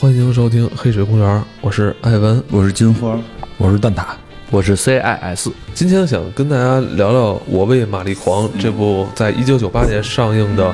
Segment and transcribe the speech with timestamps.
[0.00, 3.18] 欢迎收听《黑水公园》，我是艾文，我是金花，
[3.56, 4.04] 我是蛋挞，
[4.48, 5.50] 我是 CIS。
[5.74, 10.72] 今天想跟大家聊聊《我为玛丽狂》这部在一九九八年上映的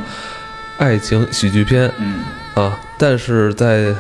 [0.77, 1.91] 爱情喜剧片。
[1.99, 2.21] 嗯
[2.55, 3.95] 啊，但是在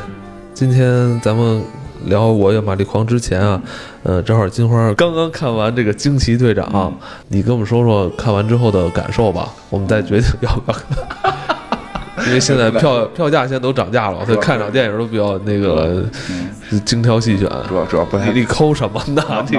[0.52, 1.62] 今天咱们
[2.04, 3.62] 聊《我为玛丽狂》之前啊，
[4.02, 6.92] 呃，正好金花刚刚看完这个《惊奇队长》嗯
[7.28, 11.23] 你跟我们说说看完之后的感受吧，我们再决定要不要看。
[12.26, 16.04] 因为现在 票票价现在都涨价了，所以看场电影都比较那个
[16.84, 17.48] 精挑细选。
[17.68, 19.22] 主要主要不太你你抠什么呢？
[19.50, 19.56] 你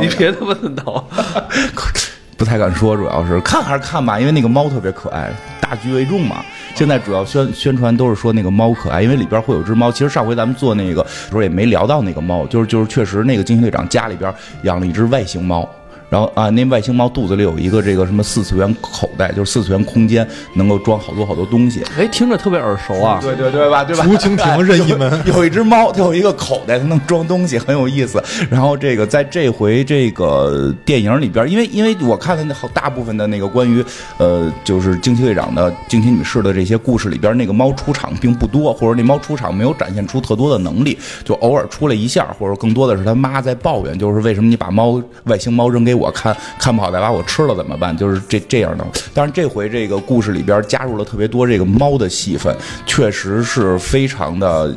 [0.06, 1.04] 你别他妈的挠！
[2.38, 6.36] 不太敢说，主要是看还是看吧，因为那个猫特别可爱，大局为重嘛。
[6.74, 9.90] 现在主要宣宣传都是说那个猫可爱，因为里边会有只猫。
[9.90, 14.30] 其实上回咱们做那个时候也没聊到那个猫，就是就是确实那个惊奇队长家里边
[14.64, 15.66] 养了一只外星猫。
[16.08, 21.82] 然后啊，那外星猫肚子里有一个这个什么四次元口袋，就是四次元空间，能够装好多好多东西。
[21.98, 23.18] 哎，听着特别耳熟啊！
[23.20, 23.82] 对对对吧？
[23.82, 24.04] 对吧？
[24.04, 28.22] 竹蜻蜓任意门有 有一只猫，它有一个口袋，它能装东西，很有意思。
[28.48, 33.84] 然后这个在这回这个电影里边，因为因为我看的那好大部分的那个关于
[34.18, 47.96] 呃就是惊奇队长的惊奇女士的这些故事里边，那个猫出场并不多，或者那猫出场没有展现出特多的能力，就偶尔出来一下，或者更多的是他妈在抱怨，就是为什么你把猫外星猫扔给我我看，看不好再把我吃了怎么办？
[47.96, 48.86] 就是这这样的。
[49.12, 54.74] 但是这回这个故事里边加入了特别多这个猫的戏份，确实是非常的。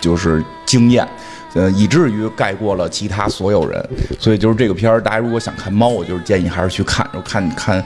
[0.00, 1.06] 就是惊艳，
[1.54, 3.88] 呃，以至于盖过了其他所有人。
[4.18, 7.84] 所以就是这个片儿，大家如果想看猫，我就是建议还是去看，就看看。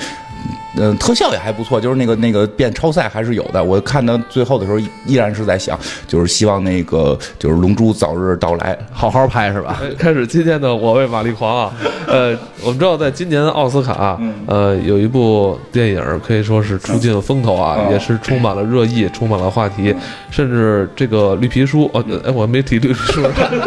[0.78, 3.62] 嗯、特效也还不错，就是那个那个变超赛还是有的。
[3.62, 8.78] 我看到最后的时候，依然是在想，就是希望那个就是龙珠早日到来。
[8.92, 9.80] 好好拍是吧？
[9.82, 11.72] 哎 开始今天的我为玛丽狂啊，
[12.06, 19.94] 呃，我们知道在今年的奥斯卡，嗯呃，有一部电影可以说是出尽了风头啊，嗯也是充满了热议，充满了话题，
[20.30, 23.22] 甚至这个绿皮书，哦，哎，我还没提绿皮书，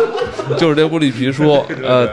[0.58, 2.08] 就是这部绿皮书，呃。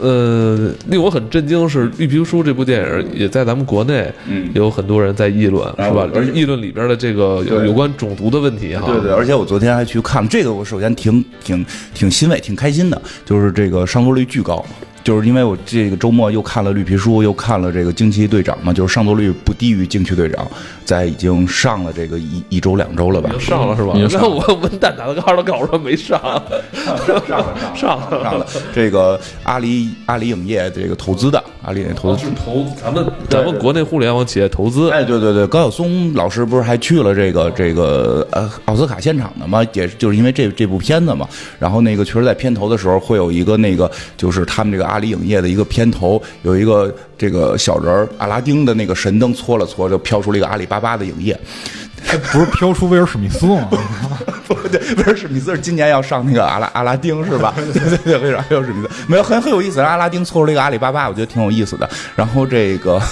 [0.00, 6.08] 呃，令我很震惊的是，《绿皮书》这部电影也在咱们国内嗯有很多人在议论，啊是吧？
[6.14, 8.86] 而议论里边的这个有有关种族的问题哈。
[8.86, 11.64] 对对，而且我昨天还去看了这个，我首先挺挺
[11.94, 14.64] 挺欣慰、挺开心的，就是这个上座率巨高。
[15.04, 20.46] 就是因为我这个周末又看了绿皮书，又看了这个惊奇队长嘛，就是上座率不低于惊奇队长，
[20.84, 23.40] 在已经上了这个一一周两周了吧已经？
[23.40, 23.92] 上了是吧？
[23.94, 26.20] 已经上 那我问蛋挞的告诉告诉他没上，
[27.06, 39.64] 上了上了上了，这个阿里阿里影业这个投资的，阿里那投资是投咱们咱们国内互联网企业投资，哎，对对对，高晓松老师不是还去了这个这个呃奥斯卡现场的吗？
[39.72, 41.28] 也就是因为这这部片子嘛。
[41.60, 51.38] 然后那个确实在片头的时候会有一个那个就是他们这个阿里影业的一个片头，有一个这个小人儿阿拉丁的那个神灯搓了搓，就飘出了一个阿里巴巴的影业。
[52.32, 53.68] 不是飘出威尔史密斯吗？
[54.46, 57.54] 不对，威尔史密斯是今年要上那个阿拉阿拉丁是吧？
[57.56, 61.88] 对对对，威尔威尔史密斯没有很很有意思，阿拉丁凑出了一个阿里巴巴，我觉得挺有意思的。
[62.14, 63.00] 然后这个。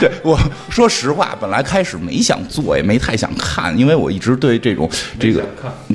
[0.00, 0.38] 对，我
[0.74, 4.90] 说实话，本来开始没想做，也没太想看，因为我一直对这种
[5.20, 5.40] 这个，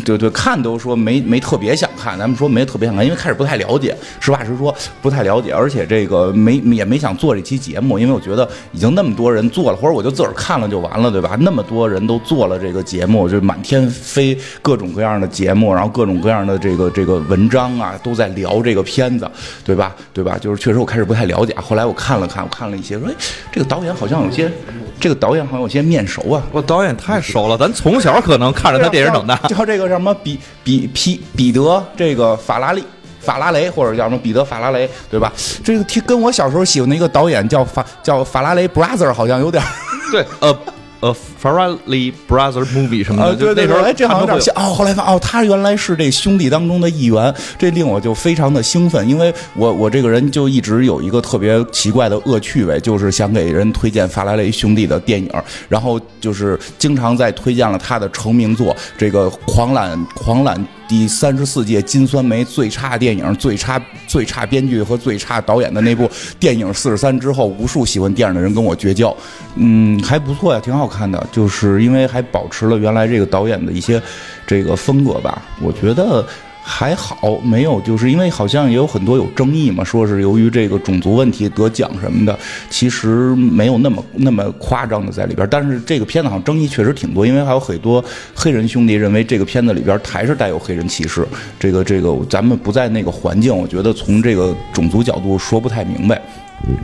[0.06, 11.38] 对对，看都说没没特别想看，咱们说没特别想看，因为开始不太了解，实话实说不太了解，而且这个没也没想做这期节目，因为我觉得已经那么多人做了，或者我就自个儿看了就完了，对吧？
[11.42, 19.30] 那么多人都做了这个节目，就满天飞各种各样的节目，然后各种各样的这个这个文章啊，都在聊这个片子，
[19.66, 19.94] 对吧？
[20.14, 20.38] 对吧？
[20.40, 23.14] 就是确实我开始不太了解，后来我看了看，我看了一些，说哎，
[23.52, 24.50] 这个导演好像有些，
[25.00, 26.44] 这个导演好像有些面熟啊。
[26.52, 29.36] 我导演太熟了，咱从小可能看着他电影长大。
[29.48, 32.84] 叫这个什么比比皮彼得这个法拉利。
[33.22, 35.32] 法拉雷或者叫什么彼得法拉雷，对吧？
[35.62, 39.62] 这个听跟我小时候喜欢的一个导演叫法叫法拉雷 brother 好像有点
[40.10, 40.58] 对，呃
[41.02, 44.74] 呃，Farrelly Brother Movie 什么啊，的，对对对，就那时候哎，这好像有点像哦。
[44.74, 55.32] 后来发现哦，他原来是这兄弟当中的一员，这令我就非常的兴奋，因为我我这个人就一直有一个特别奇怪的恶趣味，就是想给人推荐法拉雷兄弟的电影，
[55.70, 60.58] 然后就是经常在推荐了他的成名作这个《狂揽狂揽》。
[60.90, 66.10] 第三十四届金酸梅最差电影、最差最差编剧和最差导演的那部
[66.40, 69.16] 电影《四十三》之后，无数喜欢电影的人跟我绝交。
[69.56, 74.02] 嗯，还不错呀，挺好看的，就是因为还保持了原来这个导演的一些
[74.48, 76.26] 这个风格吧，我觉得。
[76.72, 82.38] 还好，没有，就是因为好像也有很多有争议嘛，说是由于这个种族问题得奖什么的，
[82.70, 85.48] 其实没有那么那么夸张的在里边。
[85.50, 88.04] 但是这个片子好像争议确实挺多，因为还有很多
[88.36, 91.28] 黑人兄弟认为这个片子里边还是带有黑人歧视。
[91.60, 96.22] 这个这个，咱们不在那个环境，我觉得从这个种族角度说不太明白。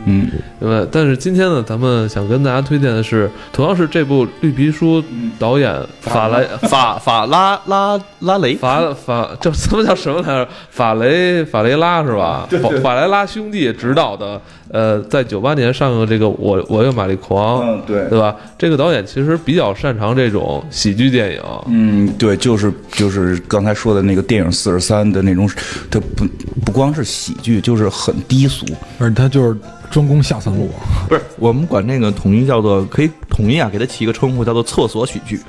[0.06, 0.88] 嗯，对吧？
[0.90, 5.02] 但是今天呢，咱们想跟大家推荐的是，同样是这部《绿皮书》
[5.38, 10.48] 导演法莱法法拉拉拉雷，法法叫什么叫什么来着？
[10.70, 12.48] 法雷法雷拉是吧？
[12.62, 14.40] 法法雷拉兄弟执导的，
[14.76, 18.36] 呃，在九八年上映的这个《我我又玛丽狂》，嗯对对吧？
[18.58, 25.48] 这个导演其实比较擅长这种喜剧电影，嗯，对，就是就是刚才说的那个电影四十三的那种，
[25.90, 26.26] 它不
[26.62, 28.66] 不光是喜剧，就是很低俗。
[28.98, 29.58] 而且他就是
[29.90, 30.70] 专攻下三路，
[31.08, 35.40] 不是我们管那个统一叫做可以统一啊，给它起一个称呼叫做厕所喜剧，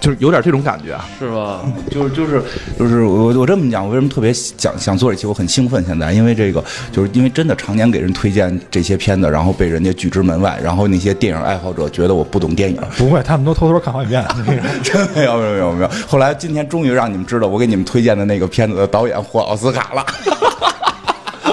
[0.00, 1.04] 就是有点这种感觉啊。
[1.18, 1.60] 是吧？
[1.90, 2.42] 就是就是
[2.78, 5.26] 就是我我这么讲，我为什么特别想想做这期？
[5.26, 14.24] 我很兴奋，现在因为这个，就是因为真的常年给人推荐这些片子，然后被人家拒之门外，然后那些电影爱好者觉得我不懂电影，不会，他们都偷偷看好几遍。
[14.82, 15.90] 真没有没有没有没有。
[16.06, 20.04] 后来今天终于让你们知道，我给你们推荐的那个片子的导演获奥斯卡了。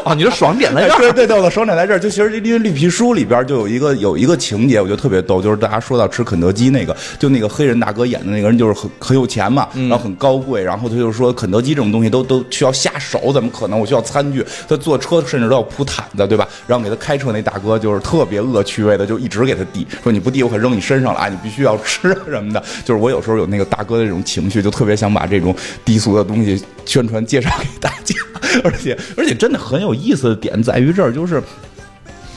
[0.10, 0.98] 哦，你的爽点在这儿。
[0.98, 2.00] 对对对，我的爽点在这儿。
[2.00, 13.80] 就其实因为绿皮书里边就有一个有一个情节，我觉得特别逗，就是大家说到吃肯德基那个，就那个黑人大哥演的那个人就是很很有钱嘛，然后很高贵，然后他就说肯德基这种东西都都需要下手，怎么可能？
[13.80, 16.48] 我需要餐具，他坐车甚至都要铺毯子，对吧？
[16.66, 22.64] 然后给他开车那大哥就是特别恶趣味的，就一直给他递，说你不递我可扔你身上了啊，你必须要吃什么的。
[22.84, 28.16] 就是我有时候有那个大哥的这种情绪，就特别想把这种低俗的东西宣传介绍给大家，
[28.64, 31.44] 而且而且真的很有意思的点在于这儿，就是。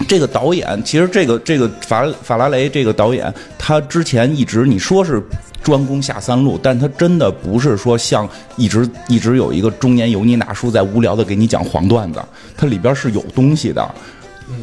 [0.09, 5.23] 这个导演，其实这个这个法法拉雷这个导演，他之前一直你说是
[5.63, 12.21] 专攻下三路，但他真的不是说像一直一直有一个中年油腻大叔在无聊的给你讲黄段子，
[12.57, 13.89] 它里边是有东西的。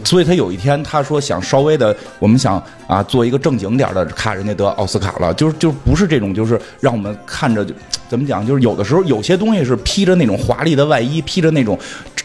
[0.04, 7.74] 所以他有一天他说想稍微的，我们想啊做一个正经点的，看人家得奥斯卡了，就是就不是这种，就是让我们看着就
[8.10, 11.80] 怎么讲，就是有的时候有些东西是披着那种华丽的外衣，披着那种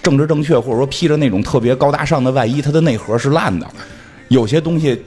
[0.05, 3.67] 政治正确，或者说披着那种特别高大上的外衣，它的内核是烂的。
[4.29, 5.03] 有些东西？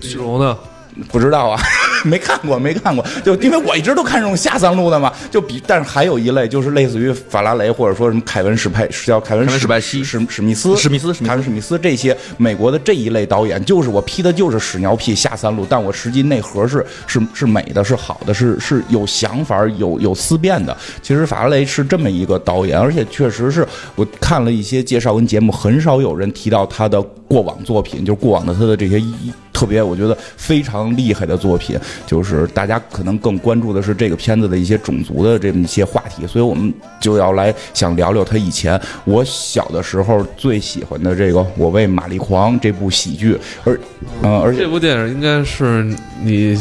[1.11, 1.59] 不知道啊，
[2.03, 3.05] 没看过，没看过。
[3.23, 20.75] 就因为我一直都看这种下三路的嘛，就比，但是还有一类就是类似于法拉雷或者说什么凯文史派，是叫凯文史派西史史密斯、史密斯史密斯凯文史密斯这些美国的这一类导演，就是我批的就是屎尿屁下三路，但我实际内核是是是美的，是好的，是是有想法、有有思辨的。
[21.01, 31.75] 其实法拉雷是这么一个导演，而且确实是我看了一些介绍跟节目，很少有人提到他的过往作品，就是过往的他的这些一特别，我觉得非常厉害的作品，
[32.06, 43.80] 就是大家可能更关注的是这个片子的一些种族的这么一些话题，所以我们就要来想聊聊他以前我小的时候最喜欢的这个《我为玛丽狂》这部喜剧，而
[44.21, 46.56] 呃，而且这部电影应该是你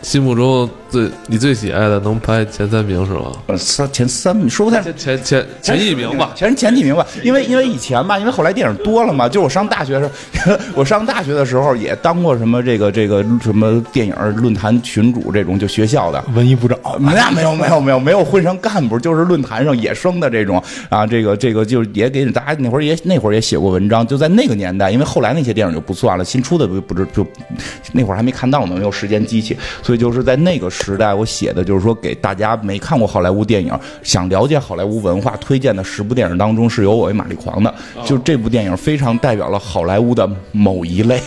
[0.00, 3.32] 心目中最你最喜爱的，能排前三名是吗？
[3.46, 6.32] 呃三前三名说不太前前前前一名吧。
[6.36, 10.10] 前前几名吧，因为因为以前吧，因为后来电影多了嘛，就我上大学的时
[10.50, 16.22] 候， 我上大学的时候也当过什么这个这个什么电影论坛群主这种，就学校的。
[16.34, 27.26] 文艺部长，那没有没有没有没有混上干部，就是论坛上野生的这种啊，这个这个就是也给大家那会儿也那会儿也写过文章，就在那个年代，因为后来那些电影就不算了，新出的不不知就
[27.92, 37.72] 那会儿还没看到呢，没有时间机器，所以就是在那个时时代，我写的就是说给大家没看过好莱坞电影，想了解好莱坞文化，推荐的十部电影当中是有《我为玛丽狂》的，
[38.04, 41.20] 就这部电影非常代表了好莱坞的某一类。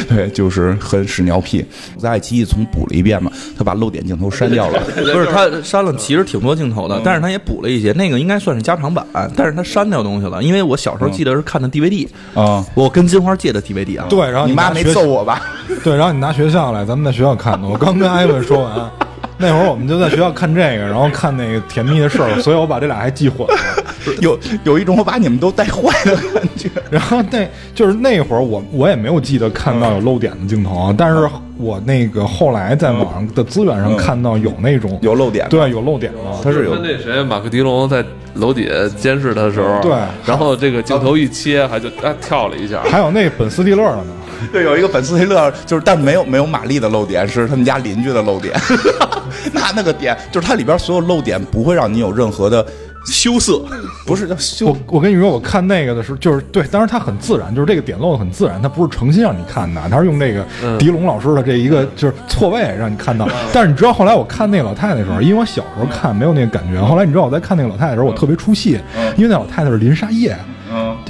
[0.08, 1.64] 对，就是很屎尿屁。
[1.98, 4.80] 在爱奇艺重补了一遍嘛，他把漏点镜头删掉了。
[4.96, 9.06] 不是他删了，其实挺多镜头的，但是他也补了一些，那个应该算是加长版，
[9.36, 14.06] 但是他删掉东西了，因为我小时候记得是看的 DVD，啊、我跟金花借的 DVD 啊。
[14.08, 15.42] 对，然后你妈没揍我吧？
[15.82, 17.66] 对，然后你拿学校来，咱们在学校看的。
[17.66, 18.90] 我刚跟艾文说完，
[19.40, 23.54] 那会儿我们就在学校看这个，然后看那个甜蜜的事儿，所以我把这俩还记混了。
[24.20, 26.68] 有有一种我把你们都带坏的感觉。
[26.90, 36.40] 然后那就是那会儿我我也没有记得看到有漏点的镜头啊，但是我那个后来在网上的资源上看到有那种有漏点对，有漏点了。
[36.42, 38.04] 他是有跟那谁马克迪龙在
[38.34, 39.92] 楼底下监视他的时候，对
[40.24, 44.12] 然后这个镜头一切，还就啊跳了一下，还有那本斯蒂勒的呢，
[44.52, 48.54] 对有一个粉丝一乐，就是但没有没有玛丽的漏点，是他们家邻居的漏点。
[49.52, 52.64] 那那个点就是它里边所有漏点不会让你有任何的
[53.04, 53.62] 羞涩，
[54.06, 60.44] 不是叫羞我我跟你说，我看那个的时候，就是对，当然它很自然，就是这个点漏的很自然，它不是诚心让你看的，它是用那个
[60.78, 63.28] 狄龙老师的这一个就是错位让你看到。
[63.52, 68.78] 但是你知道后来我看那个老太太的时候，因为我小时候看没有那个感觉，后来你知道我在看那个老太太的时候，我特别出戏，
[69.16, 70.36] 因为那老太太是林沙叶。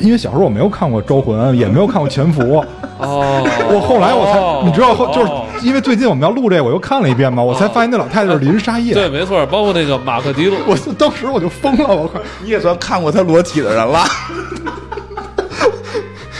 [0.00, 2.43] 嗯，因为小时候我没有看过《招魂》，也没有看过《潜伏》，
[2.99, 8.95] 哦，我后来我才，哦你知道后就是哦因为最近我们要录这个，我又看了一遍嘛，我才发现那老太太是林沙叶。
[8.95, 14.05] 对，没错，包括那个马克迪龙，我当时我就疯了，我靠你也算看过他裸体的人了。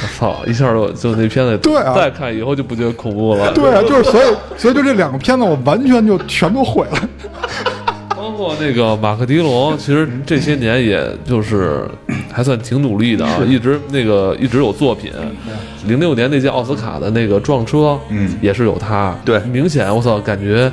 [0.01, 3.53] 我操，一下就就那片子对啊再看以后就不觉得恐怖了。
[3.53, 7.09] 对啊，就是所以所以就这两个片子，我完全就全都毁了。
[8.17, 11.89] 包括那个马克迪龙，其实这些年也就是
[12.39, 15.11] 还算挺努力的啊，一直那个一直有作品。
[15.89, 18.31] 零六年那届奥斯卡的那个撞车，嗯。
[18.41, 19.13] 也是有他。
[19.25, 19.41] 对。
[19.51, 20.71] 明显我操，感觉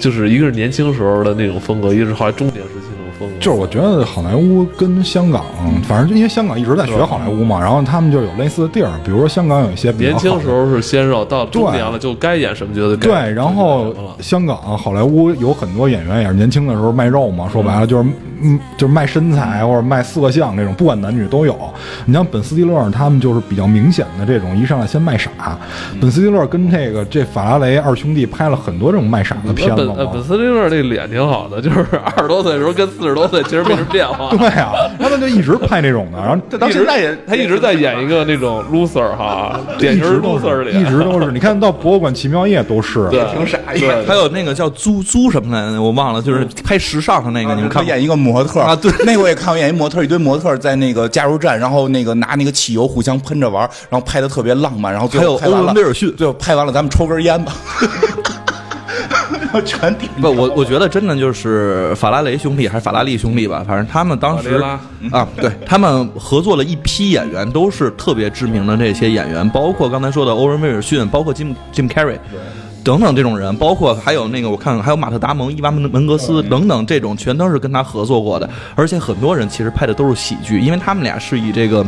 [0.00, 3.34] 就是一个是年轻时候的那种风格，一个是后来中年时期那种风格。
[3.38, 5.44] 就是我觉得好莱坞跟香港，
[5.86, 18.08] 反正就因为香港一直在学好莱坞嘛，然后他们就有类似的地儿，比如说香港有一些年轻时候是鲜肉，到中年了就该演什么角色对，然后香港、好莱坞有很多演员也是年轻的时候卖肉嘛，说白了就是
[18.44, 21.58] 嗯，就是卖身材或者卖色相这种，不管男女都有。
[22.04, 25.30] 你像本斯蒂勒他们就是比较明显的这种，一上来先卖傻。
[26.00, 30.12] 本斯蒂勒跟这个这法拉雷二兄弟拍了很多这种卖傻的片子嘛本呃。
[30.12, 34.28] 本斯蒂勒这脸挺好的，就是二十多岁的时候跟四十多岁其实没什么变化。
[34.36, 41.32] 对啊，他们就一直拍那种的，然后他到现在也他一直在演一个那种 loser 哈， 典型一直 loser 是，脸，一直都是。
[41.32, 48.90] 你看到博物馆奇妙夜都是，对，挺傻一对，还有那个叫租租什么来着，我忘了，就是拍时尚的那个，你们看他演一个模特啊对。
[49.04, 56.12] 那个我也看过，演一模特，一堆模特在那个加油站，然后那个拿那个汽油互相喷着玩，然后拍的特别浪漫，然后最还有欧后拍完了文威尔逊。
[56.16, 57.52] 最后拍完了咱们抽根烟吧，
[59.40, 64.54] 然后全顶不，我我觉得真的就是法拉雷兄弟还是法拉利兄弟吧，反正他们当时
[65.10, 72.18] 啊，对他们合作了一批演员，都是特别知名的这些演员，包括刚才说的欧文威尔逊，包括金金凯瑞。
[72.84, 78.48] 等等这种人，包括还有那个我看还有马特达蒙、伊娃门门格斯等等这种，全都是跟他合作过的。
[78.74, 81.84] 而且很多人其实拍的都是喜剧，因为他们俩是以这个，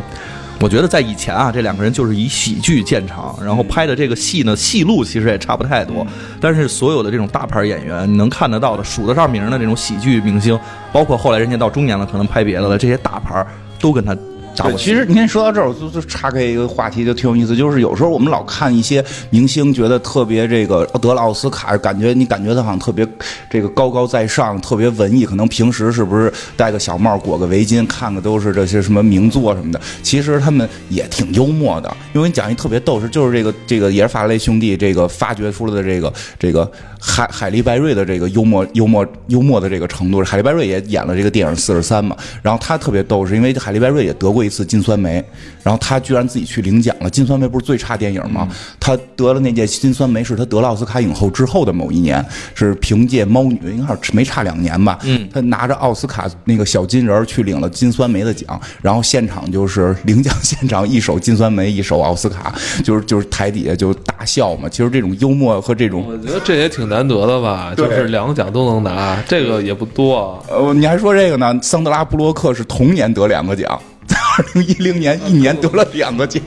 [0.59, 6.05] 我觉得在以前啊，这两个人就是以喜剧见长，然后拍的这个戏呢，戏路其实也差不太多。
[6.41, 10.59] 但是所有的这种大牌演员，你能看得到的、数得上名的这种喜剧明星，
[10.91, 13.45] 包括后来人家到中年了，可能拍别的了，这些大牌
[13.79, 14.21] 都跟他搭
[14.63, 17.55] 对，其实您看说到这儿，我就就岔开一个话题，就挺有意思。
[17.55, 23.07] 就是有时候我们老看一些明星，觉得特别这个得了奥斯卡，感觉你感觉他好像特别
[23.49, 25.25] 这个高高在上，特别文艺。
[25.25, 29.79] 可能平时是不是戴个小帽、裹个围巾，看的都是这些什么名作什么的。
[30.01, 31.95] 其实他们也挺幽默的。
[32.13, 40.23] 因为你讲一特别逗是，就是这个这个也是法拉雷兄弟这个发掘出来的这个这个海海利拜瑞的这个幽默幽默幽默的这个程度。
[40.23, 45.23] 海利拜瑞也演了这个电影《四十三》嘛，然后他特别逗，是因为海利拜瑞也得过一次金酸梅，
[45.61, 47.09] 然后他居然自己去领奖了。
[47.09, 48.47] 金酸梅不是最差电影吗？
[48.79, 52.25] 他得了那届金酸梅，是他得了奥斯卡影后之后的某一年，
[52.55, 54.97] 是凭借《猫女》，应该是没差两年吧。
[55.03, 64.69] 嗯，他拿着奥斯卡那个小金人去领了金酸梅的奖，然后现场就是领奖现场一手金酸梅，一手奥斯卡，就是就是台底下就大笑嘛。
[64.69, 70.41] 其实这种幽默和这种我觉得这也挺难得的吧，就是两个奖都能拿，这个也不多。
[70.49, 71.53] 呃，你还说这个呢？
[71.61, 76.41] 桑德拉布洛克是同年得两个奖，在二零一零年一年得了两个奖，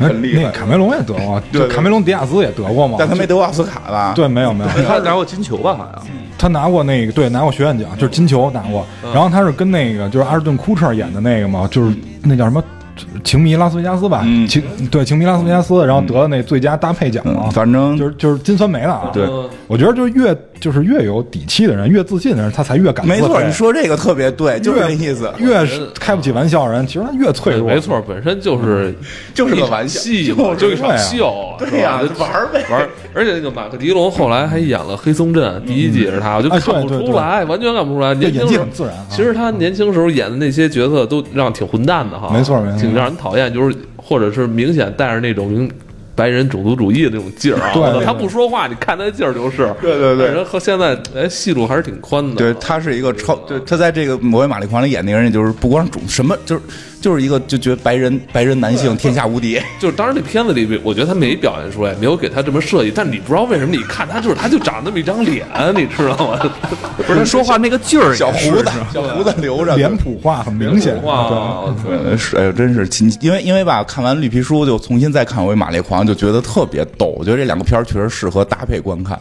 [0.00, 0.42] 哎很厉害。
[0.42, 4.12] 那个卡梅隆也得过，对卡梅隆迪亚兹也得过嘛，但他没得过奥斯卡吧？
[4.16, 5.74] 对，没有没有，他拿过金球吧？
[5.76, 6.06] 好像
[6.36, 8.84] 他拿过那个，对，拿过学院奖，就是金球拿过。
[9.12, 12.62] 然后他是跟那个就是阿尔顿·库彻演的那个嘛，就是那叫什么
[13.22, 14.22] 《情迷拉斯维加斯》吧？
[14.24, 17.50] 嗯情对《情迷拉斯维加斯》，然后得了那最佳搭配奖嘛嗯，。
[17.50, 19.10] 反正就是就是金酸梅了啊！
[19.12, 25.30] 对嗯我觉得就是越就是越有底气的人，越自信的人，他才越敢没错，你说这个特别对，就是越这意思。
[25.38, 27.68] 越是开不起玩笑的人，其实他越脆弱。
[27.68, 28.94] 没错，本身就是
[29.34, 30.00] 就是个玩笑，
[30.56, 32.88] 就一场秀，对呀玩呗玩。
[33.12, 38.14] 而且那个马克迪龙后来还演了《黑松镇》，第一季是他，我就哎看不出来，完全看不出来。
[38.14, 45.68] 演技年轻时候很自然啊其实他年轻时候演的那些角色都让挺混蛋的哈，没错没错挺让人讨厌，就是或者是明显带着那种。
[46.14, 47.70] 白人种族主义的那种劲儿啊！
[47.74, 49.74] 对对对他不说话，你看他的劲儿就是。
[49.80, 52.36] 对对对人和现在哎戏路还是挺宽的。
[52.36, 56.62] 对，他是一个超，对，他在这个《魔鬼玛丽狂》里演那个人，就是不光是种什么，就是
[57.00, 59.60] 就是一个就觉得白人白人男性天下无敌。
[59.78, 66.52] 就是当时那片子里，我觉得他没表现出来，没有给他这么设计，但你不知道为什么，你看他就是他就长那么一张脸，你知道吗？
[67.06, 71.02] 不是他说话那个劲儿，小胡子，小胡子留着，脸谱化很明显。
[71.02, 77.14] 哇，对是，哎呦，真是，其因为因为吧，看完绿皮书就重新再看回《马丽狂》，就觉得特别逗。
[77.18, 79.18] 我觉得这两个片儿确实适合搭配观看，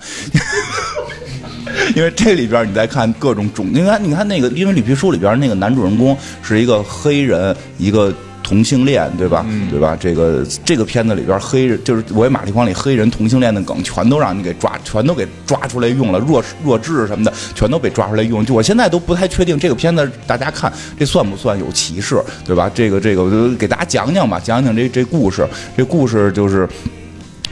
[1.95, 8.13] 因为这里边你再看各种种，你看你看那个，因为绿皮书里边那个男主人公是一个黑人，一个。
[8.43, 9.45] 同性恋对吧？
[9.71, 9.97] 对吧？
[9.99, 18.45] 这个这个片子里边黑人就是《我与玛丽狂》里黑人同性恋的梗，全都让你给抓，全都给抓出来用了，弱弱智什么的，全都被抓出来用。
[18.45, 22.69] 就我现在都不太确定这个片子大家看这算不算有歧视，对吧？
[22.75, 25.47] 这个这个，我就给大家讲讲吧，讲讲这这故事。
[25.77, 26.67] 这故事就是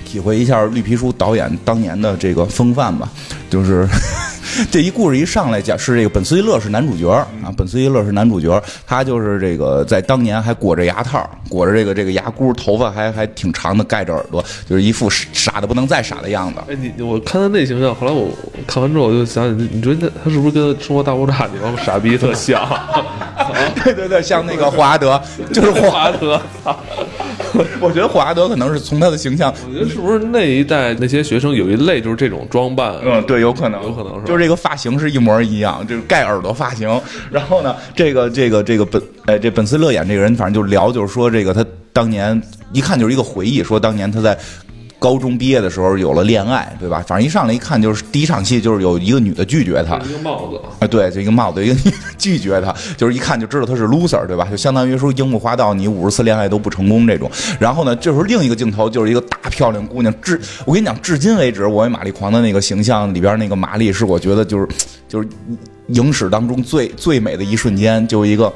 [0.05, 3.09] 体会一下绿皮书导演当年的这个风范吧，
[3.49, 3.87] 就是
[4.71, 16.59] 这一故事一上来讲是这个本·斯威勒是男主角啊，本·斯威勒是男主角，他就是这个在当年还裹着牙套，裹着这个这个牙箍，头发还还挺长的，盖着耳朵，就是一副傻的不能再傻的样子。
[16.69, 18.27] 哎，你我看他那形象，后来我
[18.67, 22.67] 看完之后我就想想，你你觉得他他是不是跟《生活大爆炸》里帮傻逼特像？
[23.83, 25.21] 对对对，像那个霍华德，
[25.53, 26.79] 就是霍华 华德，操！
[27.79, 32.95] 我觉得霍华德可能是从他的形象，我觉得是不是那一代那些学生有一类就是这种装扮？
[33.03, 36.89] 嗯，对，有可能，有可能是就是这个发型是一模一样，就是盖耳朵发型。
[37.29, 42.41] 然后呢，这个这个这个本，哎，这本斯勒演这个人，反正就聊，就是说这个他当年
[42.71, 44.37] 一看就是一个回忆，说当年他在。
[45.01, 47.03] 高中毕业的时候有了恋爱，对吧？
[47.07, 54.47] 反正一上来一看就是第一场戏，就是有一个女的拒绝他，一个帽子，啊，对，就一个帽子，一个 拒绝他，就是一看就知道他是 loser，对吧？
[54.51, 57.31] 就相当于说樱木花道，你五十次恋爱都不成功这种。
[57.59, 64.67] 然后呢，这时候另一个镜头就是一个大漂亮姑娘，至我跟你讲，至今为止，我与玛丽狂的那个形象里边那个玛丽，是我觉得就是
[65.07, 65.27] 就是
[65.87, 68.53] 影史当中最最美的一瞬间，就一个。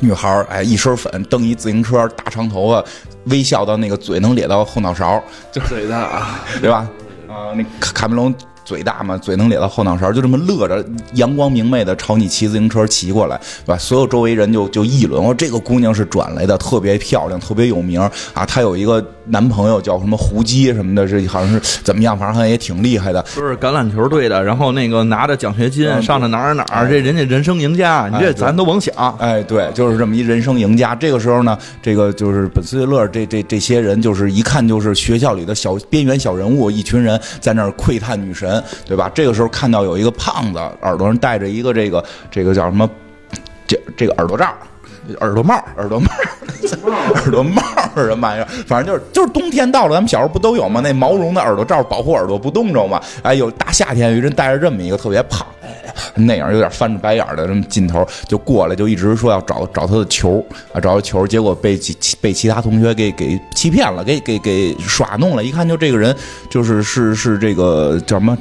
[0.00, 2.84] 女孩儿，哎，一身粉，蹬一自行车，大长头发，
[3.24, 6.88] 微笑到那个嘴能咧到后脑勺，就嘴大啊，对吧？
[7.28, 8.32] 啊、那卡卡梅隆
[8.64, 10.84] 嘴大嘛，嘴能咧到后脑勺，就这么乐着，
[11.14, 13.76] 阳光明媚的朝你骑自行车骑过来，对吧？
[13.78, 18.46] 所有周围人就就议论，说这个姑娘是转来的，特别漂亮，特别有名啊。
[18.46, 23.24] 她有一个男朋友叫什么胡姬什么的，这好像是怎么样，反正好像也挺厉害的。
[23.34, 28.94] 就是橄榄球队的，然后那个拿着奖学金嗯上着哪儿哪儿，这人家人生赢家，你这咱都甭想。
[29.18, 30.94] 哎，对，就是这么一人生赢家。
[30.94, 39.10] 这个时候呢，这个就是本斯维勒这这这些人，就是一看就是学校里的小边缘小人物，一群人在那儿窥探女神，对吧？
[39.14, 42.88] 这个时候看到有一个胖子，耳朵上戴着一个这个这个叫什么，
[43.66, 44.52] 这这个耳朵罩。
[45.20, 46.06] 耳朵帽，耳朵帽，
[47.14, 47.62] 耳朵帽
[47.94, 48.46] 是什么玩意儿？
[48.66, 50.80] 反正就是就是冬天到了，咱们小时候不都有吗？
[50.82, 53.00] 那毛绒的耳朵罩保护耳朵不冻着吗？
[53.22, 65.44] 哎，有大夏天有人戴着这么一个特别胖，哎，那样有点翻着白眼儿的这么劲头，就过来就一直说要找找他的球啊，找他球，结果被其其被其他同学给给欺骗了，给给给耍弄了。
[65.44, 66.14] 一看就这个人
[66.50, 68.36] 就是是是这个叫什么？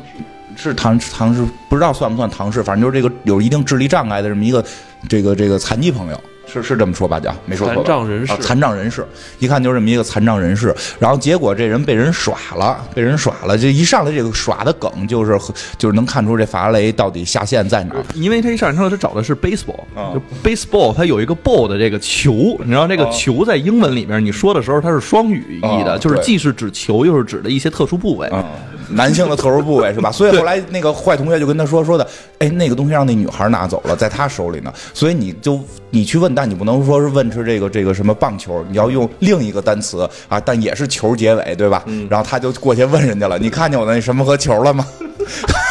[0.56, 4.64] 是唐唐氏不知道算不算唐氏，反正就是这个有一定智力障碍的这么一个
[5.10, 6.22] 这个这个残疾朋友，
[6.54, 7.20] 是是这么说吧？
[7.20, 7.84] 叫没说错吧？
[7.84, 9.06] 残障人士啊残障人士，
[9.40, 10.74] 一看就是这么一个残障人士。
[11.00, 13.58] 然后结果这人被人耍了，被人耍了。
[13.58, 15.38] 这一上来这个耍的梗就是
[15.78, 18.04] 就是能看出这法拉雷到底下线在哪儿。
[18.14, 28.30] 因为他一上来说他找的是 baseball，、啊就 baseball 他有一个 ball 的这个球，你知道这个啊球在英文里面你说的时候它是双语义的，就是既是指球又是指的一些特殊部位。
[28.32, 28.44] 嗯，
[28.90, 30.12] 男性的特殊部位是吧？
[30.14, 32.08] 所以后来那个坏同学就跟他说说的，
[32.40, 34.74] 哎，那个东西让那女孩拿走了，在他手里呢。
[34.94, 41.84] 所以你就你去问，但你不能说是问出这个这个什么棒球，你要用另一个单词啊，但也是球结尾，对吧？
[42.10, 44.86] 然后他就过去问人家了，你看见我的那什么和球了吗？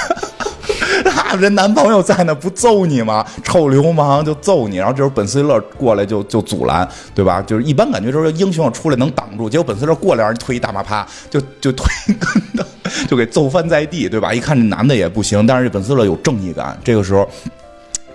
[1.37, 3.25] 人男朋友在那，不揍你吗？
[3.43, 7.43] 臭流氓就揍你，然后这时候本斯勒过来就就阻拦，对吧？
[7.43, 12.19] 就是一般感觉就是英雄出来能挡住，结果本斯勒过来让人推一大马趴，就就推跟
[12.57, 12.65] 头，
[13.09, 14.33] 就给揍翻在地，对吧？
[14.33, 17.29] 一看这男的也不行，但是这本斯勒有正义感，这个时候。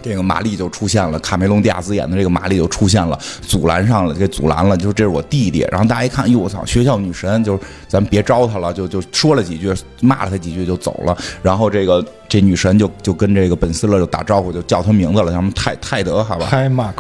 [0.01, 5.67] 这个玛丽就出现了，卡梅隆·迪亚斯演的这个玛丽就出现了，阻拦上了，给阻拦了，就这是我弟弟。
[5.71, 11.17] 然后大家一看，哟，我操，学校女神，就是咱别招她了，就就说了几句，骂了她几句就走了。
[11.41, 16.47] 然后这个这女神就就跟这个本斯勒就打招呼，就叫他名字了，叫什么泰泰德，好吧？
[16.49, 16.93] 嗨，Mark，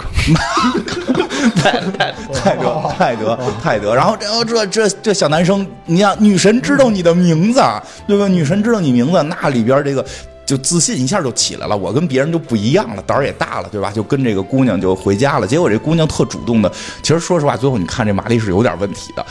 [1.55, 7.61] 泰 泰泰德泰德泰德，然后然后这这这小男生，你想女神知道你的名字，
[8.07, 8.27] 对吧？
[8.27, 10.05] 女神知道你名字，那里边这个。
[10.47, 13.91] 就自信一下就起来了，我跟别人就不一样了，胆儿也大了，对吧？
[13.91, 15.45] 就跟这个姑娘就回家了。
[15.45, 16.71] 结果这姑娘特主动的，
[17.03, 19.25] 其实说实话，最后你看这玛丽是有点问题的。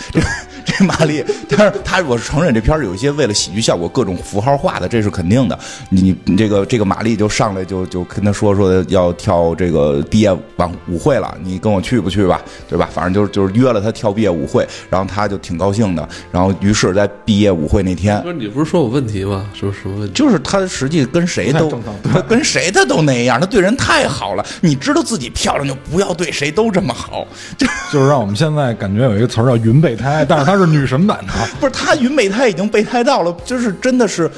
[0.66, 5.58] 这玛丽，但是她我承认这片儿有一些为了喜剧效果各种符号化的，这是肯定的。
[5.88, 12.40] 你你这个这个玛丽就上来就就跟他说说要跳这个毕业晚舞会了，你跟我去不去吧？
[12.68, 12.88] 对吧？
[12.92, 16.06] 反正就是就是约了他跳毕业舞会，然后他就挺高兴的。
[16.32, 19.46] 然后于是，在毕业舞会那天，不是你不是说有问题吗？
[19.54, 20.14] 说什么问题？
[20.14, 21.70] 就是他实际跟谁都
[22.28, 24.44] 跟谁他都那样，他对人太好了。
[24.60, 27.26] 你知道自己漂亮就不要对谁都这么好，
[27.56, 31.32] 就 就是让我们现在感觉有一个词儿叫“云备胎”，但是它是女神版的。
[31.60, 34.30] 不是他云备胎已经备胎到了，就是真的是。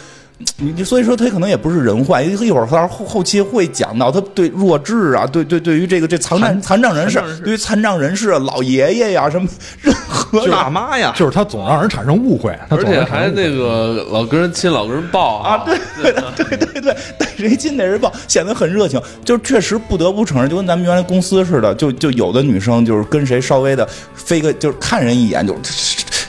[0.60, 9.48] 你你所以说他可能也不是人坏，一会儿他后后期会讲到他对弱智啊，对对对于这个这残障残障人士对于残障人士、老爷爷呀什么
[9.80, 19.02] 任何大妈呀，就是他总让人产生误会，他而且总让人产生误会还那个老跟人亲，老跟人抱啊，对对对对对，逮谁亲逮谁抱，显得很热情。
[19.24, 25.56] 就确实不得不承认，就跟咱们原来公司似的，就就有的女生就是跟谁稍微的飞个，就是看人一眼就。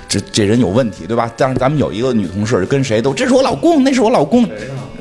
[0.10, 1.32] 这这人有问题，对吧？
[1.38, 4.44] 但是咱们有一个女同事，跟谁都这是我老公，那是我老公，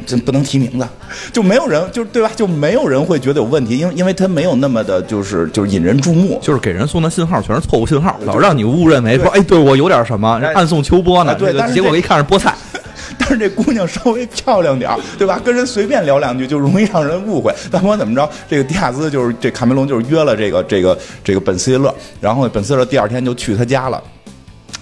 [0.07, 0.87] 这不能提名字，
[1.33, 2.31] 就没有人就对吧？
[2.37, 6.39] 就没有人会觉得有问题，因为因为他没有那么的就是就是引人注目。
[6.43, 11.35] 就是给人送的信号全是错误信号，老让你误认为说，哎，对我有点什么，哎暗送秋波呢。
[11.35, 12.55] 对但是结果一看是菠菜，
[13.19, 15.41] 但是这姑娘稍微漂亮点儿，对吧？
[15.43, 17.51] 跟人随便聊两句就容易让人误会。
[17.71, 24.03] 但不管怎么着，这个迪亚兹就是这卡梅隆就是约了这个这个这个本斯蒂勒，然后本斯蒂勒第二天就去他家了，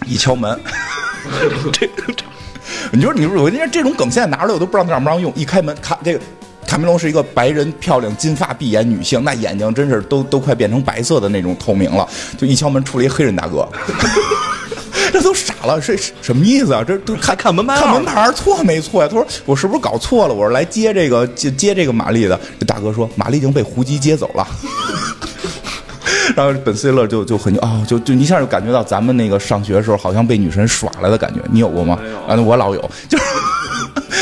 [0.04, 0.58] 一敲门，
[1.72, 1.88] 这
[2.92, 5.32] 你说你说我跟你说这种梗现在拿出来我都不知道让不让用。
[5.34, 6.20] 一开门，卡这个。
[6.66, 12.04] 卡梅隆是一个白人、漂亮、金发碧眼女性，那眼睛真是都都快变成白色的那种透明了。
[12.36, 13.68] 就一敲门，出来一黑人大哥，
[15.12, 16.82] 这都傻了，这是什么意思啊？
[16.84, 19.08] 这都看看门牌看门牌错没错呀？
[19.08, 20.34] 他说我是不是搞错了？
[20.34, 22.36] 我是来接这个接接这个玛丽的。
[22.58, 24.44] 这大哥说玛丽已经被胡姬接走了。
[26.36, 31.98] 然后本斯蒂勒就就很啊、就就一下就感觉到咱们那个上学的时候好像被女神耍了的感觉，你有过吗？
[32.28, 33.24] 啊，我老有，就是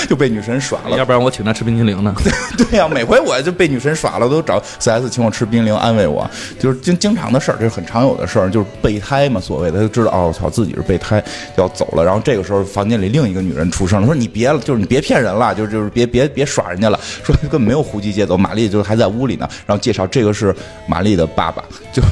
[0.08, 0.96] 就被女神耍了。
[0.96, 2.14] 要不然我请他吃冰淇淋呢。
[2.56, 11.22] 对呀、每回我就被女神耍了，都找四 S 请我吃冰淇淋安慰我，就是经经常的事儿，这是很常有的事儿，就是备胎嘛，所谓的，他就知道哦，操，自己是备胎
[11.56, 20.54] 要走了，然后这个时候房间里另一个女人出声了，说你别了，就是你别骗人了，就就是别别别耍人家了，说根本没有胡姬接走，玛丽就是还在屋里呢，然后介绍这个是
[20.86, 21.62] 玛丽的爸爸，
[21.92, 22.02] 就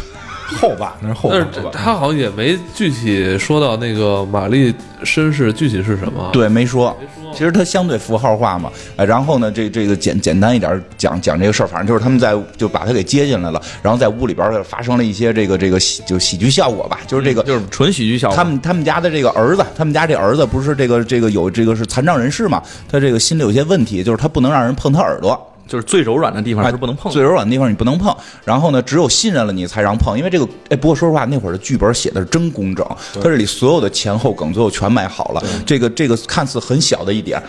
[0.53, 1.71] 后爸那是后但是爸。
[1.71, 6.97] 他好像也没具体说到那个玛丽身世具体是什么。，对没说。
[7.33, 18.37] 其实他相对符号化嘛，哎，然后呢，这这个简简单一点讲讲这个事儿，反正就是他们在就把他给接进来了，然后在屋里边儿发生了一些这个这个喜就喜剧效果吧，就是这个就是纯喜剧效果。
[18.37, 22.63] 他们他们家的这个儿子，他们家这儿子不是这个这个有这个是残障人士嘛？
[22.87, 25.49] 他这个心里有些问题，就是他不能让人碰他耳朵。
[25.73, 27.15] 就是最柔软的地方是不能碰的。
[27.15, 28.15] 最柔软的地方你不能碰。
[28.45, 35.43] 然后呢，只有信任了你才让碰，因为这个，哎，不过说实话，那会儿的剧本写的是真工整，他这里所有的前后梗最后全埋好了。
[35.65, 37.43] 这个这个看似很小的一点。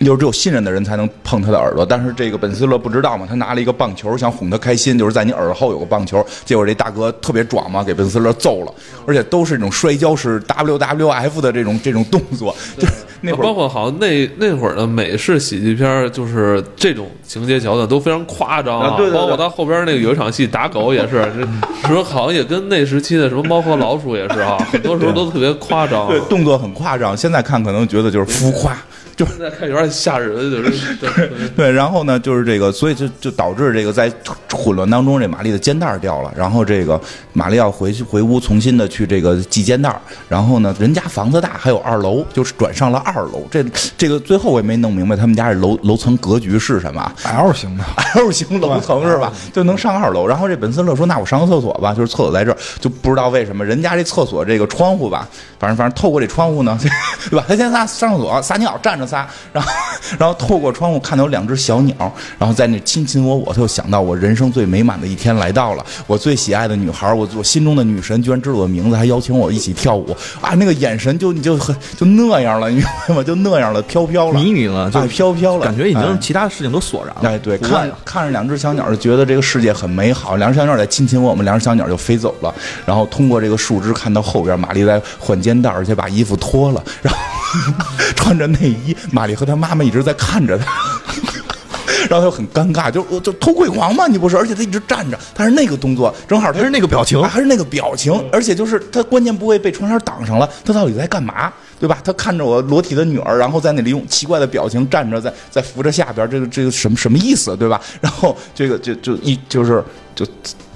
[0.00, 8.74] 就是只有信任的人才能碰他的耳朵，但是这个本斯勒不知道嘛，他拿了一个棒球想哄他开心，就是在你耳后有个棒球，结果这大哥特别壮嘛，给本斯勒揍了，
[9.06, 21.24] 而且都是那种摔跤式 WWF 的这种这种动作，就是那会儿包括好像那那会儿的美式喜剧片，就是这种情节桥段都非常夸张啊对对对包括他后边那个有一场戏打狗也是，
[21.86, 26.08] 说好像也跟那时期的什么猫和老鼠也是啊，很多时候都特别夸张。
[26.08, 28.76] 对动作很夸张，现在看可能觉得就是浮夸，
[29.16, 34.12] 就现在看有点吓人，就是 对对对，然后呢，就是这个，所以就就导致这个在
[34.52, 37.00] 混乱当中，这玛丽的肩带掉了，然后这个
[37.32, 39.94] 玛丽要回去回屋重新的去这个系肩带，
[40.28, 43.46] 然后呢，人家房子大，还有二楼，就是转上了二楼。
[43.50, 43.64] 这
[43.96, 47.12] 这个最后我也没弄明白他们家这楼楼层格局是什么。
[47.24, 49.32] L 型的，L 型楼层是吧？
[49.52, 50.26] 就能上二楼。
[50.26, 56.78] 然后这本森勒说：“那我上个厕所吧，就是厕所在这儿，就不知道为什么人家这厕所这个窗户吧，反正反正透过这窗户呢，
[57.30, 57.44] 对吧？
[57.46, 59.70] 他先撒上厕所撒尿，站着撒，然后
[60.18, 61.94] 然后透过窗户看到有两只小鸟，
[62.38, 70.54] 然后在那亲亲我我，他就想到我人生最美满的一天来到了，我最喜爱的女孩，我我心中的女神居然知道我的名字，还邀请我一起跳舞啊！
[70.54, 73.22] 那个眼神就你就很就那样了，你明白吗？
[73.22, 77.30] 就那样了，飘飘了，迷你了，就哎飘飘了，感觉已哎经其他事情都索然了。
[77.30, 80.36] 哎，对，看看着两只小鸟，就觉得这个世界很美好。
[80.36, 82.54] 两只小鸟在亲亲我们，两只小鸟就飞走了。
[82.86, 87.20] 然后通过这个树枝看到后边，玛丽在换肩带，而且把衣服脱了，然后
[88.16, 88.96] 穿着内衣。
[89.10, 90.66] 玛丽和她妈妈一直在看着她。
[92.08, 94.36] 然后他就很尴尬，就就偷窥狂嘛，你不是？
[94.36, 101.50] 而且他一直站着，他是那个动作，正好他是那个表情啊还是那个表情，而且就是他关键部位被窗帘挡上了，他到底在干嘛？
[101.80, 101.98] 对吧？
[102.04, 107.56] 他看着我裸体的女儿，然后在那里用奇怪的表情站着，在在扶着下边，这个这个什么什么意思？
[107.56, 107.80] 对吧？
[108.02, 109.82] 然后这个就就一就是
[110.14, 110.26] 就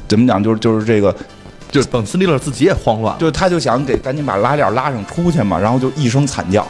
[0.07, 0.43] 怎么讲？
[0.43, 1.15] 就是就是这个，
[1.71, 3.21] 就是本斯利勒自己也慌乱了。
[3.21, 6.67] 就他就想给赶紧把拉链拉上出去嘛，然后就一声惨叫。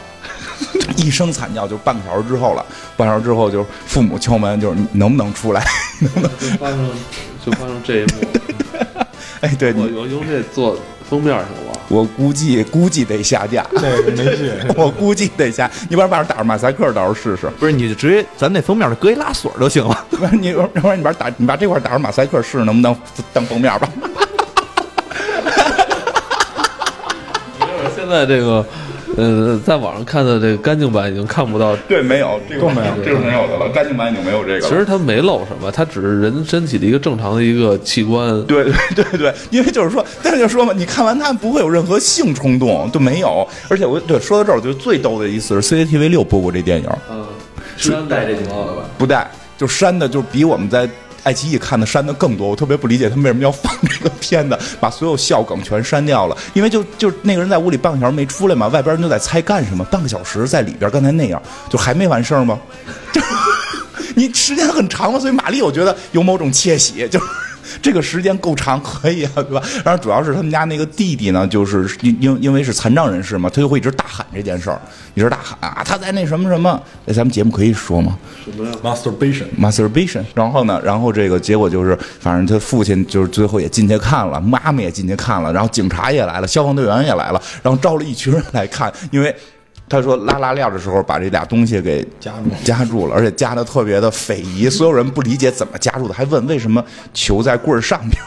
[0.97, 2.65] 一声惨叫，就半个小时之后了。
[2.97, 5.63] 半个小时之后，就是父母敲门，就是你能不能出来？
[6.01, 6.29] 能不能？
[6.39, 6.89] 就发生
[7.45, 8.09] 就发生这一幕。
[9.39, 10.77] 哎，对我你，我用这做
[11.09, 11.79] 封面行吗？
[11.87, 14.51] 我估计估计得下架，这个没戏。
[14.75, 15.71] 我估计得下。
[15.89, 17.49] 你把把它打上马赛克，到时候试试。
[17.57, 20.05] 不是，你就直接咱那封面搁一拉锁就行了。
[20.11, 22.93] 要不然你要不然你把打，你把这块打上马赛克试试能不能
[23.31, 23.89] 当封面吧？
[28.09, 28.65] 在这个，
[29.15, 31.75] 呃，在网上看的这个干净版已经看不到。
[31.87, 33.69] 对，没有，这个都没有这是没有的了。
[33.69, 34.67] 干净版已经没有这个了。
[34.67, 38.43] 其实它没露什么，它只是人身体的一个正常的一个器官。
[38.45, 43.47] 对对对对，因为就是说，但是就说嘛，你看完它不会有任何性冲动，就没有。
[43.69, 47.25] 而且我对说到这儿，我觉得最逗的一次是 CCTV 六播过这电影，嗯，
[47.77, 48.83] 是带这情况的吧？
[48.97, 50.89] 不带就删的，就比我们在
[51.23, 52.49] 爱奇艺看的删的更多。
[52.49, 62.59] 我特别不理解他们为什么要放这个片子，把所有笑梗全删掉了，因为就就那个人在屋里半个小时没出来嘛，外边人都在猜干什么，半个小时在里边，刚才那样就还没完事儿吗？
[63.11, 63.21] 就
[64.15, 67.19] 你时间很长了，所以玛丽我觉得有某种窃喜，就。
[67.81, 69.61] 这个时间够长，可以啊，对吧？
[69.85, 74.79] 然后主要是他们家那个弟弟呢，就是因因因为是残障人士嘛，他就会一直大喊这件事儿，
[75.13, 78.17] 一直大喊啊，他在那什么什么，哎，咱们节目可以说吗？
[78.45, 79.45] 什么呀 masturbation。
[79.59, 89.35] masturbation，然后呢，然后这个结果就是，反正他父亲就是最后也进去看了，妈妈也进去看了，然后警察也来了，消防队员也来了，然后招了一群人来看，因为
[89.89, 98.15] 他说拉拉链的时候把这俩东西给夹住夹住了，而且夹的特别的匪夷， 所有人不理解怎么夹住的，还问为什么球在棍儿上面。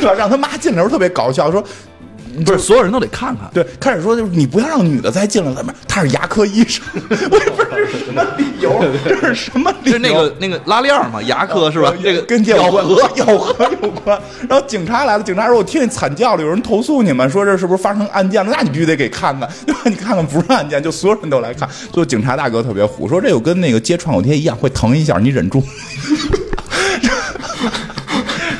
[0.00, 0.14] 对吧？
[0.14, 1.62] 让他妈进来的时候特别搞笑，说
[2.44, 3.48] 不是所有人都得看看。
[3.52, 6.84] 对，开始说就是你不要让女的再进来了，他是牙科医生，
[7.30, 9.92] 我也不知道这是什么理由，这是什么理由？
[9.92, 11.92] 是那个那个拉链儿嘛，牙科是吧？
[12.02, 14.20] 这个跟咬咬合咬合有关。
[14.48, 18.52] 然后警察来了，警察说：“我听见惨叫了，有人投诉你们，说这是不是发生案件了？
[18.54, 19.80] 那你必须得给看看， 对吧？
[19.84, 21.68] 你看看不是案件，就所有人都来看。
[21.92, 25.62] 最后警察大哥特别虎，说这有跟那个接创口贴一样，会疼一下，你忍住。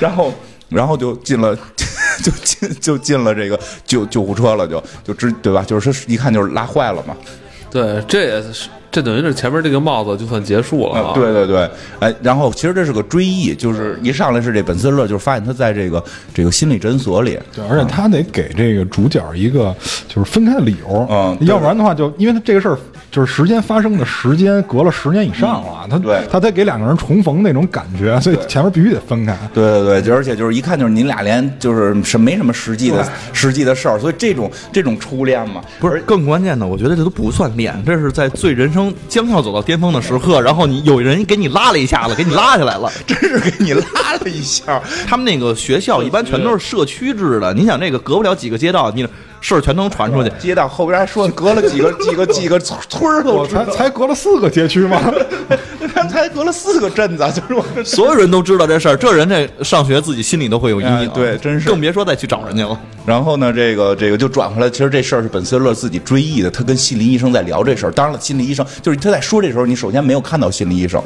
[0.01, 0.33] 然后，
[0.69, 1.57] 然后就进了。”
[2.23, 5.63] 就进就进了这个救救护车了，就就直对吧？
[5.63, 7.17] 就是一看就是拉坏了嘛。
[7.71, 11.11] 对，这也是这等于是前面这个帽子就算结束了啊。
[11.11, 19.77] 啊，对对对，哎，然后其实这是个追忆，就是一上来是这本斯勒，就是发现他在这个这个心理诊所里，对，而且他得给这个主角一个
[20.09, 22.79] 就是分开的理由，嗯要不然的话就因为他这个事儿
[23.11, 29.37] 就是时间发生的时间隔了十年以上了，他嗯对他得给两个人重逢那种感觉，所以前面必须得分开。
[29.53, 42.91] 对对对，就而且就是一看就是你俩连就是什没什么实际的实际的事儿，所以这种这种初恋嘛，不是更关键的，我觉得这都不算恋，这是在最人生将要走到巅峰的时刻， 然后你有人给你拉了一下子，给你拉下来了。
[43.07, 49.07] 真是给你拉了一下，他们那个学校一般全都是社区制的，你想这个隔不了几个街道，你
[49.41, 50.31] 事儿全能传出去。
[50.39, 55.01] 街道后边还说隔了几个 几个几个村儿都我才才隔了四个街区吗？
[55.95, 60.95] 他才隔了四个镇子，就是我这所有人都知道这事儿，这人这上学自己心里都会有阴影。
[60.95, 62.79] 哎对真是更别说再去找人家了。
[63.07, 67.93] 然后呢，这个这个就转回来，其实这事儿是本斯勒自己追忆的，他跟心理医生在聊这事儿。
[67.93, 71.03] 当然了，心理医生就是他在说这时候，你首先没有看到心理医生，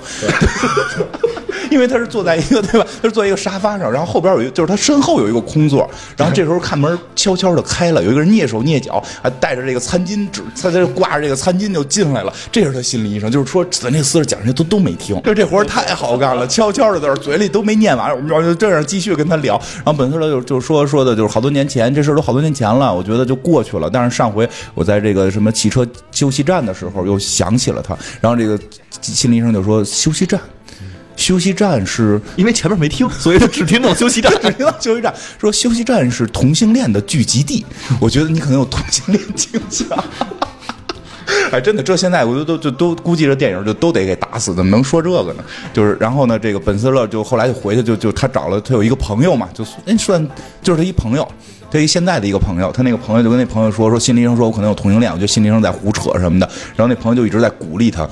[1.70, 2.86] 因为他是坐在一个对吧？
[3.00, 12.32] 他是坐在一个沙发上，然后后边有一个，就是他身后有一个空座，然后这时候看门悄悄的开了，有一个人蹑手蹑脚，还带着这个餐巾纸，他在这挂着这个餐巾就进来了。
[12.50, 19.54] 这是他心理医生，就是说咱这四十讲这些都都没听，就这活太好干了，悄悄的在这嘴里都没念完，我们就这样继续跟他聊。
[19.76, 23.88] 然后本斯勒就就说说的就是好多年前，这事儿都好多年前了，我觉得就过去了。
[23.92, 28.58] 但是上回我在这个什么汽车休息站的时候又想起了他，然后这个
[29.00, 30.40] 心理医生就说休息站。
[31.20, 34.32] 休息站是因为前面没听， 所以他只听到休息站。
[34.40, 37.64] 只听到休息站说休息站是同性恋的聚集地，
[38.00, 39.86] 我觉得你可能有同性恋倾向。
[41.52, 45.44] 哎，真的，这现在我就都就都估计这电影就都得给打死，怎么能说这个呢？
[45.72, 50.26] 就是，然后呢，这个本斯勒就后来就回去就就他找了他有一个朋友嘛，就哎算
[50.62, 51.26] 就是他一朋友。
[51.72, 56.50] 他一现在的一个朋友，他那个朋友就跟那朋友说说，心理医生说我可能有同性恋，我觉得心理医生在胡扯什么的。
[56.74, 58.08] 然后那朋友就一直在鼓励他，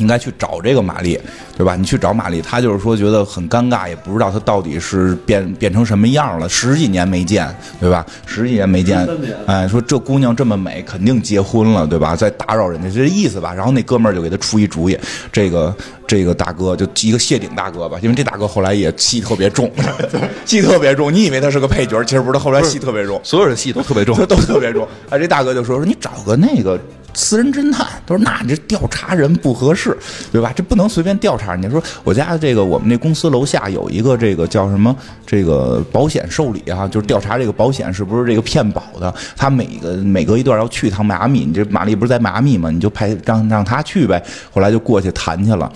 [0.00, 1.20] 应该去找这个玛丽，
[1.56, 1.76] 对吧？
[1.76, 8.04] 你去找玛丽，他就是说觉得很尴尬，也不知道她到底是变变成什么样了，十几年没见，对吧？
[8.26, 9.06] 十几年没见，
[9.46, 12.16] 哎，说这姑娘这么美，肯定结婚了，对吧？
[12.16, 13.52] 再打扰人家，这意思吧？
[13.54, 14.98] 然后那哥们儿就给他出一主意，
[15.30, 15.74] 这个
[16.06, 19.70] 这个大哥就一个谢顶大哥吧，因为这大哥后来也戏特别重，
[20.46, 23.20] 戏特别重，你以为他是个配角，其实不是，他后来戏特别重。
[23.22, 24.26] 所有的戏都特别重都。
[24.30, 24.86] 都特别重。
[25.10, 26.78] 哎，这大哥就说说你找个那个
[27.14, 29.96] 私人侦探，他说那这调查人不合适，
[30.32, 30.52] 对吧？
[30.54, 31.68] 这不能随便调查人家。
[31.68, 34.94] 说我家这个我们那公司楼下有一个这个叫什么
[35.26, 39.14] 这个保险受理啊，就是调查这个保险是不是这个骗保的。
[39.36, 42.70] 他每个每隔一段要去一趟迈阿密，你这玛丽不是在迈阿密吗？
[42.70, 44.22] 你就派让让他去呗。
[44.52, 45.70] 后来就过去谈去了。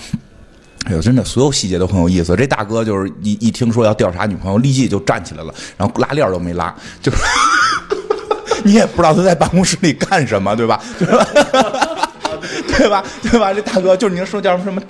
[0.87, 2.37] 哎呦，真的，所有细节都很有意思。
[2.37, 7.11] 这大哥就是一一听说要调查女朋友，立即就站起来了，然后拉链都没拉，就
[8.65, 10.81] 你也不知道他在办公室里干什么，对吧？
[10.99, 11.27] 对吧？
[12.77, 13.05] 对吧？
[13.23, 13.53] 对吧？
[13.55, 14.83] 这大哥就是您说叫什么什么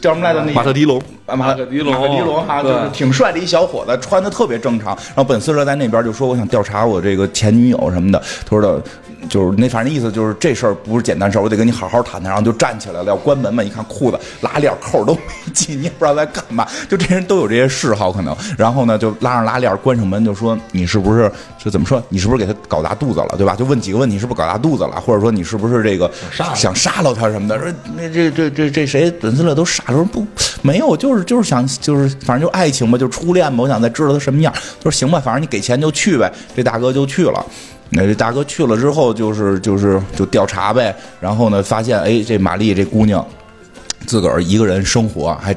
[0.00, 0.42] 叫什么来着？
[0.44, 4.88] 那马特迪龙，啊，马特迪龙马特迪龙哈，就是挺帅的一小伙子，穿的特别正常。
[4.96, 8.82] 然后本斯勒在那边就说：“我想调查我这个前女友什么的。”他说的，
[9.28, 12.30] 就是那反正意思就是这事儿不是简单事儿，我得跟你好好谈谈。
[12.30, 15.20] 然后就站起来了，要关门嘛，一看裤子拉链扣都没
[15.54, 16.66] 系，你也不知道在干嘛。
[16.88, 18.36] 就这人都有这些嗜好可能。
[18.56, 21.30] 然后呢，就拉上拉链，关上门，就说：“你是不是
[21.62, 22.02] 是怎么说？
[22.08, 26.10] 你是不是给他搞大肚子了，对吧？”就问几个问题，是不是搞大肚子了，或者说你是不是这个
[26.54, 27.58] 想杀了他什么的？
[27.58, 30.26] 说那这这这这谁本斯勒都傻他说不
[30.60, 34.52] 没有，就是就是想就是反正就爱情吧，就初恋吧，我想再知道他什么样。
[34.52, 36.30] 他说行吧，反正你给钱就去呗。
[36.54, 37.44] 这大哥就去了。
[37.90, 43.26] 那这大哥去了之后，就是就是就调查呗，然后呢，发现哎，这玛丽这姑娘
[44.06, 45.56] 自个儿一个人生活还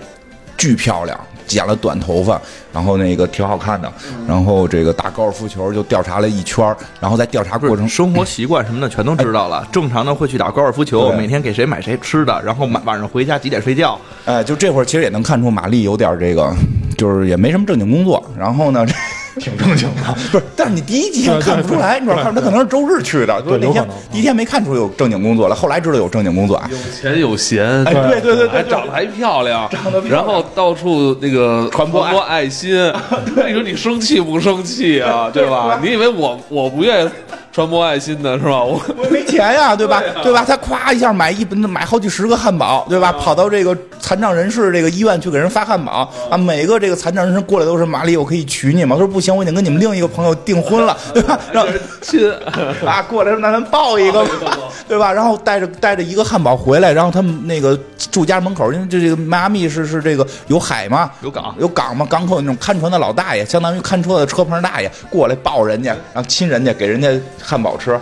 [0.57, 1.19] 巨漂亮，
[1.51, 2.39] 剪了短头发，
[2.71, 3.91] 然后那个挺好看的，
[4.25, 6.65] 然后这个打高尔夫球就调查了一圈，
[7.01, 9.67] 然后在调查过程生活习惯什么的全都知道了。
[9.69, 13.99] 正常的会去打高尔夫球，每天给谁买谁吃的，然后晚晚上回家几点睡觉。
[14.23, 16.49] 哎，就这会儿其实也能看出玛丽有点这个，
[16.97, 18.23] 就是也没什么正经工作。
[18.37, 18.93] 然后呢，这
[19.39, 20.01] 挺正经的。
[20.31, 22.31] 不是，但是你第一集看不出来，你知道吗？
[22.35, 26.69] 他可能是周日去的，就是那天第一天没看出有正经工作来，后来知道有正经工作啊。
[26.71, 32.71] 有钱有闲，哎，对对对还对，长得还漂亮， 长得然后到处那个传播爱爱心。
[33.47, 35.29] 你说你生气不生气啊？
[35.31, 35.79] 对吧？
[35.83, 37.09] 你以为我我不愿意
[37.51, 38.63] 传播爱心的是吧？
[38.63, 40.01] 我我没钱呀，对吧？
[40.23, 40.45] 对吧？
[40.47, 43.11] 他咵一下买一买好几十个汉堡，对吧？
[43.11, 48.95] 跑到这个残障人士这个医院去给人发汉堡啊，每个这个残障人士过来都是玛丽，我可以娶你吗？
[48.95, 51.37] 他说不行，我已经跟你们另一个朋友订婚了， 对吧？
[51.51, 51.67] 让
[52.01, 52.31] 亲，
[52.87, 55.11] 啊，过来说那咱抱一个吧，对吧？
[55.11, 57.77] 然后带着带着一个汉堡回来，然后他们那个
[58.09, 67.09] 住家门口，因为这这个迈阿密是是这个有海嘛，有港有港嘛，港口那种看船的老大爷，相当于看车的车棚大爷过来抱人家，然后亲人家，给人家
[67.41, 67.99] 汉堡吃。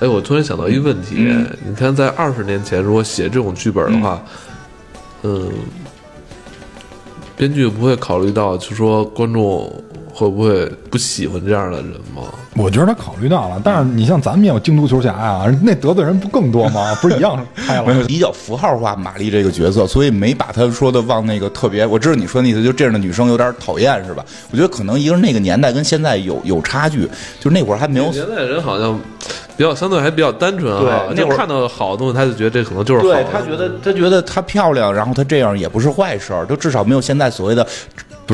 [0.00, 4.22] 哎，我突然想到一个问题，嗯你看在二十年前如果写这种剧本的话，
[5.22, 5.50] 嗯，
[7.36, 9.70] 编剧不会考虑到，就说观众
[10.20, 12.24] 会不会不喜欢这样的人吗？
[12.56, 16.94] 我觉得他考虑到了，但是你像咱们也有京都球侠呀，那得罪人不更多吗？
[17.00, 18.04] 不是一样开了？
[18.04, 21.86] 比较符号化玛丽这个角色，所以没把她说的往那个特别。
[21.86, 24.22] 我知道你说的意思，就这样的女生有点讨厌，是吧？
[24.50, 29.00] 我觉得可能一个是那个年代跟现在有有差距，就是那会儿还没有现在人好像
[29.56, 33.14] 比较相对还比较单纯啊，对那会儿看到好的东西，他就觉得这可能就是好的。
[33.14, 37.66] 对他觉得他觉得她漂亮，然后她这样也不是坏事儿，就至少没有现在所谓的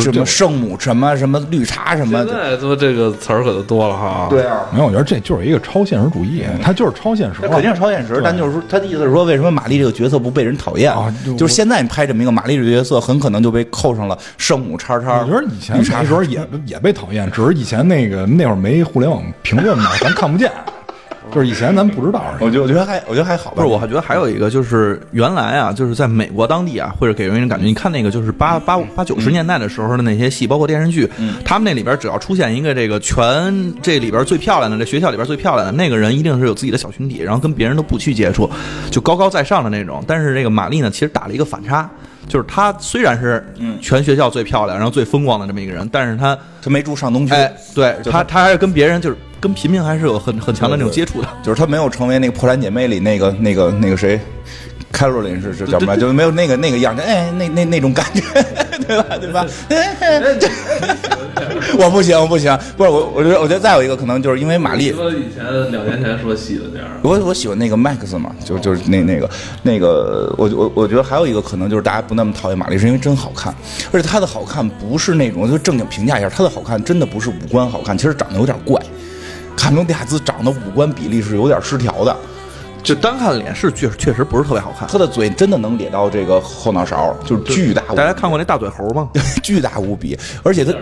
[0.01, 2.57] 什么圣母什么什么绿茶什么现的。
[2.57, 4.27] 在说这个词儿可就多了哈。
[4.31, 10.93] 对啊，没有，我觉得这就是一个超现实主义，他就是超现实肯定是超现实，对但就是说，他的意思是说，为什么玛丽这个角色不被人讨厌？
[10.93, 15.21] 啊就就是现在你拍这么一个玛丽这个角色，很可能就被扣上了圣母叉叉。
[15.21, 20.51] 我觉得以前绿茶那时候也也被讨厌，只是以前那个那会儿没互联网评论嘛，咱看不见，
[21.37, 22.25] 就是以前咱们不知道。
[22.41, 23.57] 我觉得我觉得还我觉得还好吧。
[23.57, 27.67] 不是，我还觉得还有一个就是原来啊，就是在美国当地啊，或者给人一种感觉。
[27.67, 31.07] 你看那个就是八八八九十年代的时候的那些戏，包括电视剧，
[31.45, 38.49] 他们那里边只要出现一个这个全这里边最漂亮的，这学校里边最漂亮的那个人，一定是有自己的小群体，然后跟别人都不去接触，
[38.91, 40.03] 就高高在上的那种。
[40.07, 41.91] 但是这个玛丽呢，其实打了一个反差。
[42.29, 43.45] 就是她虽然是
[43.81, 51.29] 全学校最漂亮，然后最风光的这么一个人，但是她，他没住上东区，哎，对就她，她还是跟别人就是跟平民还是有很很强的那种接触的。
[51.43, 54.21] 就是他没有成为那个破产姐妹里那个那个那个谁。
[54.97, 55.95] 凯罗琳是是叫什么？
[55.95, 58.23] 就是没有那个那个样子，哎，那那那种感觉，
[58.89, 59.05] 对吧？
[59.21, 59.45] 对吧？
[61.79, 69.29] 我不行，我不行，不是我，我觉得，我觉得再有一个可能就是因为玛丽，说以前两年前说喜欢这样，我我喜欢那个 Max 嘛，就就是那那个
[69.63, 73.55] 那个，我我我觉得还有一个可能就是大家不那么讨厌玛丽，是因为真好看，
[73.93, 78.81] 而且她的好看不是那种就正经评价一下，她的好看真的不是五官好看，其实长得有点怪。
[79.55, 82.17] 卡梅隆·迪亚兹长得五官比例是有点失调的，
[82.87, 84.89] 就单看脸是确确实不是特别好看。
[84.89, 89.11] 他的嘴真的能咧到这个后脑勺，就是巨大无比，大家看过那大嘴猴吗？
[89.43, 90.73] 巨大无比，而且他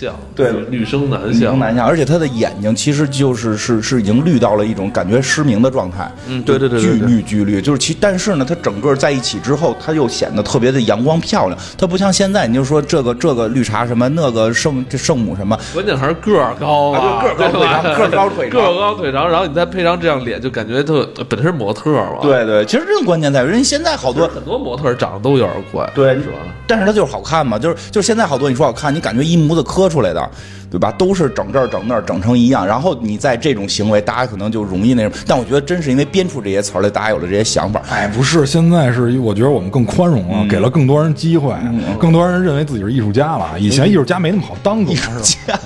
[0.00, 26.38] 有点男相，对女生男女相生，男相，而且他的眼睛其实就是是是已经绿到了一种感觉失明的状态，嗯对对对对巨绿巨绿，就是其但是呢，它整个在一起之后，它又显得特别的阳光漂亮，它不像现在你就说这个这个绿茶什么那个圣这圣母什么，关键还是个儿高啊对个儿高腿长个儿高腿长个儿高腿长，然后你再配上这样脸，就感觉特本身是模特嘛。，对对，其实这个关键在于人现在好多很多模特长得都有点怪，对是吧？
[26.66, 30.30] 但是它就是好看嘛，就是就是现在好多你说好看，你感觉一模子刻出来的，
[30.70, 30.90] 对吧？
[30.92, 35.14] 都是整这儿整那儿整成一样，然后你在这种行为，大家可能就容易那什么。
[35.26, 37.82] 但我觉得真是因为编出这些词儿来，大家有了这些想法。
[37.90, 41.54] 哎，不是，现在是我觉得我们更宽容了，给了更多人机会，
[41.98, 43.58] 更多人认为自己是艺术家了。
[43.58, 45.60] 以前艺术家没那么好当，可能是吧？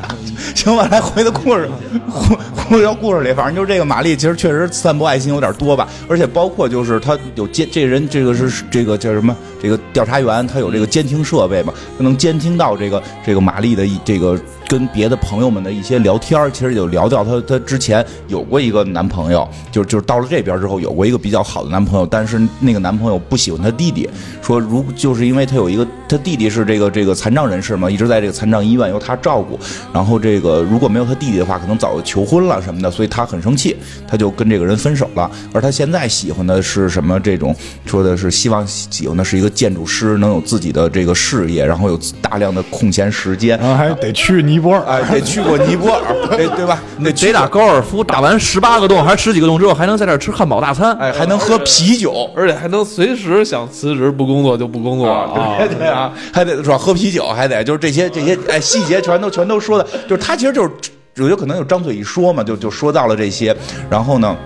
[0.54, 1.68] 行吧，来回到故事，
[2.08, 9.36] 回回到故事里，反正就是这个玛丽，其实确实散播爱心有点多吧，而且包括就是他有监，这人这个是这个叫什么？
[9.60, 24.08] 这个调查员他有这个监听设备嘛，他能监听到这个这个玛丽的一这个跟别的朋友们的一些聊天，其实有聊到她她之前有过一个男朋友，就就是到了这边之后有过一个比较好的男朋友，但是那个男朋友不喜欢她弟弟，
[24.42, 29.58] 说如就是因为他有一个他弟弟是这个这个残障人士嘛，一直在这个残障医院由他照顾，
[29.92, 33.74] 然后这个如果没有他弟弟的话，可能早就求婚了什么的，所以他很生气，
[34.06, 35.30] 他就跟这个人分手了。
[35.52, 37.18] 而他现在喜欢的是什么？
[37.20, 37.54] 这种
[37.86, 43.58] 说的是希望喜欢的是一个建筑师，能有自己的这个事业，然后有大量的空闲时间。
[43.58, 46.02] 然后还得去你尼泊尔，哎，得去过尼泊尔，
[46.36, 46.82] 对对吧？
[47.02, 50.92] 得得打高尔夫，打完十八个洞还是十几个洞之后，还能在这儿吃汉堡大餐。
[50.98, 55.56] 哎，还能喝啤酒，而且还能随时想辞职不工作就不工作啊！
[55.58, 56.76] 对对啊， 还得是吧？
[56.76, 60.70] 喝啤酒，还得就是这些这些哎细节全都全都说的，就是他其实就是
[61.18, 63.56] 我觉得可能有张嘴一说嘛，就就说到了这些，
[63.88, 64.36] 然后呢。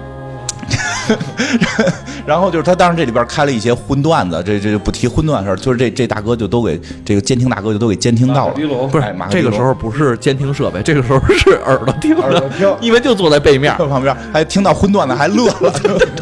[2.25, 12.61] 然后就是他当时这里边开了一些荤段子，这这就不提荤段事儿，就是这这大哥就都给这个监听大哥就都给监听到了，不是这个时候不是监听设备，这个时候是耳朵听耳朵听。
[12.61, 13.75] 的，因为就坐在背面。
[13.79, 15.73] 在旁边还听到荤段子还乐了，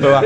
[0.00, 0.20] 对吧？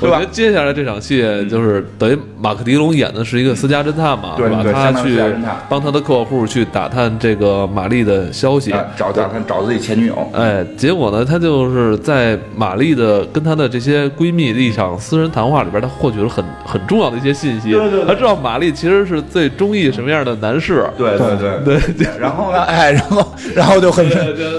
[0.00, 0.26] 对 吧我觉得？
[0.30, 4.64] 接下来这场戏就是等于马克·迪龙演的是一个私家侦探嘛，对是吧？
[4.72, 5.20] 他去
[5.68, 8.72] 帮他的客户去打探这个玛丽的消息。
[8.72, 17.70] 啊找打探找自己前女友，哎，结果呢，他就是在玛丽的跟他的这些闺蜜的一场私人谈话里边，他获取了很很重要的一些信息。
[17.72, 20.84] 对对对他知道玛丽其实是最中意什么样的男士。
[20.96, 24.08] 对对对对对，然后呢， 哎，然后然后就很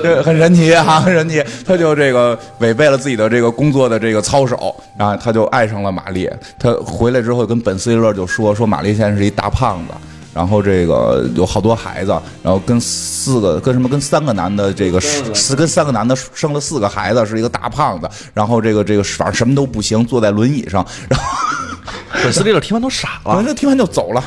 [0.02, 1.44] 对，很神奇哈，很神奇。
[1.66, 6.30] 他就这个违背了自己的这个工作的这个操守啊，他就爱上了玛丽。
[6.60, 9.94] 他回来之后跟本斯利勒就说说玛丽现在是一大胖子。
[10.32, 12.12] 然后这个有好多孩子，
[12.44, 18.08] 然后跟四个跟什么跟三个男的这个是跟三个男的生了四个孩子，是一个大胖子。
[18.32, 20.86] 然后这个这个反正什么都不行，坐在轮椅上。
[21.10, 21.26] 然后
[22.24, 24.24] 本斯利勒听完都傻了完，了听完就走了。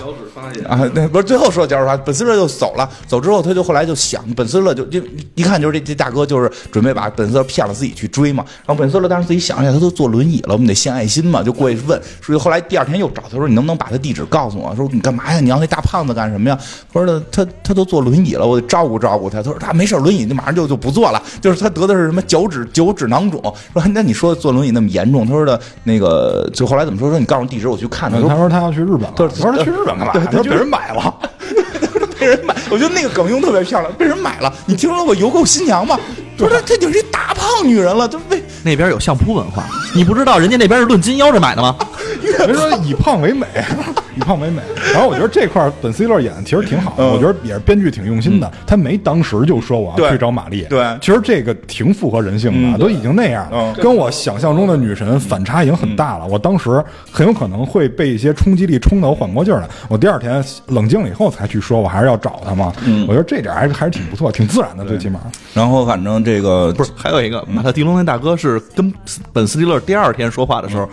[0.68, 2.88] 啊，那，不是最后说脚趾发，本斯勒就走了。
[3.06, 5.00] 走之后，他就后来就想，本斯勒就就
[5.34, 8.44] 一看就是这这大哥就是准备把本斯勒骗了自己去追嘛。
[8.66, 12.00] 然后本斯勒当时自己想一下，他都坐轮椅了，我们得献爱心嘛，就过去问。
[12.20, 14.74] 所以后来第二天又找他说，你能不能把他地址告诉我？
[14.74, 15.40] 说你干嘛呀？
[15.40, 16.58] 你要那大胖子干什么呀？
[16.92, 19.42] 他说他他都坐轮椅了，我得照顾照顾他。
[19.42, 23.40] 他说他没事，轮椅就马上就就不坐了，就是他得的是什么脚趾脚趾囊肿。
[23.72, 25.26] 说那你说坐轮椅那么严重？
[25.26, 27.10] 他说的那个就后来怎么说？
[27.10, 28.18] 说你告诉我地址，我去看他。
[28.20, 30.12] 他说他要去日本了，对我说他去日本干嘛？
[30.12, 31.14] 对他说被人买了。
[32.18, 34.52] 被人买，我觉得那个梗用特别漂亮，被人买了。
[34.64, 35.98] 你听说过邮购新娘吗？
[36.36, 41.76] 不是，她就是一大胖女人了，就为那边有相扑文化，你不知道人家那边是论斤腰着买的吗？
[42.46, 43.46] 人说以胖为美，
[44.16, 44.62] 以胖为美。
[44.92, 48.50] 然后我觉得这块本斯蒂勒演的其实挺好的，嗯我觉得也是编剧挺用心的。
[48.66, 56.26] 他没当时就说我要去找玛丽，对其实这个挺符合人性的，都已经那样了嗯，跟我想象中的女神反差已经很大了。
[56.26, 59.68] 我当时很有可能会被一些冲击力冲得我缓过劲儿来。
[59.88, 62.72] 我第二天冷静了以后才去说，我还是要找他嘛。
[63.08, 65.20] 我觉得这点还是还是挺不错，挺自然的，最起码。
[65.54, 68.92] 然后反正这个不是，还有一个马特·迪龙那大哥是跟
[69.32, 70.88] 本斯蒂勒第二天说话的时候，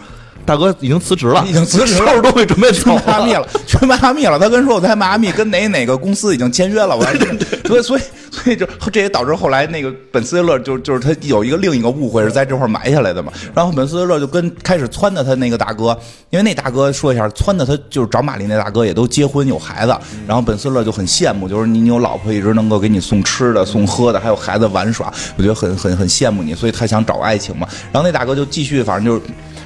[0.45, 4.39] 大哥已经辞职了，已经辞职了收拾东西准备去走迈阿密了，去迈阿密了。
[4.39, 7.13] 他跟说我在迈阿密跟哪哪个公司已经签约了，我还
[7.69, 13.31] 所以所以所以就这也导致后来那个本斯勒就就是他有一个另一个误会是在这块埋下来的嘛。
[13.53, 15.95] 然后本斯勒就跟开始撺掇他那个大哥，
[16.31, 27.67] 因为那大哥说一下撺掇他就是找玛丽那大哥也都结婚有孩子，然后本斯勒就很羡慕，就是你你有老婆一直能够给你送吃的送喝的，还有孩子玩耍，我觉得很很很羡慕你，所以他想找爱情嘛。
[27.91, 29.21] 然后那大哥就继续反正就是。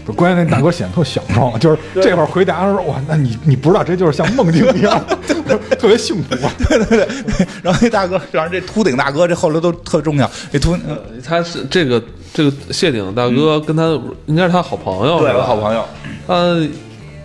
[0.05, 5.01] 不是关键那大哥显得特享受， 就是这会儿回答的时候，哇，那你你不知道这就是像梦境一样，
[5.79, 6.35] 特别幸福。
[6.67, 10.29] 对 对对，然后那大哥，然后这秃顶大哥，这后来都特重要。
[10.51, 12.01] 这秃，呃他是这个
[12.33, 13.83] 这个谢顶大哥跟他
[14.25, 15.85] 应该是他好朋友，对好朋友。
[16.27, 16.33] 他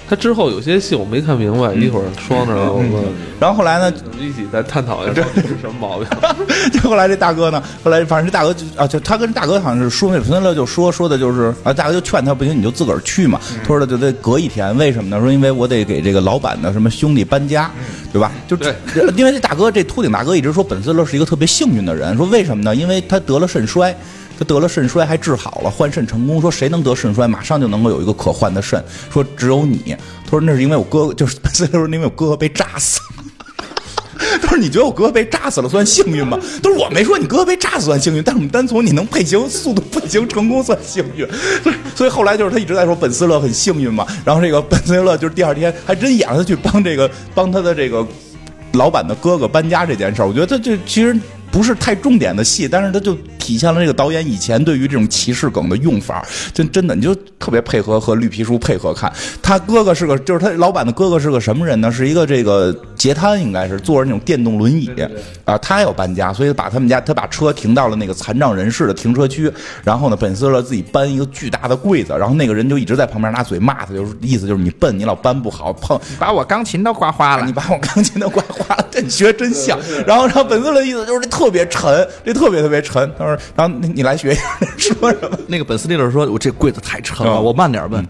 [0.08, 2.90] 他之后有些戏我没看明白，一会儿说那儿我们
[3.38, 6.06] 然后后来呢，一起再探讨一下这是什么毛病。
[6.72, 15.20] 就后来这大哥呢，后来反正这大哥就啊，就他跟大哥好像是说那孙乐就说说的就是啊，大哥就劝他不行你就自个儿去嘛，他说的就得隔一天，为什么呢？
[15.20, 17.70] 说因为我得给这个老板的什么兄弟搬家，
[18.12, 18.32] 对吧？
[18.48, 18.74] 就这
[19.14, 22.74] 因为这大哥这秃顶大哥一直说本斯勒是一个特别幸运的人，说为什么呢？
[22.74, 23.94] 因为他得了肾衰。
[24.38, 26.40] 他得了肾衰还治好了，换肾成功。
[26.40, 28.82] 说谁能得肾衰，马上就能够有一个可换的肾。
[29.12, 29.96] 说只有你。
[30.24, 33.24] 他说那是因为我哥哥，就是本斯勒说因为我哥哥被炸死了。
[34.42, 41.26] 他说：“你觉得我哥哥被炸死了算幸运吗？”他说：“我没说你哥哥被炸死算幸运，但是我们单从你能配型速度配型成功算幸运。
[41.94, 44.04] 所以，后来就是他一直在说本斯勒很幸运嘛。
[44.24, 48.04] 然后这个本斯勒就是第二天还真演了他去帮这个帮他的这个
[48.72, 50.26] 老板的哥哥搬家这件事儿。
[50.26, 51.16] 我觉得他这其实
[51.50, 53.16] 不是太重点的戏，但是他就
[53.48, 56.22] 体现了这个导演以前对于这种歧视梗的用法，
[56.52, 59.10] 真真的你就特别配合和绿皮书配合看。
[59.40, 61.90] 他哥哥是个，就是他老板的哥哥是个什么人呢？
[61.90, 64.90] 是一个这个截瘫，应该是坐着那种电动轮椅
[65.46, 65.56] 啊。
[65.56, 69.50] 他要搬家，所以把他们家他把车停到了那个残障人士的停车区，
[69.82, 79.78] 然后呢，本斯勒自己搬一个巨大的柜子，然后那个人就一直在旁边拿嘴骂他，就是意思就是你笨，你老搬不好，碰把我钢琴都刮花了，你把我钢琴都刮花了，这你学真像。
[80.06, 83.10] 然后然后本斯勒的意思就是这特别沉，这特别特别沉。
[83.16, 84.42] 他说，然后你来学一下
[84.76, 85.38] 说什么？
[85.48, 88.04] 那个本斯利勒说：“我这柜子太沉了，我慢点问。”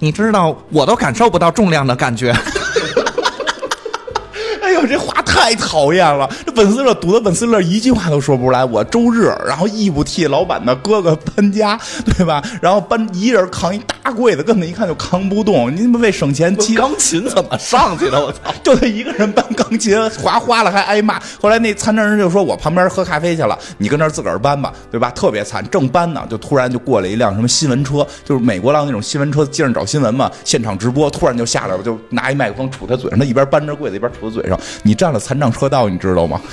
[0.00, 2.34] 你知道，我都感受不到重量的感觉。
[4.62, 6.30] 哎呦，这话太讨厌了！
[6.46, 8.64] 这本斯勒堵的本斯勒一句话都说不出来。
[8.64, 11.78] 我周日，然后义务替老板的哥哥搬家，
[12.16, 12.40] 对吧？
[12.62, 15.74] 然后搬一人扛一大柜子，根本一看就扛不动。
[15.74, 18.24] 你们为省钱，钢琴怎么上去的？
[18.24, 18.38] 我操！
[18.62, 21.20] 就他一个人搬钢琴，划花了还挨骂。
[21.42, 34.58] 后来那残障人就说：“我旁边喝咖啡去了，你跟那自个儿搬吧，对吧？”特别惨，正搬呢，就突然就过来一辆什么新闻车，就是美国浪那种新闻车，街上找新闻嘛，现场直播，突然就下来了，就拿一麦克风杵他嘴上，他一边搬着柜子一边杵他嘴上。
[34.84, 36.38] 你占了残障车道，你知道吗？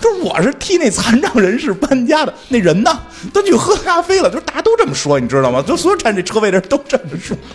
[0.00, 2.96] 就是我是替那残障人士搬家的，那人呢？
[3.32, 4.30] 他去喝咖啡了。
[4.30, 5.60] 就是大家都这么说，你知道吗？
[5.66, 7.36] 就所有占这车位的人都这么说。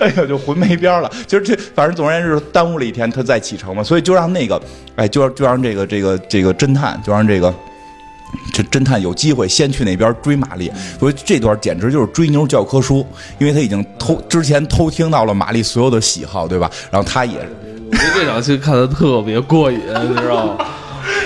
[0.00, 1.10] 哎呀，就混没边了。
[1.26, 3.82] 就是这，反正总而言之，耽误了一天，他再启程嘛。
[3.82, 4.60] 所以就让那个，
[4.96, 7.52] 哎，就让就让这个这个这个侦探，就让这个。
[8.52, 13.06] 这侦探有机会先去那边追玛丽，所以这段简直就是追妞教科书，
[13.38, 16.70] 因为他已经偷之前偷听到了玛丽所有的喜好，对吧？
[16.90, 17.38] 然后他也，
[17.90, 20.66] 我觉得这场戏看的特别过瘾，你知道吗？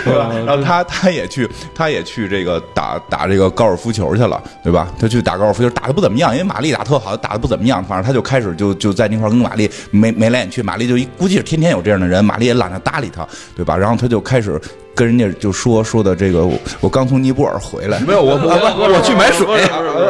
[0.04, 0.30] 对吧？
[0.46, 4.86] 然后他他也去，他也去这个打打这个高尔夫球去了，对吧？
[4.98, 7.82] 他去打高尔夫球，打的不怎么样，因为玛丽打特好，打的不怎么样。
[7.82, 13.26] 反正他就开始就就在那块跟玛丽眉眉来眼去，玛丽就一估计是天天有这样的人，玛丽也懒得搭理他，
[13.56, 13.76] 对吧？
[13.76, 14.60] 然后他就开始。
[14.94, 16.48] 跟人家就说说的这个，
[16.80, 19.46] 我刚从尼泊尔回来，没有我我我去买水，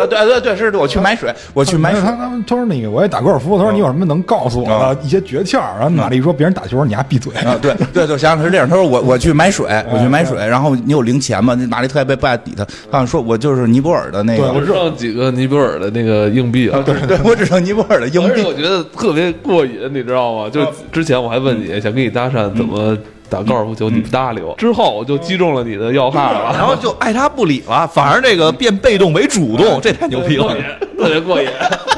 [0.08, 2.00] 对对对，是我去买水，我去买水。
[2.00, 5.58] 他他们他说那个我也打高尔夫，他说你有什么能告诉我的一些诀窍？
[5.78, 7.56] 然后玛丽说别人打球你还闭嘴啊？
[7.60, 8.68] 对对就，想想是这样。
[8.68, 11.54] 他说我我去买水，我去买水，然后你有零钱吗？
[11.54, 16.82] 那玛丽特别不爱理他，好像说我就是尼泊尔的那个，我只剩几个尼泊尔的那个硬币了。
[16.82, 18.42] 对对，我只剩尼泊尔的硬币。
[18.42, 20.50] 我觉得特别过瘾，你知道吗？
[20.50, 20.60] 就
[20.92, 22.96] 之前我还问你想跟你搭讪怎么。
[23.34, 30.54] 打高尔夫球你不搭理我，之后我就击中了你的要害了， 然后就爱答不理了，反而这个变被动为主动，这太牛逼了，
[30.96, 31.48] 特别过瘾。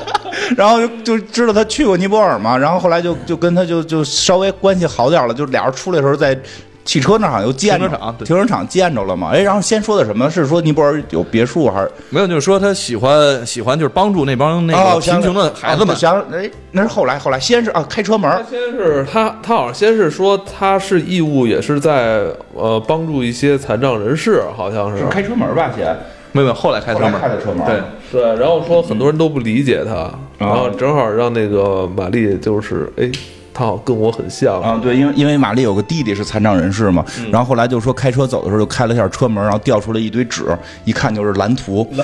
[0.56, 6.38] 然后就就知道他去过尼泊尔嘛，然后后来就就跟他就就稍微关系好点了，就俩人出来的时候在。
[6.86, 7.88] 汽车那儿好像又见着，
[8.24, 9.30] 停车场见着了嘛？
[9.34, 10.30] 哎，然后先说的什么？
[10.30, 12.26] 是说尼泊尔有别墅还是没有？
[12.26, 15.94] 就是说他喜欢喜欢，就是帮助那帮那个贫穷的孩子们。
[15.96, 18.30] 想哎，那是后来后来，先是啊，开车门。
[18.48, 22.24] 先是他他好像先是说他是义务，也是在
[22.54, 25.72] 呃帮助一些残障人士，好像是开车门吧？
[25.76, 25.96] 先
[26.30, 27.66] 没有后来开车门，开的车门。
[27.66, 30.08] 对对，然后说很多人都不理解他，
[30.38, 33.10] 然后正好让那个玛丽就是哎。
[33.56, 37.02] 他好跟我很像啊，对，因为因为玛丽有个弟弟是残障人士嘛，
[37.32, 40.44] 然后后来就说开车走的时候就开了一下车门，然后掉出来一堆纸，
[40.84, 41.88] 一看就是蓝图。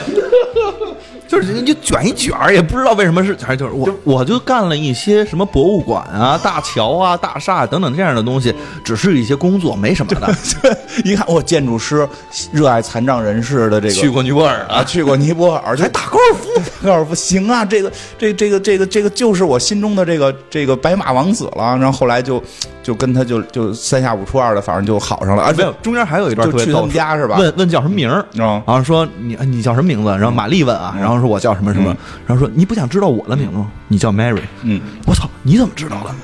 [1.32, 8.54] 就是人家就卷一卷儿，也不知道为什么是，还就是我我就干了一些什么博物馆啊、大桥啊、大厦等等这样的东西，
[8.84, 10.30] 只是一些工作，没什么的。
[11.06, 12.06] 一看，我建筑师，
[12.52, 21.74] 热爱残障人士的这个，去过尼泊尔啊，去过尼泊尔，还打高尔夫，高尔夫行啊，这个这这个这个这个就是我心中的这个这个白马王子了。
[21.78, 22.42] 然后后来就
[22.82, 25.44] 就跟他就就三下五除二的，反正就好上了。
[25.44, 27.38] 啊，没有，中间还有一段就去他们家是吧？
[27.38, 30.10] 问问叫什么名儿，然后说你你叫什么名字？
[30.10, 31.21] 然后玛丽问啊，然后。
[31.22, 31.96] 说我叫什么什么，
[32.26, 33.70] 然后说你不想知道我的名字吗？
[33.88, 34.42] 你叫 Mary。
[34.62, 36.14] 嗯，我操，你怎么知道的？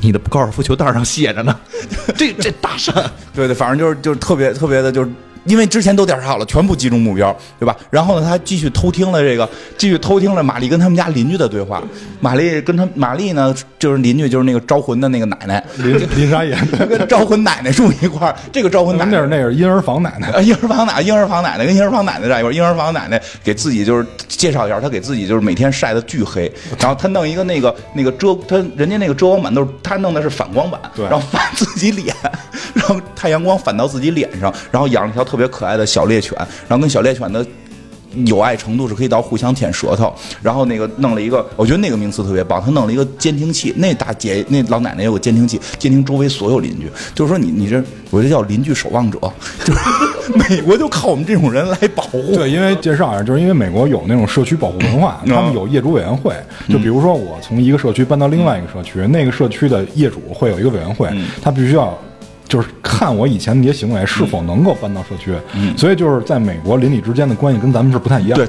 [0.00, 1.56] 你的高尔夫球袋上写着呢。
[2.16, 2.94] 这这大山，
[3.34, 5.10] 对对，反正就是就是特别特别的，就是。
[5.46, 7.76] 因为之前都调查好了，全部集中目标，对吧？
[7.90, 11.82] 然后呢，他继续偷听了这个，继续偷听了玛丽跟他们家邻居的对话。
[12.20, 18.34] 玛丽跟他玛丽呢，就是邻居，就是那个招魂的那个奶奶林林莎岩， 跟招魂奶奶住一块儿。
[18.52, 22.52] 这个招魂奶奶那是那是婴儿房奶奶，婴儿房奶婴儿房奶奶跟婴儿房奶奶在一块儿。
[22.52, 32.14] 婴儿房奶奶给自己就是介绍一下，她给自己就是每天晒的巨黑，然后她弄一个那个那个遮，她人家那个遮光板都是她弄的是反光板，然后反自己脸，
[32.74, 36.16] 然后太阳光反到自己脸上，然后养了条特别可爱的小猎。
[36.16, 37.46] 犬，然后跟小猎犬的
[38.24, 40.12] 友爱程度是可以到互相舔舌头，
[40.42, 47.80] 然后那个弄了一个，我觉得那个名词特别棒，他弄了一个监听器，那大姐那老奶奶有个监听器，监听周围所有邻居，就是说你你这，
[48.10, 49.20] 我这叫邻居守望者，
[49.62, 49.78] 就是
[50.32, 52.34] 美国就靠我们这种人来保护。
[52.34, 56.34] 对，因为介绍一下，就是因为美国有那种社区保护文化，他们有业主委员会，
[56.68, 61.08] 就比如说我从一个社区搬到另外一个社区，那个社区的业主会有一个委员会，
[61.42, 61.96] 他必须要。
[62.48, 65.34] 就是看我以前那些行为是否能够搬到社区。
[65.54, 68.38] 嗯，所以就是在美国邻里之间的关系跟咱们是不太一样。
[68.38, 68.48] 对，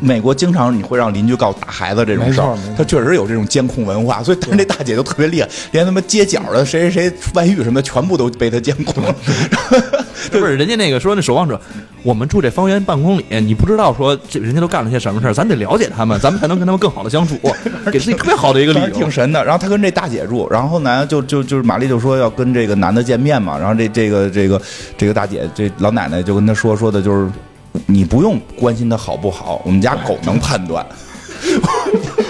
[0.00, 9.02] 美国经常你会让邻居告打孩子这种事儿没错，他确实有这种监控文化，所以但是那大姐就特别厉害，连他妈街角的谁谁谁外遇什么的，全部都被他监控。
[10.30, 11.60] 不是人家那个说那守望者，
[12.06, 17.36] 我们住这方圆半公里，你不知道说这人家都干了些什么事儿，咱得了解他们，咱们才能跟他们更好的相处，
[17.90, 19.10] 给自己特别好的一个理由挺。
[19.10, 19.44] 神的。
[19.44, 24.62] 然后他跟这大姐住，然后呢，就就就是玛丽就说要跟这个男的见面嘛，然后这这个这个
[24.96, 27.28] 这个大姐这老奶奶就跟他说说的就是，
[27.86, 30.86] 你不用关心他好不好，我们家狗能判断。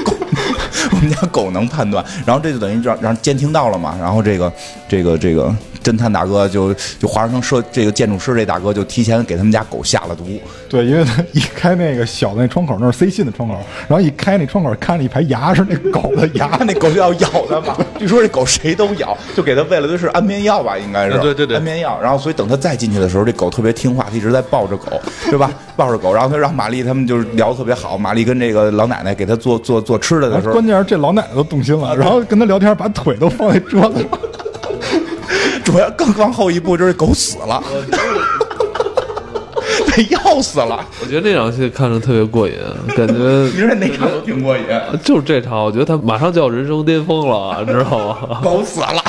[0.02, 0.16] 狗
[0.92, 4.50] 我们家狗能判断，然后这就等于让让监听到了嘛，然后这个
[4.88, 5.54] 这个这个
[5.86, 10.24] 侦探大哥就就华盛顿设这个建筑师这大哥就提前给他们家狗下了毒，
[10.68, 13.54] 对，因为他一开那个小的那窗口，那是塞信的窗口，
[13.86, 16.58] 然后一开那窗口，看了一排牙，是那狗的牙。
[16.66, 17.76] 那狗就要咬他嘛。
[18.00, 21.12] 据说这狗谁都咬，就给他喂了的是安眠药吧，应该是。
[21.12, 21.96] 啊对对对安眠药。
[22.02, 25.48] 然后所以等他再进去的时候，这狗特别听话，他一直在抱着狗， 对吧？
[25.76, 27.96] 抱着狗，然后他让玛丽他们就是聊特别好。
[27.96, 34.10] 玛丽跟这个老奶奶给他做做做吃的的时候关，键是这老奶奶都动心了，然后跟他聊天，把腿都放在桌子上。
[35.66, 37.60] 主要更往后一步就是狗死了，
[39.96, 40.86] 被药死了。
[41.02, 42.54] 我觉得那场戏看着特别过瘾，
[42.96, 43.14] 感觉
[43.52, 44.62] 你说哪场都挺过瘾，
[45.02, 47.98] 就是这场，我觉得他马上就要人生巅峰了，知道
[48.30, 48.40] 吗？
[48.44, 49.02] 狗死了。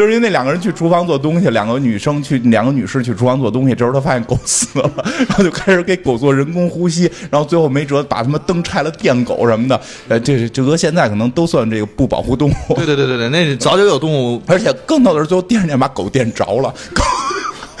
[0.00, 4.90] 就是因为那两个人去厨房做东西，两个女生去，两个女士去厨房做东西，这时候他发现狗死了，
[5.28, 9.78] 然后就开始给狗做人工呼吸，然后最后没辙，把他们灯拆了电狗什么的。
[10.08, 14.40] 呃，这是这搁现在可能都算这个不保护动物，对对对对对，那早就有动物。
[14.48, 17.02] 而且更逗的是，最后电视电把狗电着了，狗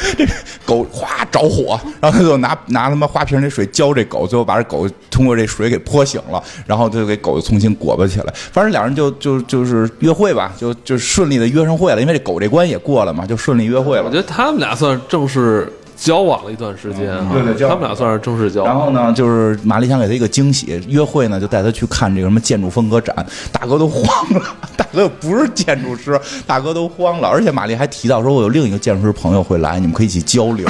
[0.16, 0.26] 这
[0.64, 8.32] 狗哗着火，然后他就拿拿他妈花瓶那水浇这狗，最后把这狗通过这水给泼醒了，然后就给狗重新裹巴起来。
[8.52, 14.16] 反正两人就就就是约会吧，就就顺利的约上会了，因为这狗这关也过了嘛，就顺利约会了我觉。
[14.16, 15.70] 得他们俩算正式
[16.00, 18.72] 交往了一段时间哈，对对他们俩算是正式交往。
[18.72, 23.14] 然后呢，就是玛丽想给他一个惊喜，约会呢就带他去看这个什么建筑风格展，
[23.52, 24.42] 大哥都慌了，
[24.78, 30.66] 大哥又不是建筑师，大哥都慌了，而且玛丽还提到说，我有另一个建筑师朋友会来，你们可以一起交流。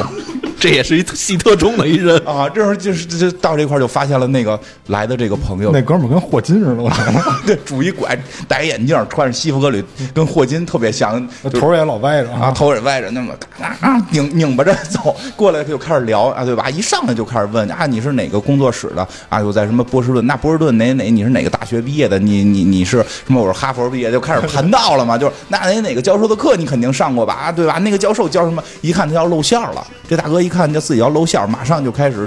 [0.60, 2.16] 这也是一戏特中的一人。
[2.26, 4.58] 啊，这时候就是就到这块儿就发现了那个
[4.88, 6.82] 来的这个朋友，那哥们儿跟霍金似的，
[7.46, 9.82] 对，拄一拐，戴眼镜，穿着西服革履，
[10.14, 12.52] 跟霍金特别像，就是头儿也老歪着啊，。
[12.52, 16.68] 头也歪着，那么啊啊拧拧巴着走过来，他就开始聊啊，对吧？
[16.68, 19.40] 一上来就开始问啊，你是哪个工作室的啊？
[19.40, 20.26] 又在什么波士顿？
[20.26, 21.10] 那波士顿哪哪？
[21.10, 22.18] 你是哪个大学毕业的？
[22.18, 23.40] 你你你是什么？
[23.40, 25.16] 我是哈佛毕业，就开始盘道了嘛。
[25.16, 27.32] 就是那哪哪个教授的课你肯定上过吧？
[27.34, 27.78] 啊，对吧？
[27.78, 28.62] 那个教授教什么？
[28.82, 32.26] 一看他要露馅儿了，这大哥一看就自己要露馅儿，马上就开始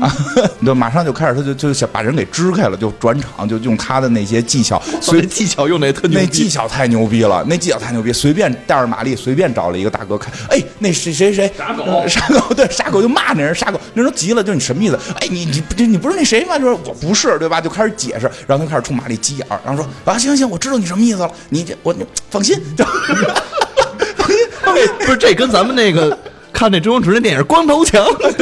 [0.00, 0.10] 啊，
[0.64, 14.98] 对，马上就开始他就就想把人给支开了，就转场，就用他的那些技巧，所 随以技巧用的也特牛那技巧太牛逼了，那技巧太牛逼，随便带着玛丽，随便找了一个大哥看，哎，那谁谁谁傻狗， 傻狗，对，傻狗就骂那人，傻狗，那人急了，就你什么意思？
[15.20, 16.58] 哎，你你不你不是那谁吗？
[16.58, 17.60] 就是我不是，对吧？
[17.60, 24.88] 就开始解释，然后他开始冲玛丽急眼儿，然后说啊，行行，我知道你什么意思了，你这我你放心，就放心，放心。
[25.00, 26.16] 不是这跟咱们那个
[26.56, 28.02] 看那周星驰那电影《光头强》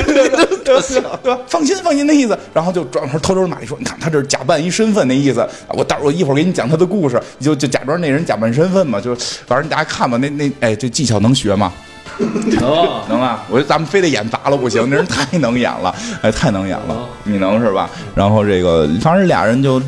[0.64, 0.82] 对吧？
[1.20, 1.38] 对吧？
[1.48, 2.38] 放心，放心的意思。
[2.52, 5.44] 然后就转头偷偷玛丽说：“你看他这是假扮一身份那意思。
[5.70, 9.00] 我待会儿我一会儿给你讲他的故事，你就就假装那人假扮身份嘛。
[9.00, 9.12] 就
[9.48, 11.72] 反正大家看吧，那那哎，这技巧能学吗？
[12.20, 12.60] 能
[13.08, 13.44] 能啊！
[13.50, 15.92] 我觉得咱们非得演砸了不行，那人太能演了，
[16.22, 17.90] 哎，太能演了，你能是吧？
[18.14, 19.82] 然后这个，反正俩人就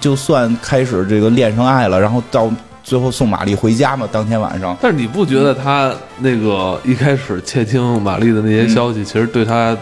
[0.00, 2.48] 就算开始这个恋上爱了，然后到
[2.82, 4.76] 最后送玛丽回家嘛，当天晚上。
[4.80, 9.76] 但是你不觉得他那个一开始窃听玛丽的那些消息，其实对他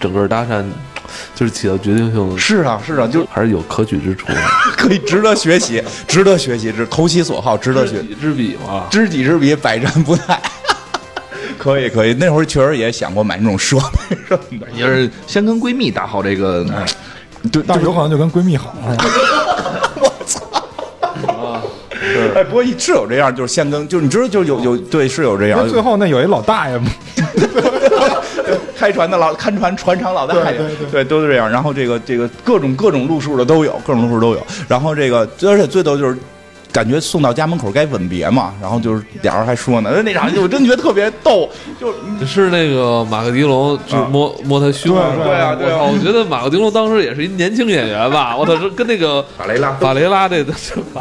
[0.00, 0.64] 整个搭讪
[1.34, 4.26] 就是起到决定性的，是啊，是啊，就还是有可取之处，
[4.76, 8.02] 可以值得学习，值得学习，这投其所好，值得学知。
[8.02, 8.86] 己知彼嘛。
[8.90, 10.36] 知己知彼，百战不殆。
[11.58, 14.66] 可以可以，那会儿确实也想过买那种设备什么的。
[14.74, 16.64] 也是先跟闺蜜打好这个，
[17.50, 19.85] 对，但是有可能就跟闺蜜好，是吧？
[22.34, 26.90] 哎，不过是有这样，就是先跟，就是你知道，就是有有对是有这样最后那有一老大爷嘛，
[28.76, 31.50] 开船的老看船船厂老大爷，对对对对，都是这样。
[31.50, 34.46] 然后这个这个各种各种路数的都有，各种路数都有。
[34.68, 36.16] 然后这个而且最逗就是。
[36.72, 41.48] 感觉送到家门口该吻别嘛，然后就是俩人还说呢，那场戏我真觉得特别逗，
[41.80, 50.52] 就是那个马克迪龙就摸、摸他胸，对对啊对啊我操我觉得马克迪龙当时也是一年轻演员吧，我操，跟那个法雷拉法雷拉这这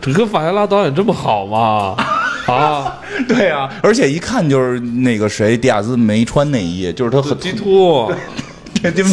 [0.00, 1.96] 这跟法雷拉导演这么好吗？
[2.46, 8.10] 啊，对啊，而且一看就是那个谁，迪亚兹没穿内衣，就是他很鸡突，
[8.82, 9.04] 对对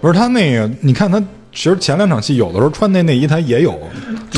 [0.00, 1.18] 不是他那个，你看他
[1.52, 3.78] 其实前两场戏有的时候穿那内衣他也有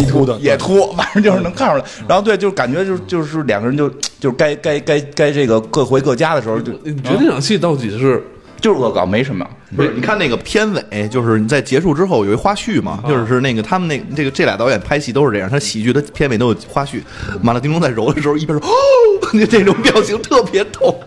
[0.08, 1.84] 秃的也秃，反正就是能看出来。
[2.06, 3.88] 然后对，就是感觉就是就是两个人就
[4.20, 8.22] 就是该该该该这个各回各家的时候就你觉得这场戏到底是
[8.64, 9.46] 就是恶搞，没什么。
[9.76, 17.02] 不是，你看那个片尾，就是你在结束之后有一花絮嘛，就是那个他们那这个这俩导演拍戏都是这样，他喜剧的片尾都有花絮。
[17.42, 18.72] 马勒丁龙在揉的时候一边说哦，
[19.34, 20.98] 那这种表情特别逗，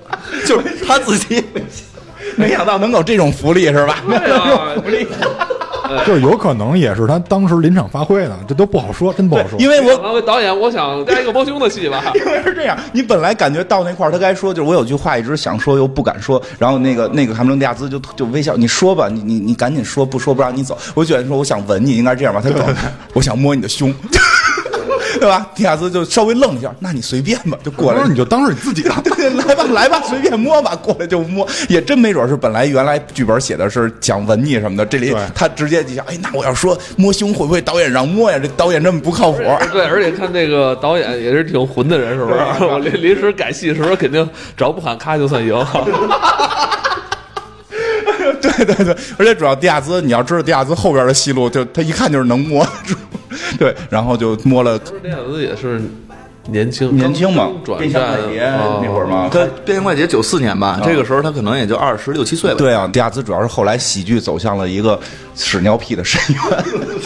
[0.46, 1.44] 就是他自己
[2.38, 4.04] 没想到能有这种福利是吧？
[4.08, 4.76] 对啊，
[6.06, 9.60] 就是有可能也是他当时临场发挥的，这都不好说，真不好说。
[9.60, 12.04] 因为我我导演，我想加一个包胸的戏吧。
[12.16, 20.78] 因为是这样，你本来感觉到那块儿，他该说，就是我有句话一直想说又不敢说，然后那个那个卡梅隆迪亚兹就就微笑，你说吧，你你你赶紧说，不说不让你走。
[20.94, 22.42] 我就觉得说我想吻你，应该这样吧？
[22.44, 22.62] 他说
[23.14, 23.94] 我想摸你的胸，
[25.20, 25.48] 对吧？
[25.56, 28.94] 迪亚兹就稍微愣一下，那你随便吧，就过来，你就当是你自己的。
[29.04, 38.38] 对，来吧，来吧，随便摸吧，过来就摸，也真没准是本来原来剧本写的是讲文艺什么的，这里他直接就想，哎，那我要说摸胸会不会导演让摸呀？
[38.40, 39.40] 这导演这么不靠谱。
[39.72, 42.40] 对，而且看这个导演也是挺混的人，是不是？
[42.66, 45.56] 我临临时改戏的时候，肯定只要不喊咔就算赢。
[48.42, 52.66] 对对对，而且主要迪亚兹，你要知道迪亚兹后边的戏路，就他一看就是能摸，
[53.58, 55.82] 对，然后就摸了电子也是
[56.50, 62.58] 年轻年轻嘛，转变相战快捷啊那会儿嘛，他《变形快捷》九四年吧，这个时候他可能也就二十六七岁吧。
[62.58, 65.00] 对啊，迪亚兹主要是后来喜剧走向了一个
[65.36, 66.42] 屎尿屁的深渊，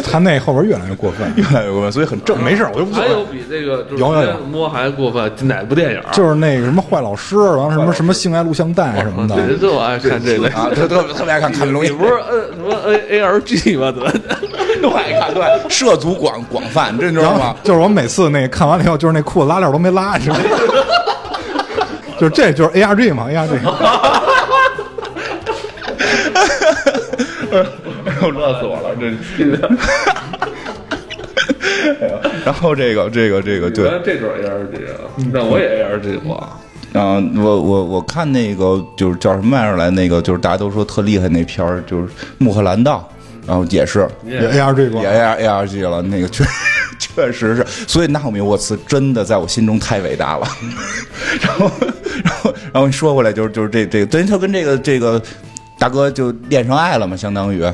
[0.03, 2.41] 他那后边越来越过分， 越来越过分，所以很正。
[2.43, 2.85] 没事，我就。
[2.91, 6.01] 还有比这个就是有有有摸还过分哪部电影？
[6.11, 10.47] 就是那个什么坏老师，然后什么什么性爱录像带什么的，对，就我爱看这个。
[10.49, 13.91] 啊，特特别特别爱看看龙你不是呃什么 A A R G 吗？
[13.91, 14.11] 怎么？
[14.81, 17.55] 都爱看，对，涉足广广泛，这你知道吗？
[17.63, 20.43] 就是我每次那个看完了以后，就是那裤子拉链都没拉，你知道吗？
[22.19, 23.53] 就是这就是 A R G 嘛，A R G。
[27.51, 29.05] 哎呦，乐死我了，这。
[31.99, 32.13] 哎呦
[32.45, 34.93] 然后这个这个这个对，这就是 A R G 啊，
[35.32, 36.36] 那我也 A R G 过。
[36.93, 42.03] 啊、我我我看那个就是叫什么玩意儿来，那个就是大家都说特厉害那片儿，就是
[42.38, 43.09] 《穆赫兰道》，
[43.47, 46.43] 然后也是也 A R G 过也 A R A R G 了，那个确
[47.16, 50.47] 确实是，所以纳奥米沃茨真的在我心中太伟大了。
[51.41, 51.72] 然后
[52.24, 55.22] 然后然后说回来，就是就是这这个，等于他跟这个这个
[55.78, 57.66] 大哥就恋上爱了嘛，相当于。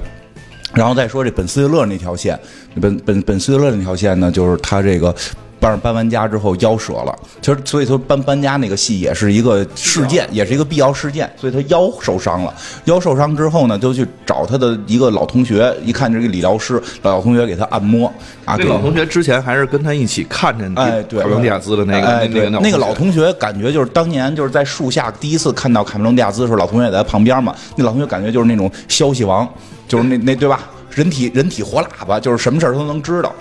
[0.73, 2.37] 然后再说这本斯蒂勒那条线，
[2.81, 5.15] 本本本斯蒂勒那条线呢，就是他这个
[5.59, 7.15] 搬搬完家之后腰折了。
[7.41, 12.53] 其实所以说搬搬家那个戏也是一个事件，也是一个必要事件，所以他腰受伤了。
[12.85, 18.11] 腰受伤之后呢，就去找他的一个老同学，一看这个理疗师，老同学给他按摩
[18.45, 27.55] 啊，给那老同学之前还是跟他一起看着哎，对，卡梅隆迪亚兹的那个哎，那个对那个老同学感觉就是当年就是在树下第一次看到卡梅隆迪亚兹的时候，老同学也在旁边嘛。
[27.75, 29.47] 那老同学感觉就是那种消息王，
[29.87, 30.59] 就是那那对吧？
[30.91, 33.31] 人体人体活喇叭，就是什么事儿都能知道。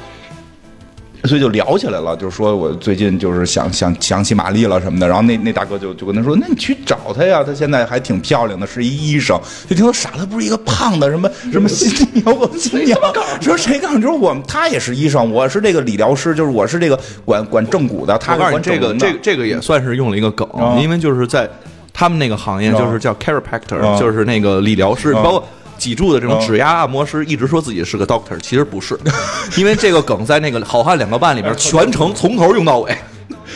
[1.27, 9.39] 所以就聊起来了，就是说我最近就是想想想起玛丽了什么的，然后那那大哥就就跟他说，那你去找她呀，她现在还挺漂亮的，是一医生。
[9.69, 11.91] 就听说傻了，不是一个胖的什么什么新
[12.25, 12.99] 摇滚新娘，
[13.41, 14.03] 说谁告诉你？
[14.03, 21.49] 就是我们他也是医生，我是这个理疗师，就是我是这个管管正骨的，他告诉你，这个这个这个也算是用了一个梗，啊因为就是在
[21.93, 25.49] 他们那个行业，啊就是叫 chiropractor，、啊就是那个理疗师，啊包括。
[25.79, 28.99] 脊柱的这种啊指压按摩师一直说自己是个 doctor，其实不是，
[29.57, 32.97] 因为这个梗在那个《好汉两个半》里面全程从头用到尾，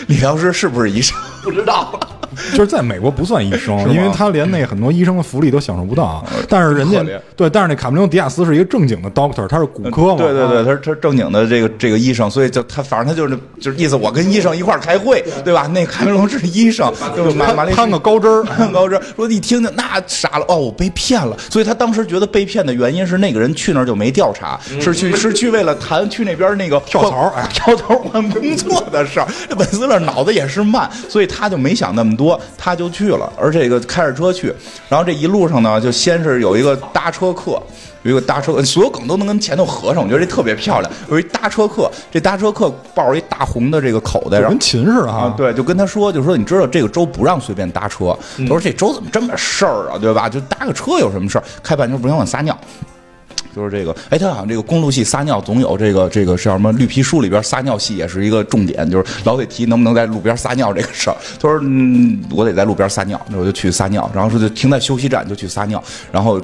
[0.09, 1.17] 理疗师是不是医生？
[1.45, 1.99] 不知道。
[2.53, 6.25] 就是在美国不算医生，因为他连那很多医生的福利都享受不到。
[6.49, 7.03] 但是人家
[7.35, 10.19] 对，但是那卡梅隆迪亚斯是一个正经的 doctor，他是骨科嘛。
[10.19, 15.67] 对对对，啊他是他是正经的这个这个医生，所以就他反正他就是就是意思，我跟医生一块儿开会，对吧？
[15.75, 19.03] 那卡梅隆是医生， 就是马马雷攀个高枝儿攀高枝儿。
[19.17, 21.37] 说一听听那傻了，哦，我被骗了。
[21.51, 29.27] 所以他当时觉得被骗的原因是那个人去那儿就没调查，是去是去为了谈去那边那个跳槽哎跳槽换工作的事儿。
[29.49, 34.53] 这本斯勒脑子也是慢，所以他就没想那么多，他就去了，而这个开着车去，
[34.89, 37.63] 然后这一路上呢，就先是有一个搭车客。
[38.03, 40.91] 有一个搭车，所有梗都能跟前头合上，我觉得这特别漂亮。
[41.11, 45.35] 有一搭车客，这搭车客抱着一大红的这个口袋，然后跟琴似的啊哈，。
[45.37, 48.17] 对，就跟他说，就说你知道这个州不让随便搭车。
[48.39, 50.31] 他说这州怎么这么事儿啊，对吧？
[50.31, 51.45] 就搭个车有什么事儿？
[51.63, 52.59] 开半天不行，我撒尿。
[53.55, 56.71] 就是这个，哎，他好像这个公路系撒尿总有这个这个叫什么？
[56.73, 61.17] 绿皮书里边撒尿系也是一个重点，就是老得提能不能在路边撒尿这个事儿。
[61.41, 65.83] 他说，嗯，我得在路边撒尿，那我就去撒尿，然后说就停在休息站就去撒尿，
[66.13, 66.41] 然后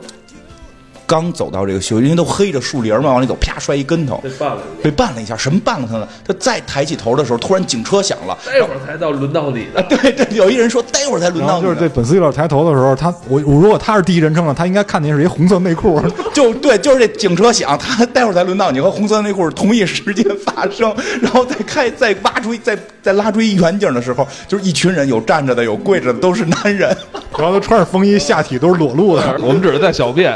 [1.06, 5.36] 刚走到这个休息，因为都黑着树林嘛，往里走，啪摔一跟头，被绊了，被绊了一下。
[5.36, 6.08] 什么绊了他呢？
[6.26, 8.36] 他再抬起头的时候，突然警车响了。
[8.44, 9.82] 待会儿才到轮到你啊，的。
[9.96, 11.68] 对对，有一人说待会儿才轮到你呢。
[11.68, 16.02] 就是这本斯蒂勒抬头的时候，他我我如果他是第一人称了，他应该看见是一红色内裤，
[16.34, 20.92] 就对，就是这警车响，他待会儿才轮到你和红色内裤是同一时间发生，
[21.22, 26.94] 然后再开再挖出一再再拉出一远景的时候，就是一群人，有站着的，有跪着的，都是男人。
[27.38, 29.38] 然后他穿着风衣，下体都是裸露的。
[29.42, 30.34] 我们只是在小便，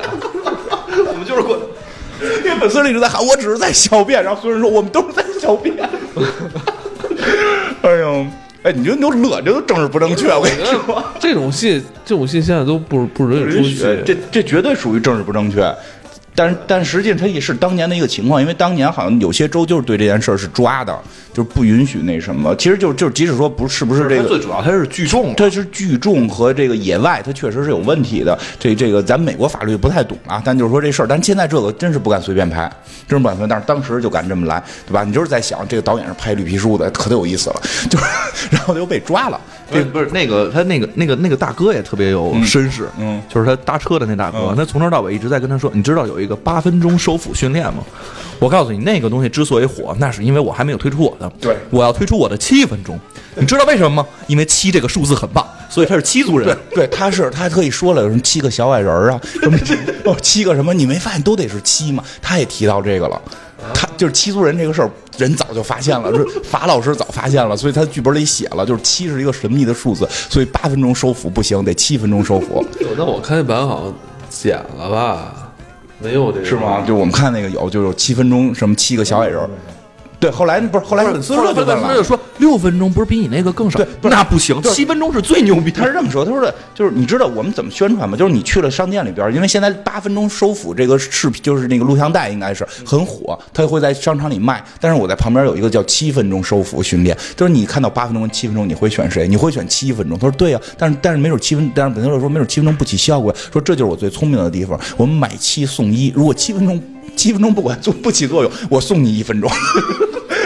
[2.61, 5.75] 因为本斯利一直在喊，我只是在小便，然后所有人说我们都是在小便。
[7.83, 8.27] 哎呦，
[8.63, 11.03] 哎，你就你就乐，这都政治不正确，我跟你说。
[11.19, 13.99] 这种戏，这种戏现在都不不允许出戏。
[14.05, 15.75] 这这绝对属于政治不正确。
[16.35, 20.97] 但但实际上它也是当年的一个情况，因为当年好像有些州就是对这件事儿是抓的，
[21.35, 22.55] 就是不允许那什么。
[22.57, 28.39] 其实就就即使说不是不是这个，最主要它是聚众，它是聚众和这个野外，它确实是有问题的。
[28.59, 32.71] 这这个咱美国法律不太懂啊，但就是说这事儿，但现在这个真是不敢随便拍，
[33.09, 33.49] 真是不敢随便。
[33.49, 35.05] 但是当时就敢这么来，对吧？
[35.05, 37.61] 你就是在想，这个导演是拍绿皮书的，可得有意思了，
[37.91, 38.05] 就是
[38.51, 39.41] 然后就被抓了。
[39.71, 47.83] 这不是那个他那个那个那个大哥也特别有绅士，嗯就是他搭车的那大哥，嗯他从头到尾一直在跟他说，你知道有一个八分钟收腹训练吗？
[48.39, 52.99] 我告诉你，那个东西之所以火，那是因为我还没有推出我的，对我要推出我的七分钟，
[53.37, 54.07] 你知道为什么吗？
[54.27, 56.57] 因为七这个数字很棒，所以他是七族人。
[56.75, 59.59] 对，他是他还特意说了，有什么七个小矮人儿啊，什么
[60.07, 62.03] 哦七个什么，你没发现都得是七吗？
[62.23, 63.21] 他也提到这个了。
[63.75, 72.65] 他就是七族人这个事儿，人早就发现了，就是法老师早发现了，所以他剧本里写了，就是七是一个神秘的数字，所以八分钟收腹不行，得七分钟收腹，
[72.97, 73.95] 那我看那版好像
[74.29, 75.35] 剪了吧？
[76.03, 76.83] 没有这个是吗？
[76.87, 79.51] 就我们看那个有，就有七分钟什么七个小矮人儿，
[80.21, 81.81] 对，后来不是后来粉丝后来就问了。
[81.81, 83.79] 粉丝就说六分钟不是比你那个更少？
[83.79, 85.71] 对不那不行，七分钟是最牛逼。
[85.71, 88.17] 他是这么说，他说的就是你知道我们怎么宣传吗？
[88.17, 94.63] 就是你去了商店里边，因为现在八分钟收腹这个视频就是那个录像带应该是很火，他会在商场里卖。
[94.79, 99.27] 但是我在旁边有一个叫七分钟收腹训练，就是你看到八分钟跟七分钟，你会选谁？
[99.27, 100.19] 你会选七分钟？
[100.19, 106.81] 他说对呀、但是但是没准七分，但是本特勒说没准七分钟不起效果，说这就是我最聪明的地方，我们买七送一，如果七分钟
[107.17, 109.51] 七分钟不管做不起作用，我送你一分钟。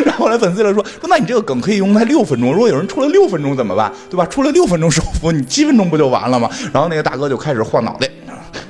[0.04, 3.92] 然后后来粉丝来说说，那你这个梗可以用在六分钟，如果有人出了六分钟怎么办？
[4.10, 4.26] 对吧？
[4.26, 6.48] 出了六分钟首服，你七分钟不就完了吗？
[6.72, 8.08] 然后那个大哥就开始晃脑袋。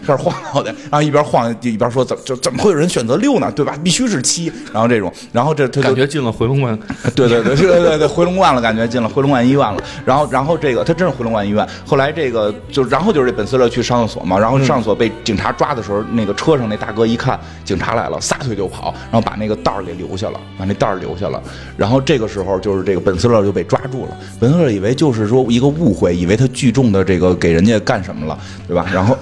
[0.07, 3.51] 开始晃脑袋，然后一边晃一边说：“怎么就怎么会有人选择六呢？
[3.53, 3.77] 对吧？
[3.83, 6.79] 必须是七。”然后这种，然后这他就感觉进了回龙观，
[7.15, 9.77] 对对对，对对对，回龙观了，感觉进了回龙观医院了。
[10.05, 11.67] 然后，然后这个他真是回龙观医院。
[11.87, 21.43] 后来这个就，然后就是这本斯勒去上厕所嘛，然后上厕所被警察抓的时候，那个车上那大哥一看警察来了，撒腿就跑，然后把那个袋儿给留下了，把那袋儿留下了。
[21.77, 24.17] 然后这个时候就是这个本斯勒就被抓住了。
[24.39, 28.87] 本斯勒以为就是说一个误会，以为他聚众的这个给人家干什么了，对吧？
[28.93, 29.17] 然后，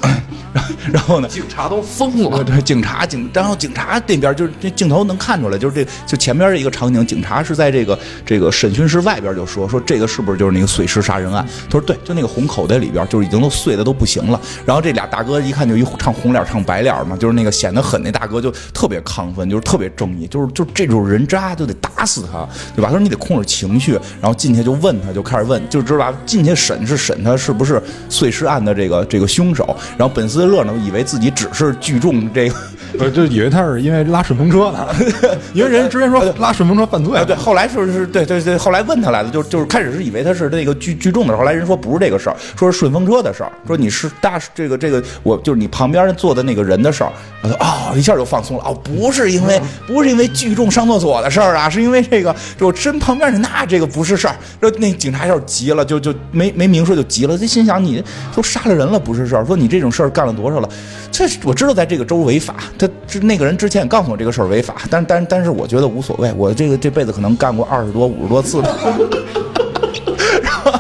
[0.53, 1.29] 然后 然后呢？
[1.29, 2.43] 警察都疯了。
[2.45, 11.47] 对，警察警，然后警察那边就是这镜头能看出来，就是这就前边的一个场景，警察是在这个这个审讯室外边就说说这个是不是就是那个碎尸杀人案？
[11.69, 14.41] 他说对，就那个红口袋里边就是已经都碎的都不行了。
[14.65, 22.89] 然后这俩大哥一看就一唱红脸唱白脸嘛，就是那个显得狠那大哥就特别亢奋，就是特别正义，就是就这种人渣就得打死他，对吧？
[22.89, 26.13] 他说你得控制情绪，然后进去就问他，就开始问，就知道？
[26.27, 29.77] 进去审是审他是不是碎尸案的这个这个凶手。
[29.97, 32.55] 然后本斯勒呢，以为自己只是聚众这个。
[32.99, 34.87] 我就以为他是因为拉顺风车呢，
[35.55, 47.13] 因为人家之前说拉顺风车犯罪啊，对，后来是是，对对对，后来问他来的，就就是开始是以为他是那个聚聚众的，后来人说不是这个事儿，说是顺风车的事儿，说你是大这个这个，我就是你旁边坐的那个人的事儿，
[47.43, 58.03] 我说哦，一下就放松了，哦，不是因为不是因为聚众上厕所的事儿啊，是因为这个就我身旁边的那这个不是事儿，说那警察要是急了，就就没没明说就急了，就心想你
[58.35, 60.69] 都杀了人了不是事儿，说你这种事儿干了多少了，
[61.11, 68.69] 这我知道在这个州违法，他之那个人之前也告诉我这个事儿违法，但但但是我觉得无所谓，我这个这辈子可能干过二十多五十多次吧。
[70.43, 70.73] 然后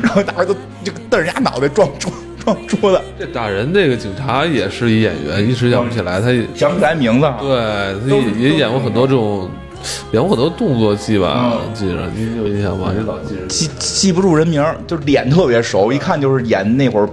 [0.00, 7.38] 然后大伙都就瞪着人家脑袋撞撞撞桌子，这打人这个警察也是一演员，一时想不起来，他也想不起来名字啊。
[7.40, 7.50] 对，
[8.08, 9.50] 他也也演过很多这种，
[10.12, 12.94] 演过很多动作戏吧，嗯记着你有印象吗？
[12.96, 13.44] 你老记着。
[13.48, 17.08] 记记不住人名儿，就是脸特别熟，一看就是演那会儿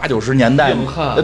[0.00, 0.72] 八九十年代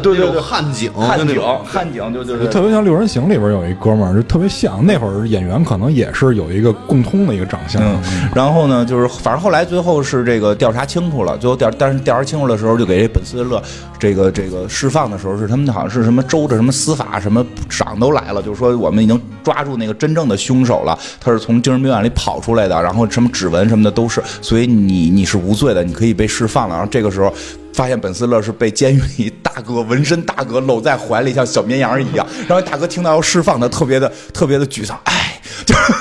[0.02, 4.84] 对对对，汉景，汉警就那种汉景就就是特别像《六人行》里边有一哥们儿，就特别像。
[4.84, 7.80] 那会儿演员可能也是有一个共通的一个长相。
[7.80, 8.02] 嗯，
[8.34, 13.62] 然后呢，就是反正后来最后是这个调查清楚了，最后调但是调查清楚的时候，就给这本斯勒
[13.96, 26.74] 这个这个释放的时候，是他们好像是什么州的什么司法什么长都来了，就是说我们已经抓住那个真正的凶手了，他是从精神病院里跑出来的，然后什么指纹什么的都是，所以你你是无罪的，你可以被释放了。
[26.74, 27.32] 然后这个时候。
[27.74, 32.26] 发现本斯勒是被监狱里大哥纹身大哥搂在怀里，像小绵羊一样。
[32.48, 35.92] 然后大哥听到要释放他，特别的特别的沮丧，哎，就是。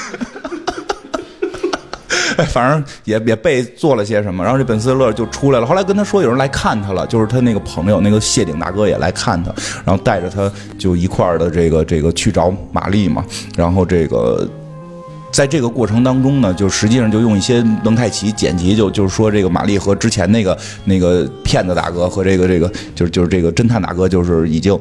[2.36, 5.68] 哎，反正也也被做了些什么，然后这本斯勒就出来了。
[5.68, 9.54] 后来跟他说有人来看他了，就是他那个朋友，那个谢顶大哥也来看他，
[9.86, 13.24] 然后带着他就一块儿的这个这个去找玛丽嘛。
[13.56, 14.50] 然后这个
[15.34, 24.80] 在这个过程当中呢，就实际上就用一些蒙太奇剪辑，就就是说这个玛丽和之前那个那个骗子大哥和这个这个就是就是这个侦探大哥就是已经。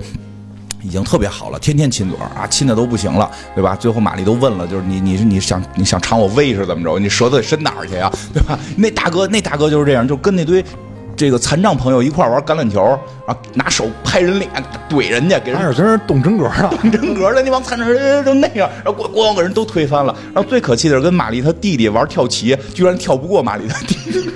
[0.85, 3.77] 已经特别好了，天天亲嘴啊，亲的都不行了，对吧？
[3.77, 6.99] 最后玛丽都问了，就是你你是你想你想尝我胃是怎么着？
[6.99, 8.59] 你舌头伸哪儿去呀，对吧？
[8.77, 10.61] 那大哥那大哥就是这样，就跟那堆
[11.17, 12.83] 这个残障朋友一块儿玩橄榄球，
[13.27, 14.51] 然后拿手拍人脸
[14.89, 20.15] 怼人家，给人还是真是动真格的，动真格的那帮残障人都那样，然后咣咣给人都推翻了。
[20.35, 24.31] 然后最可气的是跟玛丽她弟弟玩跳棋，居然跳不过玛丽他弟弟。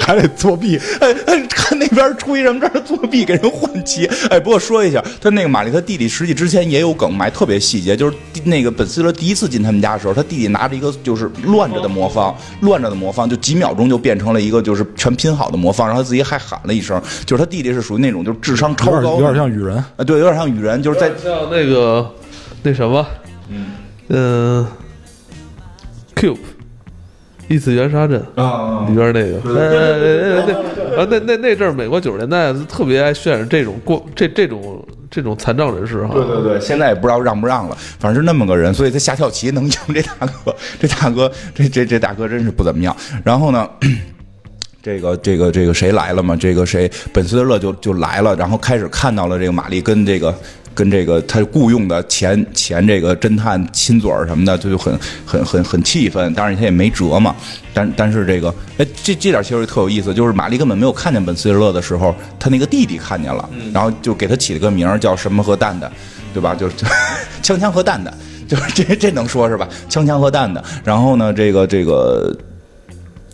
[0.00, 4.06] 还得作弊，哎哎，看那边吹什么，这儿作弊给人换旗。
[4.30, 22.14] 哎，不过说一下，他那个玛丽他弟弟实际之前也有梗埋，特别细节，就是那个本斯勒第一次进他们家的时候，他弟弟拿着一个就是乱着的魔方，乱着的魔方，就几秒钟就变成了一个就是全拼好的魔方，然后他自己还喊了一声，就是他弟弟是属于那种就是智商超高，有点像雨人，啊，对，有点像雨人，就是在像那个
[22.62, 23.06] 那什么，
[23.48, 23.66] 嗯
[24.08, 24.68] 呃
[26.14, 26.36] ，Cube。
[27.52, 42.96] 异次元杀阵啊里边那个，呃，那啊那那那阵儿美国九十年代特别爱渲染这种过这这种这种残障人士哈，对对对，现在也不知道让不让了，反正是那么个人，所以他下跳棋能赢这大哥，这大哥这这这大哥真是不怎么样。
[43.22, 43.68] 然后呢，
[44.82, 46.34] 这个这个这个谁来了嘛？
[46.34, 50.34] 这个谁本斯勒就就来了，然后开始看到了这个玛丽跟这个。
[50.74, 56.32] 跟这个他雇佣的前前这个侦探亲嘴儿什么的，他就很很很很气愤。
[56.32, 57.36] 当然他也没辙嘛。
[57.74, 65.92] 但但是这个，哎，这这点其实特有意思，就是玛丽根本没有看见本斯勒的时候，他那个弟弟看见了，然后就给他起了个名儿叫什么和蛋蛋，
[66.32, 66.54] 对吧？
[66.54, 66.74] 就是
[67.42, 68.16] 枪枪和蛋蛋，
[68.48, 69.68] 就是这这能说是吧？
[69.90, 70.64] 枪枪和蛋蛋。
[70.82, 72.34] 然后呢，这个这个。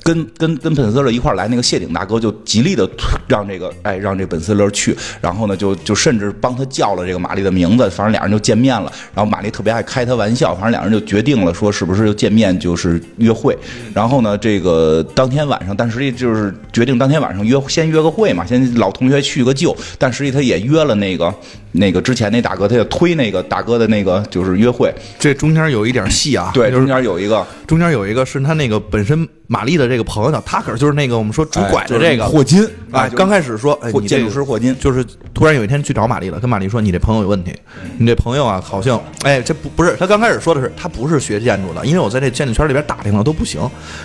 [0.09, 2.89] 跟跟跟本斯勒一块来，那个谢顶大哥就极力的
[3.27, 8.91] 让这个哎让这本斯勒去，然后呢就就甚至帮他叫了这个玛丽的名字，反正俩人就见面了。
[9.15, 13.55] 然后玛丽特别爱开他玩笑，反正俩人就决定了说是不是就见面就是约会。
[13.93, 19.77] 然后呢这个当天晚上，但实际就是决定当天晚上约先约个会嘛，先老同学叙个旧。
[19.99, 21.35] 但实际他也约了那个
[21.79, 24.93] 那个之前那大哥，他就推那个大哥的那个就是约会。
[25.19, 27.47] 这中间有一点戏啊，对，中间有一个。
[27.67, 32.67] 中间有一个是他那个本身玛丽的这个朋友叫塔克，就是那个我们说拄拐的这个霍金。
[32.93, 35.05] 哎，刚开始说哎，你建筑师霍金，就是
[35.35, 37.55] 突然有一天去找玛丽了，跟玛丽说你这朋友有问题，
[37.99, 43.61] 你这朋友啊好像哎这不不是他刚开始说的是他不是学建筑的，因为我在这建筑圈里边打听了都不行，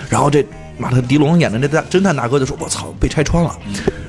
[0.09, 0.45] 然后这
[0.77, 3.55] 马特迪龙演的这大侦探大哥就说我操被拆穿了，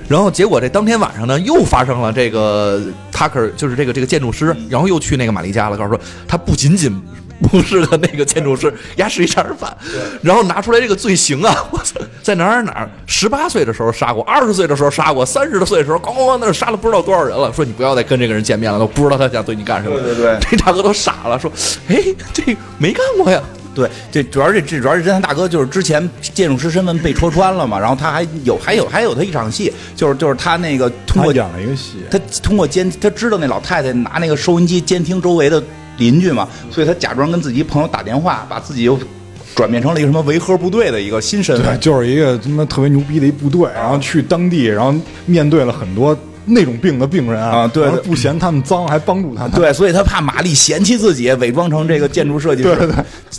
[0.08, 7.02] 然后结果这当天晚上呢又发生了这个塔克就是这个这个建筑师，然后又去那个玛丽家了，告诉说他不仅仅。
[7.50, 9.76] 不是个那个建筑师，丫是一杀人犯，
[10.22, 11.66] 然后拿出来这个罪行啊！
[11.72, 17.52] 我操，在哪儿哪儿，十八岁的时候杀过，二十岁的时候杀过，三十多岁的时候，咣咣咣那杀了不知道多少人了。
[17.52, 19.98] 说你不要再跟这个人见面了，都不知道他想对你干什么。
[20.00, 21.50] 对对对， 这大哥都傻了，说，
[21.88, 21.96] 哎，
[22.32, 23.42] 这没干过呀。
[23.74, 35.62] 对，这主要是这主要是侦探大哥就是之前建筑师身份被戳穿了嘛，然后他还有还有还有他一场戏，就是就是他那个通过讲了一个戏，他通过监他知道那老太太拿那个收音机监听周围的。
[35.96, 38.98] 邻居嘛，所以他假装跟自己朋友打电话，把自己又
[39.54, 44.92] 转变成了一个什么维和部队的一个新身份，就是一个他妈特别牛逼的一部队，然后去当地，然后
[45.24, 46.18] 面对了很多。
[46.46, 49.52] 那种病的病人啊，对，不嫌他们脏，还帮助他们。
[49.52, 52.94] 对，所以他怕玛丽嫌弃自己，伪装成这个建筑设计师，对对，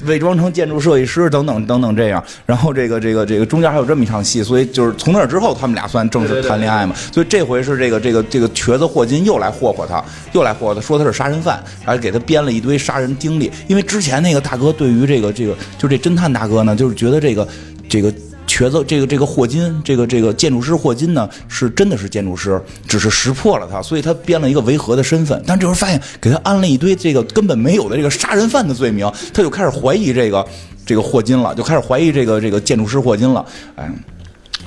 [0.06, 2.24] 伪装成建筑设计师等等等等这样。
[2.46, 6.96] 然后这个这个这个中间还有这么一场戏，所以就是从那之后，他们俩算正式谈恋爱嘛。
[7.12, 10.04] 所以这回是这个这个这个瘸子霍金又来霍霍他，
[10.34, 13.52] 又来霍霍他，说他是杀人犯，还给他编了一堆杀人经历。
[13.68, 17.48] 因为之前那个大哥对于这个这个就这侦探大哥呢，就是觉得这个
[17.88, 18.14] 这个。
[18.56, 25.44] 瘸子，这个这个霍金，这个这个建筑师霍金呢，是真的是建筑师，只是识破了他，所以他编了一个维和的身份。
[25.46, 30.48] 但这时候发现给他安了一堆这个根本没有的这个杀人犯的罪名，他就开始怀疑这个
[30.86, 33.46] 这个霍金了，就开始怀疑这个这个建筑师霍金了。
[33.76, 33.92] 哎，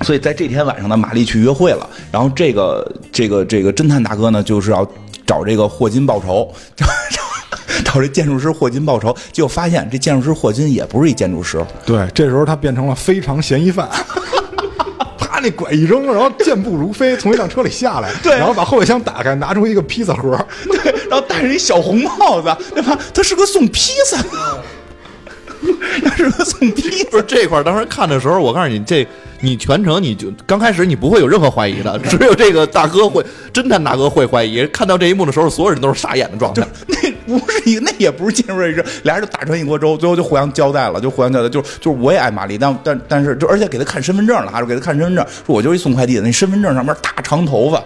[0.03, 4.87] 所以在这天晚上呢，玛丽去约会了，然后这个这个这个侦探大哥呢，就是要
[5.27, 6.53] 找这个霍金报仇。
[7.85, 11.65] 找这建筑师霍金报仇，结果发现这建筑师霍金也不是一建筑师。
[11.85, 13.89] 对，这时候他变成了非常嫌疑犯，
[15.19, 22.99] 啪那拐一扔，然后健步如飞从一辆车里下来，对，然后把后备箱打开，拿出一个披萨盒，对，然后戴着一小红帽子，对吧？
[23.13, 24.29] 他是个送披萨的，
[26.05, 27.05] 他是个送披。
[27.05, 29.07] 不是这块儿，当时看的时候，我告诉你，这
[29.41, 34.67] 你全程你就刚开始你不会有任何怀疑的，只有这个大哥会侦探大哥会怀疑。
[34.69, 36.67] 看到这一幕的时候，所有人都是傻眼的状态。
[36.87, 47.83] 那不是一个，那也不是尖锐之，俩人就打成一锅粥，最后就互相交代了，就互相交代，就就是我也爱玛丽，但但但是就而且给他看身份证了，还是给他看身份证，说我就是一送快递的，那身份证上面大长头发、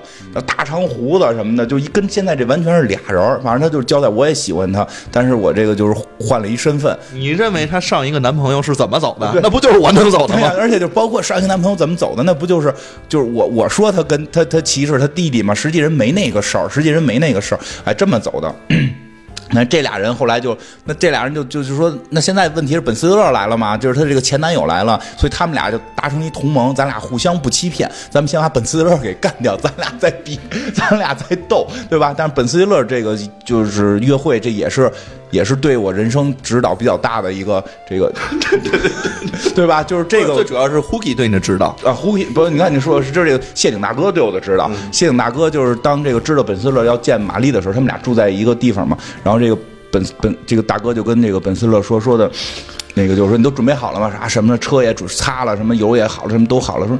[0.46, 9.40] 大长胡子什么的，就一跟现在这完全是俩人，反正他就是交代我也喜欢他，但是我这个就是换了一身份，你认为她上一个男朋友是怎么走的？
[9.42, 10.50] 那不就是我能走的吗？
[10.59, 12.72] 而且就包括上一个男朋友怎么走的，那不就是
[13.09, 18.55] 就是我我说他跟他他歧视他弟弟嘛，实际人没那个事儿，实际人没那个事儿，哎，这么走的。
[19.55, 30.40] 那这俩人后来就，那这俩人就就是说，那现在问题是本斯勒来了嘛，就是他这个前男友来了，所以他们俩就达成一同盟，咱俩互相不欺骗，咱们先把本斯勒给干掉，咱俩再比，
[30.72, 32.14] 咱俩再斗，对吧？
[32.16, 33.14] 但是本斯勒这个
[33.45, 34.90] 就是约会，这也是
[35.32, 38.12] 也是对我人生指导比较大的一个这个，
[39.56, 39.82] 对吧？
[39.82, 41.68] 就是这个最主要是 Hooky 对你的指导。
[41.84, 44.70] 啊，，Huki 不，你看你说的是，就是这个谢顶大哥对我的指导。
[44.92, 48.96] 谢顶大哥就是当这个知道本斯勒要见玛丽的时候，他们俩住在一个地方嘛。
[49.24, 49.58] 然后这个
[49.90, 52.30] 本本这个大哥就跟这个本斯勒说说的，
[52.94, 54.12] 那个就是说你都准备好了吗？
[54.12, 56.86] 啥什么的车也准擦了，什么油也好了，什么都好了。
[56.86, 56.98] 说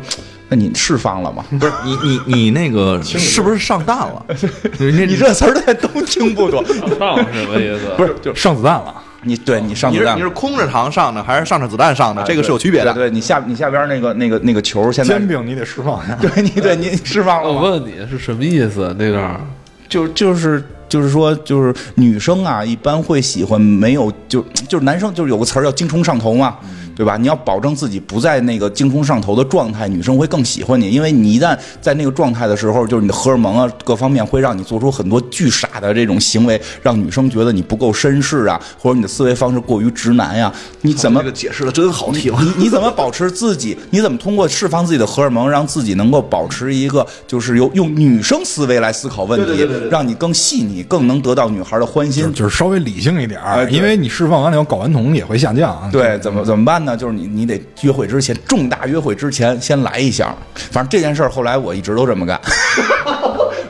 [0.53, 1.43] 那你释放了吗？
[1.59, 4.27] 不是你你你那个是不是上当了？
[4.79, 6.63] 你你这词儿大家都听不懂，
[6.99, 7.95] 上是什么意思？
[7.97, 8.95] 不是就上子弹了。
[9.23, 12.23] 你对你上你是子弹你是空着膛上的还是上着子弹上的？
[12.25, 12.93] 这个是有区别的。
[12.93, 16.15] 对对，你下你下边那个那个那个球现在煎，饼你得释放一下。
[16.21, 17.51] 对你对你释放了？
[17.51, 18.95] 我问你是什么意思？
[18.99, 19.41] 那段
[19.89, 26.57] 就就是就是说，就是女生啊，一般会喜欢没有就就是男生就是有个词儿叫精虫上头嘛，
[26.95, 27.17] 对吧？
[27.17, 42.33] 你要保证自己不在那个精虫上头的状态，女生会更喜欢你，因为你一旦在那个状态的时候，就是你的荷尔蒙啊各方面会让你做出很多巨傻的这种行为，让女生觉得你不够绅士啊，或者你的思维方式过于直男呀、你怎么这个解释的真好听？
[42.41, 43.77] 你你怎么保持自己？
[43.91, 52.31] 你怎么通过释放自己的荷尔蒙，让自己能够保持一个就是由用女生思维来思考问题，让你更细腻，更能得到女孩的欢心就？
[52.31, 53.41] 就是稍微理性一点
[53.71, 55.89] 因为你释放完了以后，睾丸酮也会下降。
[55.91, 56.97] 对，怎么怎么办呢？
[56.97, 60.35] 就是你你得约会之前，重大约会之前先来一下。
[60.55, 62.41] 反正这件事儿后来我一直都这么干。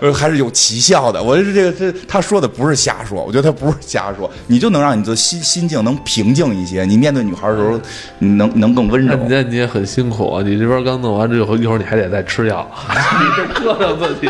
[0.00, 1.22] 呃， 还是有奇效的。
[1.22, 6.84] 我这这个这他说的不是瞎说，我觉得他不是瞎说，你就能让你的心心境能平静一些。
[6.84, 7.80] 你面对女孩的时候，
[8.18, 9.16] 你能能更温柔。
[9.16, 10.42] 那你那你也很辛苦啊！
[10.44, 14.28] 你这边刚弄完之后，一会儿你还得再吃药， 你这折腾自己。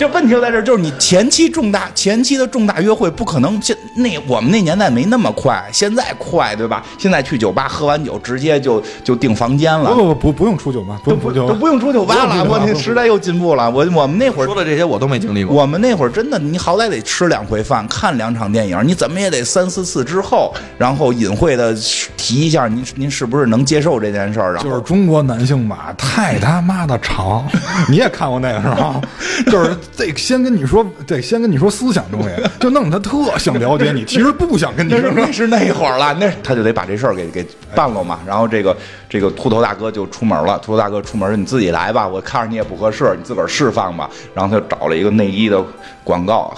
[0.00, 6.82] 这问题就在这儿，就是你前期重大前期的重大约会不可能现那我们那年代没那么快，现在快对吧？
[6.96, 9.96] 现在去酒吧喝完酒直接就就订房间了不。
[9.96, 13.70] 不不不不用出酒吧，不用出酒吧，都不用出酒吧了，我那时代又进步了。
[13.70, 15.54] 我我们那会儿说的这些我都没经历过。
[15.54, 21.74] 我们那会儿真的，你好歹得吃两回饭，看两场电影，你怎么也得三四次之后，然后隐晦的
[22.16, 27.46] 提一下您您是不是能接受这件事儿，然后就是中国男性吧，太他妈的长。
[27.90, 28.98] 你也看过那个是吧？
[29.50, 32.28] 就是得先跟你说，得先跟你说思想东西，
[32.58, 35.10] 就弄得他特想了解你，其实不想跟你说。
[35.14, 38.20] 那是那会儿了，那他就得把这事儿给给办了嘛。
[38.26, 38.76] 然后这个
[39.08, 44.08] 这个秃头大哥就出门了，秃头大哥出门你自己来吧，我看着你也不合适，你自个儿释放吧。
[44.34, 45.62] 然后他就找了一个内衣的
[46.02, 46.54] 广告，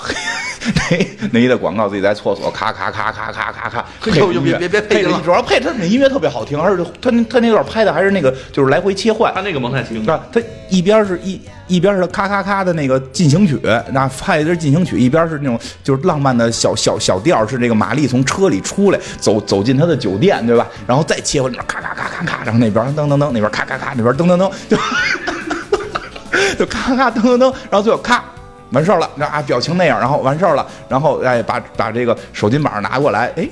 [0.90, 13.58] 内内衣的广告自己在厕所咔咔咔咔咔咔咔配呦呦音乐别别别配了主要配他那音乐特别好听，而且他那他那段拍的还是那个就是来回切换他，那个蒙太奇，啊，他一边是一一边是咔咔咔的那个进行曲，
[13.92, 20.66] 那拍的是进行曲，一边是那种就是浪漫的小小小调，是这个玛丽从车里出来，走走进他的酒店，对吧？
[20.86, 24.76] 然后再切换那边咔咔咔咔咔，然后那边噔噔噔，那边咔咔咔，那边噔噔噔，就
[26.58, 28.24] 就咔咔噔噔噔，然后最后咔。
[28.73, 33.49] 完事儿了，那啊，表情那样，然后完事儿了，然后哎，把把这个手巾板拿过来，哎，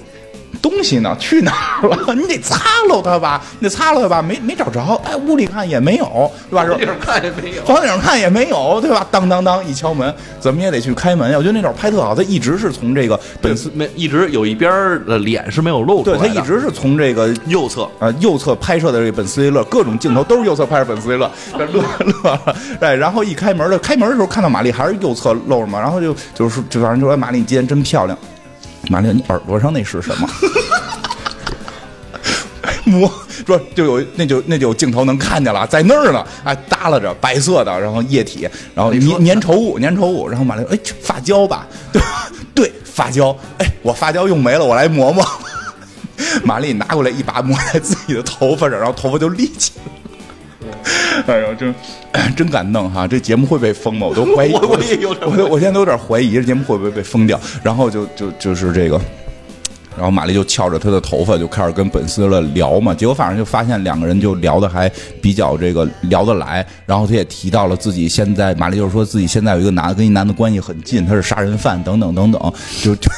[0.60, 1.16] 东西呢？
[1.18, 1.96] 去哪儿了？
[2.14, 4.80] 你得擦喽它吧，你得擦喽它吧，没没找着。
[5.04, 6.64] 哎，屋里看也没有，对吧？
[6.64, 7.64] 地儿看也没有。
[7.64, 9.06] 房顶上看也没有，对吧？
[9.10, 11.32] 当当当一敲门，怎么也得去开门。
[11.34, 17.88] 我觉得那段拍特好，他一直是从这个本斯，没一直有一边儿的脸是没有露出对来的，他一直是从这个右侧。
[17.98, 21.82] 呃，右侧拍摄的这个本斯威勒，各种镜头都是右侧拍摄本斯威勒，乐乐
[22.30, 22.56] 了。
[22.80, 28.18] 哎，然后一开门的，开门的时候看到玛丽还是右侧露着嘛，然后就就是就反正就说玛丽你今天真漂亮，
[28.88, 30.28] 玛丽你耳朵上那是什么？
[32.84, 33.12] 摸
[33.46, 42.02] 说就有那就那就有镜头能看见了，在那儿呢，哎耷拉着白色的，然后液体，然后粘粘稠物粘稠物，然后马丽说哎发胶吧， 对
[42.54, 45.24] 对发胶，哎我发胶用没了，我来磨磨。
[46.44, 50.09] 玛丽拿过来一把抹在自己的头发上，然后头发就立起来了。
[51.26, 51.74] 哎呦，真
[52.36, 53.06] 真敢弄哈！
[53.06, 54.06] 这节目会被封吗？
[54.06, 57.38] 我都怀疑， 我我也有点我都我现在都有点怀疑这节目会不会被封掉。
[57.62, 59.00] 然后就就就是这个，
[59.96, 64.90] 然后玛丽就翘着她的头发就开始跟本斯勒聊嘛，结果反正就发现两个人就聊的还
[65.20, 72.52] 比较这个聊得来，然后他也提到了自己现在，玛丽就是说自己现在有一个男的跟一男的关系很近，他是杀人犯等等等等，
[72.82, 73.10] 就就。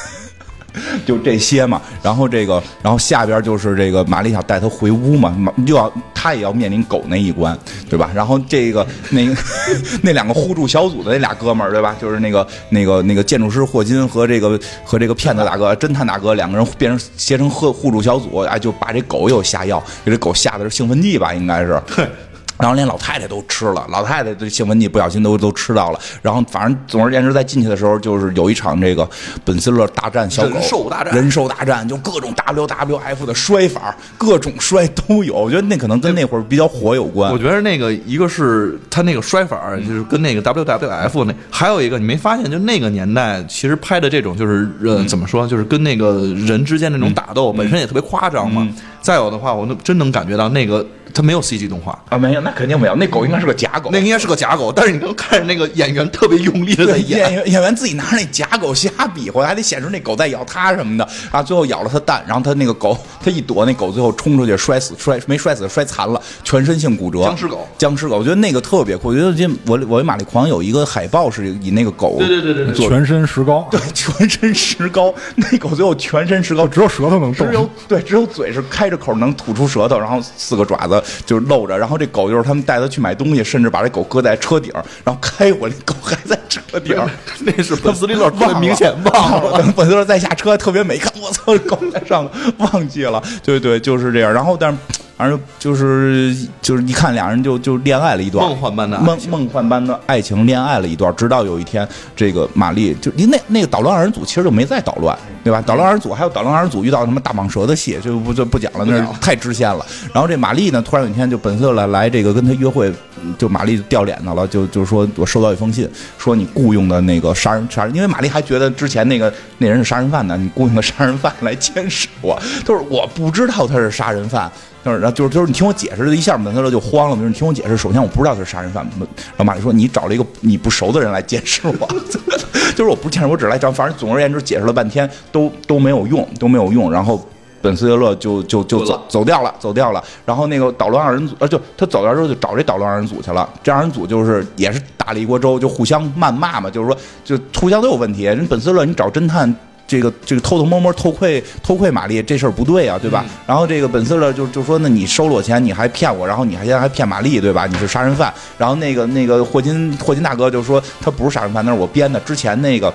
[1.05, 5.35] 就这些嘛，然后这个，然后下边就是这个玛丽想带他回屋嘛，
[5.65, 7.57] 就要他也要面临狗那一关，
[7.89, 8.09] 对吧？
[8.13, 9.27] 然后这个那
[10.01, 11.95] 那两个互助小组的那俩哥们儿，对吧？
[12.01, 21.79] 就是那个那个那个建筑师霍金和这个和这个骗子大哥、侦探大哥两个人变成结成互互助小组，哎，就把这狗又下药，给这狗下的是兴奋剂吧，应该是。
[22.63, 25.99] 然后连老太太都吃了，老太太这兴奋剂不小心都都吃到了。
[26.21, 29.05] 然后反正总而言之，在进去的时候就是有一场这个
[29.43, 35.35] 本斯勒大战小狗，人兽大战人兽大战，就各种 WWF 的摔法，各种摔都有。
[35.35, 37.37] 我觉得那可能跟那会儿比较火有关我。
[37.37, 48.65] 觉得那个一个是他那个摔法，就是跟那个 WWF 那，还有一个你没发现，就那个年代其实拍的这种就是呃怎么说，就是跟那个人之间那种打斗本身也特别夸张嘛。
[49.01, 51.99] 再有的话，我能真能感觉到那个他没有 CG 动画。
[52.09, 53.89] 啊，没有，那肯定没有，那狗应该是个假狗。
[53.91, 67.23] 那应该是个假狗，但是你能看着那个演员特别用力的在，演，演员演员自己拿着那假狗瞎比划，还得显示那狗在咬他什么的，然后最后咬了他蛋，然后他那个狗他一躲，那狗最后冲出去摔死，摔没摔死，摔残了，全身性骨折。
[67.23, 69.09] 僵尸狗，僵尸狗，我觉得那个特别酷。
[69.09, 77.53] 我觉得这我我为玛丽狂有一个海报是以那个狗对对对对全身石膏，对全身石膏，那狗最后全身石膏，只有舌头能动只。
[77.53, 80.92] 有对，只有嘴是开着口能吐出舌头，然后四个爪子
[81.25, 84.71] 就是露着，然后这狗就是他们带它去买东西，甚至把这狗搁在车顶，
[85.03, 86.95] 然后开回来，狗还在车顶。
[87.39, 89.57] 那是本斯利勒特别明显忘了。
[89.61, 93.21] 等本斯勒再下车，特别美，看我操，狗在上头，忘记了。
[93.43, 94.33] 对对，就是这样。
[94.33, 94.77] 然后，但是
[95.15, 105.61] 反正就是就是一看俩人就就恋爱了一段，梦幻般的梦梦幻般的爱情恋爱了一段，直到有一天，这个玛丽就因为那那个捣乱二人组其实就没再捣乱，对吧？
[105.65, 109.85] 捣乱二人组还有捣乱二人组遇到什么大蟒蛇的戏，就不就不讲了，那是太支线了。
[110.11, 112.91] 然后这玛丽呢，突然有一天就本色来来这个跟他约会，
[113.37, 115.87] 就玛丽掉脸子了，就就说我收到一封信，
[116.17, 124.51] 说你雇佣的那个杀人杀人，因为玛丽还觉得之前那个那人是杀人犯呢，你雇佣的杀人犯来监视我，就是我不知道他是杀人犯。
[124.83, 127.15] 就是，然后就是就是你听我解释，一下本特勒就慌了。
[127.15, 131.87] 就是你听我解释，首先我不知道他是杀人犯，然后马丽说你找了一个你不熟的人来监视我，
[132.75, 136.91] 就是我不是监视，我只是来找，反正总而言之解释了半天都都没有用，都没有用。
[136.91, 137.25] 然后
[137.61, 140.03] 本斯特勒就就就走走掉了，走掉了。
[140.25, 143.49] 然后那个捣乱二人组，呃，就他走掉之后就找这捣乱二人组去了。
[143.63, 148.23] 这二人组就是也是打了一锅粥，就互相谩骂嘛，就是说就互相都有问题。
[148.23, 149.55] 人本斯特勒你找侦探。
[149.93, 153.23] 这个这个偷偷摸摸偷窥偷窥玛丽这事儿不对啊，对吧？
[153.45, 157.67] 然后这个本斯勒就就说，那你收了我钱，你还骗我，然后你还现在还骗玛丽，对吧？
[157.67, 158.33] 你是杀人犯。
[158.57, 162.19] 然后那个那个霍金霍金大哥就说他不是杀人犯，那是我编的。
[162.21, 162.91] 之前那个。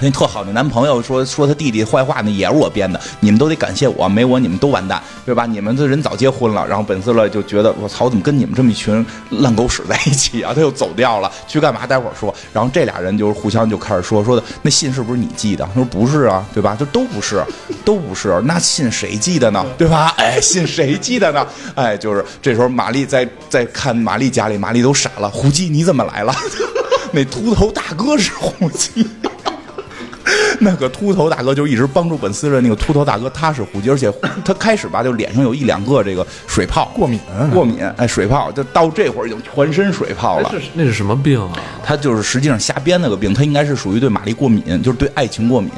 [0.00, 2.98] 那特好的男朋友说说他弟弟坏话，那也是我编的。
[3.20, 5.44] 你们都得感谢我，没我你们都完蛋，对吧？
[5.46, 6.66] 你们这人早结婚了。
[6.66, 10.52] 然后本斯勒就觉得我操，怎么跟你们这么一群烂狗屎在一起啊？
[10.56, 11.86] 他又走掉了，去干嘛？
[11.86, 12.34] 待会儿说。
[12.52, 15.64] 然后这俩人就是互相就开始说说的，那信是不是你寄的？
[15.66, 16.74] 他说不是啊，对吧？
[16.74, 17.44] 就都不是，
[17.84, 18.40] 都不是。
[18.46, 19.64] 那信谁寄的呢？
[19.76, 20.14] 对吧？
[20.18, 21.46] 哎，信谁寄的呢？
[21.74, 25.28] 哎，就是这时候玛丽在在看玛丽家里，玛丽都傻了。
[25.28, 26.34] 胡姬你怎么来了？
[27.12, 29.06] 那秃头大哥是胡姬。
[30.62, 34.12] 那个秃头大哥就一直帮助本斯的，那个秃头大哥他是胡姬，而且
[34.44, 37.18] 他开始吧就脸上有一两个这个水泡过敏
[37.52, 40.52] 过敏哎水泡，就到这会儿已经全身水泡了。
[40.74, 41.52] 那是什么病啊？
[41.82, 45.70] 他就是实际上瞎编那个病，他应该是属于对玛丽过敏，就是对爱情过敏，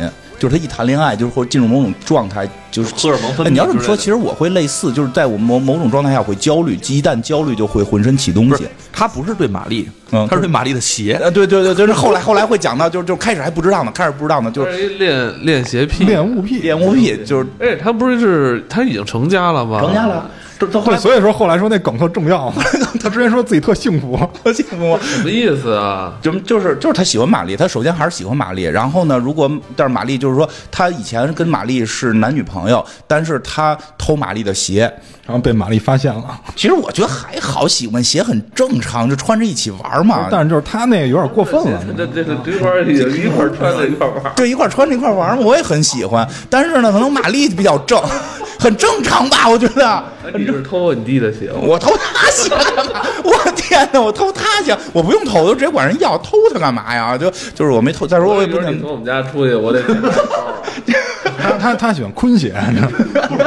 [0.42, 11.16] 就是他一谈恋爱就是会进入某种状态，就是荷尔蒙分泌哎你要这么说，其实我会类似，就是在我某某种状态下会焦虑，一旦焦虑就会浑身起东西不。，他不是对玛丽，嗯他是对玛丽的鞋。
[11.22, 16.58] 呃，对对对，就是后来后来会讲到，就是就开始还不知道呢，开始不知道呢，就是练练邪癖，练物癖。
[16.58, 19.78] 练物癖，就是哎，他不是是他已经成家了吗？
[19.80, 22.52] 成家了，这这后对，来所以说后来说那梗特重要。
[23.00, 24.98] 他之前说自己特幸福，特幸福。
[25.02, 26.14] 什么意思啊？
[26.22, 28.62] 就就是就是他喜欢玛丽，他首先还是喜欢玛丽。
[28.62, 34.92] 然后呢，如果但是玛丽就是说，他以前跟玛丽是男女朋友，但是他偷玛丽的鞋。
[35.24, 36.40] 然后被玛丽发现了。
[36.56, 40.26] 其实我觉得还好，喜欢鞋很正常，就穿着一起玩嘛。
[40.28, 41.80] 但是就是他那个有点过分了。
[41.96, 46.28] 这这这这块儿一一块儿穿着一块儿玩儿，对，一块儿穿着一块儿玩嘛，我也很喜欢。
[46.50, 48.02] 但是呢，可能玛丽比较正，
[48.62, 49.48] 很正常吧？
[49.48, 50.04] 我觉得。
[50.34, 51.58] 你是偷我你弟的鞋吗？
[51.62, 53.02] 我偷他鞋干嘛？
[53.24, 54.00] 我天哪！
[54.00, 57.18] 我偷他鞋，我不用偷，我就直接管人要，偷他干嘛呀？
[57.18, 58.06] 就就是我没偷。
[58.06, 59.82] 再说我也不能从我们家出去，我得
[61.42, 63.46] 他他他喜欢坤鞋，你知道吗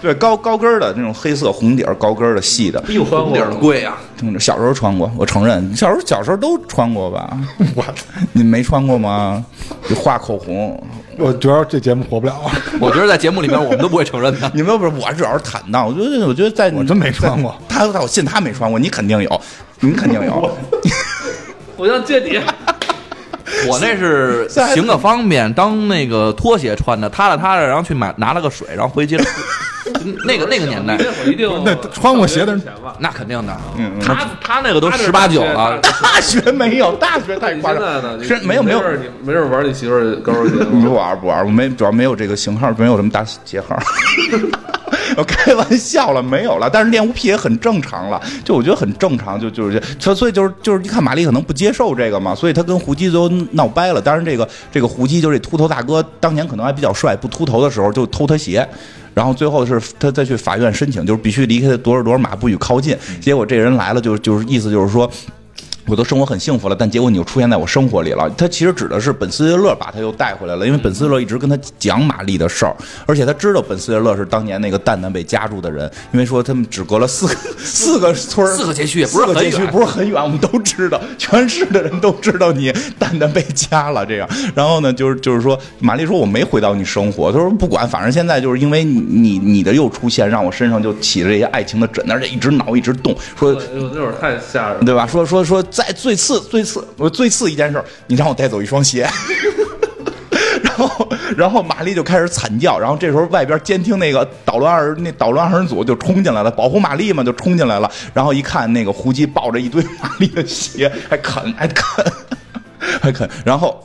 [0.00, 3.98] 对高高跟儿的那种黑色红底儿高跟儿的细的，哎呦，红底儿的贵啊！
[4.16, 7.36] 听着小时候穿过，我承认，小时候小时候都穿过吧？
[7.74, 7.84] 我
[8.32, 9.44] 你没穿过吗？
[9.88, 10.80] 你画口红，
[11.18, 12.34] 我觉得这节目活不了。
[12.80, 14.50] 我觉得在节目里面我们都不会承认的。
[14.54, 19.40] 你们不是我主要是坦荡，我觉得我觉得在我真没穿过在他我信他没穿过，你肯定有，
[19.80, 20.56] 你肯定有。
[21.76, 22.40] 我要借你。
[23.68, 29.30] 我那是行个方便，当那个拖鞋穿的，踏了踏了，然后去买拿了个水，然后回去接着
[30.24, 32.62] 那个那个年代，那会儿一定那穿过鞋的人。
[32.98, 33.56] 那肯定的。
[33.76, 38.24] 嗯嗯他他那个都十八九了，大学没有，大学太你夸张现在呢？
[38.24, 40.94] 是没有没有事儿，你没事儿玩你媳妇儿高跟鞋不？
[40.94, 43.76] 玩不玩，我没主要没有这个型号，没有什么大鞋号。
[45.16, 46.68] 我开玩笑了，没有了。
[46.68, 54.00] 但是练无癖也很正常了，就我觉得很正常，就就是这，所以就是就是一看玛丽可能不接受这个嘛，所以他跟胡姬都闹掰了。
[54.00, 58.66] 当然这个这个胡姬就是这秃头大哥，当年可能还比较帅，不秃头的时候就偷他鞋。
[59.16, 62.94] 然后最后是他再去法院申请，就是必须离开多少多少码不许靠近。
[63.18, 65.10] 结果这人来了，就就是意思就是说，
[65.86, 68.28] 我都生活很幸福了，但结果你又出现在我生活里了。
[68.36, 72.74] 他其实指的是本斯列勒把他又带回来了，因为本斯列勒一直跟他讲玛丽的事儿，
[73.06, 84.28] 而且他知道本斯列勒是当年那个蛋蛋被夹住的人，因为说他们只隔了四个 四个村儿四个街区也不是四个街区很远不是很远，我们都知道，全市的人都知道你蛋蛋被夹了这样。
[84.54, 94.84] 然后呢，就是就是说，玛丽说我没回到你生活，他说不管，反正现在就是因为你你你的又出现，让我身上就起了这些爱情的疹，而且一直挠一直动，说哎呦，那会儿太吓人了。
[94.84, 95.06] 对吧？
[95.06, 99.06] 说说说，再最次最次，我最次一件事儿，你让我带走一双鞋。
[100.64, 107.90] 然后，然后玛丽就开始惨叫，然后这时候外边监听那个捣乱二那捣乱二人组就冲进来了，保护玛丽嘛就冲进来了。
[108.14, 111.84] 然后一看那个胡姬抱着一堆玛丽的鞋，还啃 还啃
[113.02, 113.28] 还啃。
[113.44, 113.84] 然后，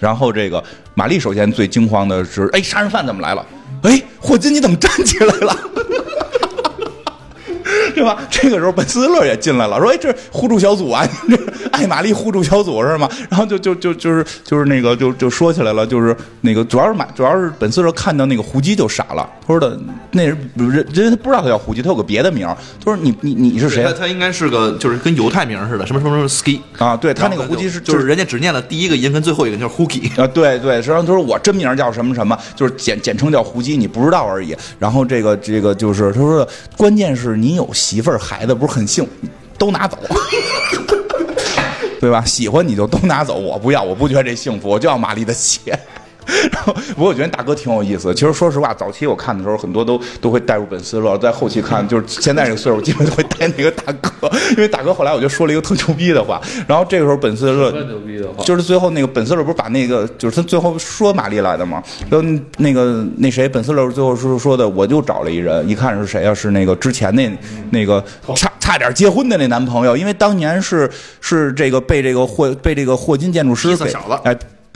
[0.00, 0.64] 然后这个
[0.94, 3.44] 玛丽首先最惊慌的是，哎，杀人犯怎么来了？
[3.82, 5.56] 哎，霍金你怎么站起来了？
[7.96, 8.18] 对吧？
[8.30, 19.78] 这个时候本斯勒也进来了，说：“哎，这互助小组啊，这是爱玛丽互助小组是吗？”然后就就就就是就是那个就就说起来了，就是那个主要是买主要是本斯勒看到那个胡姬就傻了，他说的
[20.12, 22.54] 那人人人他不知道他叫胡姬，他有个别的名儿，
[22.84, 26.60] 他说你你你是谁他他应该是个就是跟犹太名似的，什么什么什么 ski。
[26.76, 26.94] 啊？
[26.94, 30.10] 对他那个胡姬是就是人家只念了第一个音跟最后一个音，就是 hooky。
[30.20, 34.54] 啊，对对，实际上他说我真名叫什么什么，就是简简称叫胡姬，你不知道而已。
[34.78, 36.46] 然后这个这个就是他说，
[36.76, 39.08] 关键是你有媳妇儿孩子，不是很幸，
[39.56, 39.96] 都拿走，
[42.00, 42.24] 对吧？
[42.24, 45.78] 喜欢你就都拿走，我不要，我不觉得这幸福，我就要玛丽的钱。
[46.52, 48.14] 然后，不过我觉得大哥挺有意思的。
[48.14, 56.40] 其实说实话，早期我看的时候，很多都都会带入本斯勒，在后期看，就是现在这个岁数，基本都会带那个大哥，因为大哥后来我就说了一个特牛逼的话。
[56.66, 57.72] 然后这个时候本斯勒
[58.44, 61.82] 就是最后那个本斯勒不是把那个，就是他最后说玛丽来的嘛？
[62.10, 62.28] 然后
[62.58, 66.34] 那个那谁，本斯勒最后是说的，我就找了一人，一看是谁啊？
[66.34, 67.30] 是那个之前那
[67.70, 68.02] 那个
[68.34, 70.90] 差差点结婚的那男朋友，因为当年是
[71.20, 73.94] 是这个被这个霍被这个霍金建筑师给。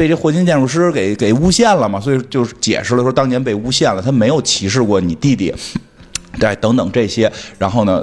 [0.00, 5.54] 被这霍金建筑师给给诬陷了嘛，所以就是解释了说当年被诬陷了，他没有歧视过你弟弟，
[6.38, 8.02] 对，等等这些，然后呢，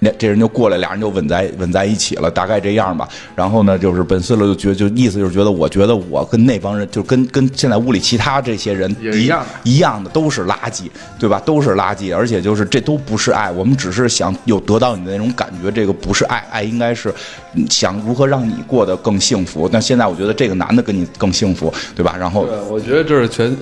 [0.00, 3.08] 那这人就过来，俩人就吻在吻在一起了，大概这样吧。
[3.34, 10.84] 然后呢，就是本斯勒就觉，就意思就是觉得，我觉得我跟那帮人，就跟跟现在屋里其他这些人一样的一样的，都是垃圾，
[11.18, 11.40] 对吧？
[11.44, 17.12] 都是垃圾，而且就是这都不是爱，我们只是想有得到你的那种感觉，这个不是爱，爱应该是
[17.54, 19.68] 嗯想如何让你过得更幸福。
[19.68, 22.14] 但现在我觉得这个男的跟你更幸福，对吧？
[22.18, 23.56] 然后对，我觉得这是全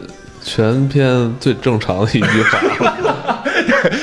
[0.46, 2.96] 全篇最正常的一句话。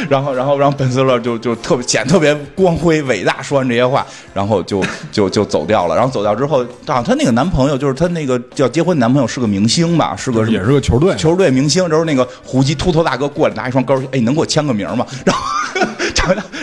[0.09, 5.95] 然后，然后让本斯勒就就特别显特别光辉伟大，说完这些话，然后就就就走掉了。
[5.95, 11.87] 然后走掉之后，啊，她那个男朋友就是她那个要结婚男朋友是个明星吧，是个也是个球队，球队明星。
[11.89, 15.05] 然后那个胡姬秃头大哥过来拿一双高跟鞋，哎，你能给我签个名吗？
[15.25, 15.43] 然后，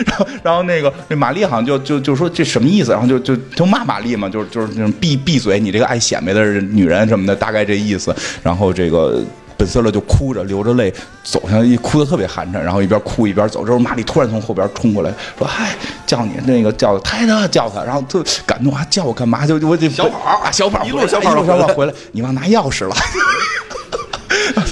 [0.05, 2.91] 然后，然后那个那玛丽好像就就就说这什么意思？
[2.91, 8.15] 然后就就就骂玛丽嘛，就是就是那种闭闭嘴，你这个爱显摆的女人什么的，大概这意思。
[8.41, 9.21] 然后这个。
[9.61, 10.91] 本色勒就哭着流着泪
[11.23, 13.63] 走向一哭的特别寒碜，然后一边哭一边走。
[13.63, 15.75] 之后玛丽突然从后边冲过来说：“嗨，
[16.07, 19.45] 叫你那个叫泰德叫他。”然后特感动啊，叫我干嘛？
[19.45, 22.95] 就我就小跑啊，小跑一路小跑一路小跑回来，你忘拿钥匙了。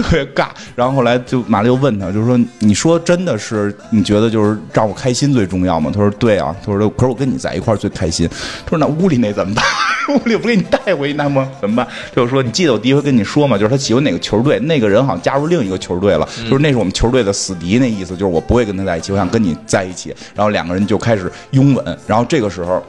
[0.10, 5.92] 特别尬，然后后来就马丽又问他，就是说，你说真的是你觉得就是让我开心最重要吗？
[5.94, 8.28] 他说对啊，他说可是我跟你在一块儿最开心。
[8.66, 9.64] 他说那屋里那怎么办？
[10.10, 11.88] 屋里不给你带回去那么怎么办？
[12.16, 20.10] 就是说你记得我第一回跟你说嘛，就是他喜欢哪个球队，那个人好像加入另一个球队了，就是那是我们球队的死敌，那意思就是我不会跟他在一起，我想跟你在一起。
[20.34, 22.84] 然后两个人就开始拥吻，然后这个时候，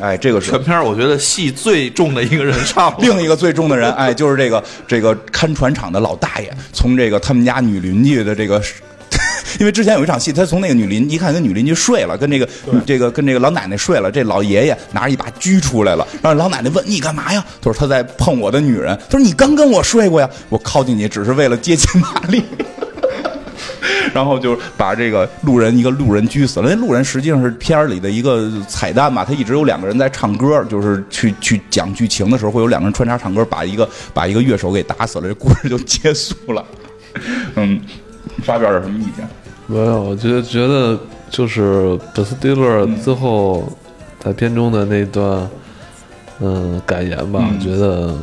[0.00, 8.62] 哎，这个是全片儿我觉得戏最重的一个人上了， 另一个最重的人，哎，就是这个这个看船厂的老大爷，从这个他们家女邻居的这个
[9.58, 12.46] 因为之前有一场戏，他从那个女邻一看跟女邻居睡了，跟这个
[12.84, 17.42] 这个跟这个老奶奶睡了，这老爷爷拿着一把狙出来了，然后老奶奶问你干嘛呀？
[17.62, 18.94] 他说他在碰我的女人。
[19.08, 22.44] 他说你刚跟我睡过呀，我靠近你只是为了接近玛丽。
[24.14, 26.68] 然后就把这个路人一个路人狙死了。
[26.68, 36.64] 那路人实际上是片儿里的一个彩蛋嘛，他一直有两个人在唱歌，就是去去讲剧情的时候会有两个人穿插唱歌，把一个把一个乐手给打死了，这故事就结束了。
[37.56, 37.80] 嗯，
[38.42, 39.26] 发表点什么意见？
[39.66, 40.98] 没有，我觉得觉得
[41.28, 43.76] 就是本斯蒂勒最后
[44.20, 45.48] 在片中的那段
[46.40, 48.14] 嗯感言吧，嗯觉得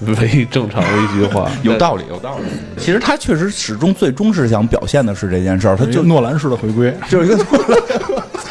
[0.20, 2.44] 唯一正常的一句话， 有道理，有道理。
[2.78, 7.78] 其实他确实始终最终是想表现的是这件事儿，他就就诺兰式的回归， 就是一个诺兰，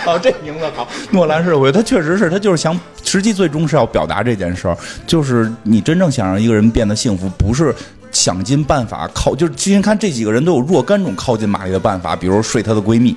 [0.04, 7.74] 操，这名字好，诺兰式的回，他确实是他就是想，实际最终是要表达这件事儿，就是你真正想让一个人变得幸福，不是。
[8.10, 13.16] 想尽办法靠，就是其实看这几个人都有若干种靠近玛丽的办法，比如睡她的闺蜜，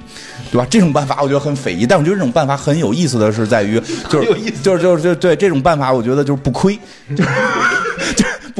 [0.50, 0.66] 对吧？
[0.68, 3.80] 这种办法我觉得很匪夷，但我觉得这种办法很有意思的是在于，
[4.10, 6.78] 就是就是就是就对这种办法，我觉得就是不亏，
[7.16, 7.30] 就是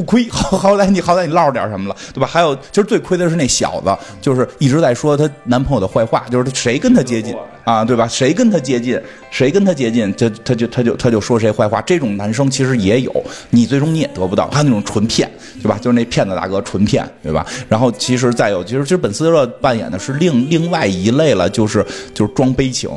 [0.01, 2.27] 不亏，好好歹你好歹你落着点什么了，对吧？
[2.27, 8.09] 还有其实最亏的是那小子，就是一直在说她男朋友的坏话，就是谁跟她接近啊，对吧？
[8.09, 8.98] 谁跟她接近，
[9.31, 11.82] 谁跟她接近，就他就他就他就说谁坏话。
[11.82, 13.12] 这种男生其实也有，
[13.51, 15.31] 你最终你也得不到，他那种纯骗，
[15.62, 15.78] 对吧？
[15.78, 17.44] 就是那骗子大哥纯骗，对吧？
[17.68, 22.90] 然后其实再有，其实其实本斯勒扮演的是另另外一类了，就是就是装悲情。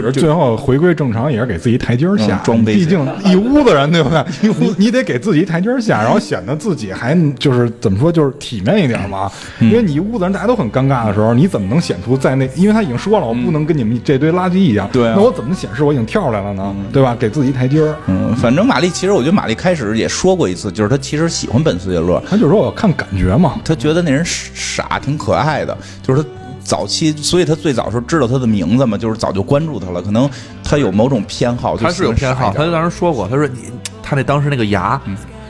[0.00, 4.24] 就是最后回归正常也是给自己台阶儿下嗯，装备毕竟 一屋子人对不对？
[4.58, 9.30] 你你得给自己台阶儿下， 然后显得自己还就是怎么说，就是体面一点嘛。
[9.60, 12.48] 嗯因为你一屋子人大家都很尴尬的时候，你怎么能显出在那？
[12.56, 14.88] 因为他已经说了，我不能跟你们这堆垃圾一样。
[14.92, 16.74] 对啊那我怎么显示我已经跳出来了呢？
[16.92, 17.16] 对吧？
[17.18, 17.94] 给自己一台阶儿。
[18.06, 26.28] 嗯，反正玛丽其实我觉得玛丽开始也说过一次，就是她其实喜欢本斯杰勒，她就说我看感觉嘛，她觉得那人傻，挺可爱的，就是她。
[26.64, 30.02] 早期，所以他最早时候知道他的名字嘛，就是早就关注他了。
[30.02, 30.28] 可能
[30.64, 33.70] 他有某种偏好，他是有偏好，他就就当时说过，他说你
[34.02, 35.00] 他那当时那个牙。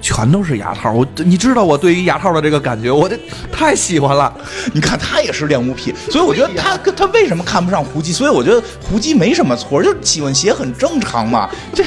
[0.07, 3.19] 全都是牙套，我你知道我对于牙套的这个感觉，我这
[3.51, 4.31] 太喜欢了。
[4.75, 8.13] 你看他也是恋物癖，所以我觉得他他为什么看不上胡姬？
[8.13, 11.49] 所以我觉得胡姬没什么错，就是喜欢鞋很正常嘛。
[11.73, 11.83] 这，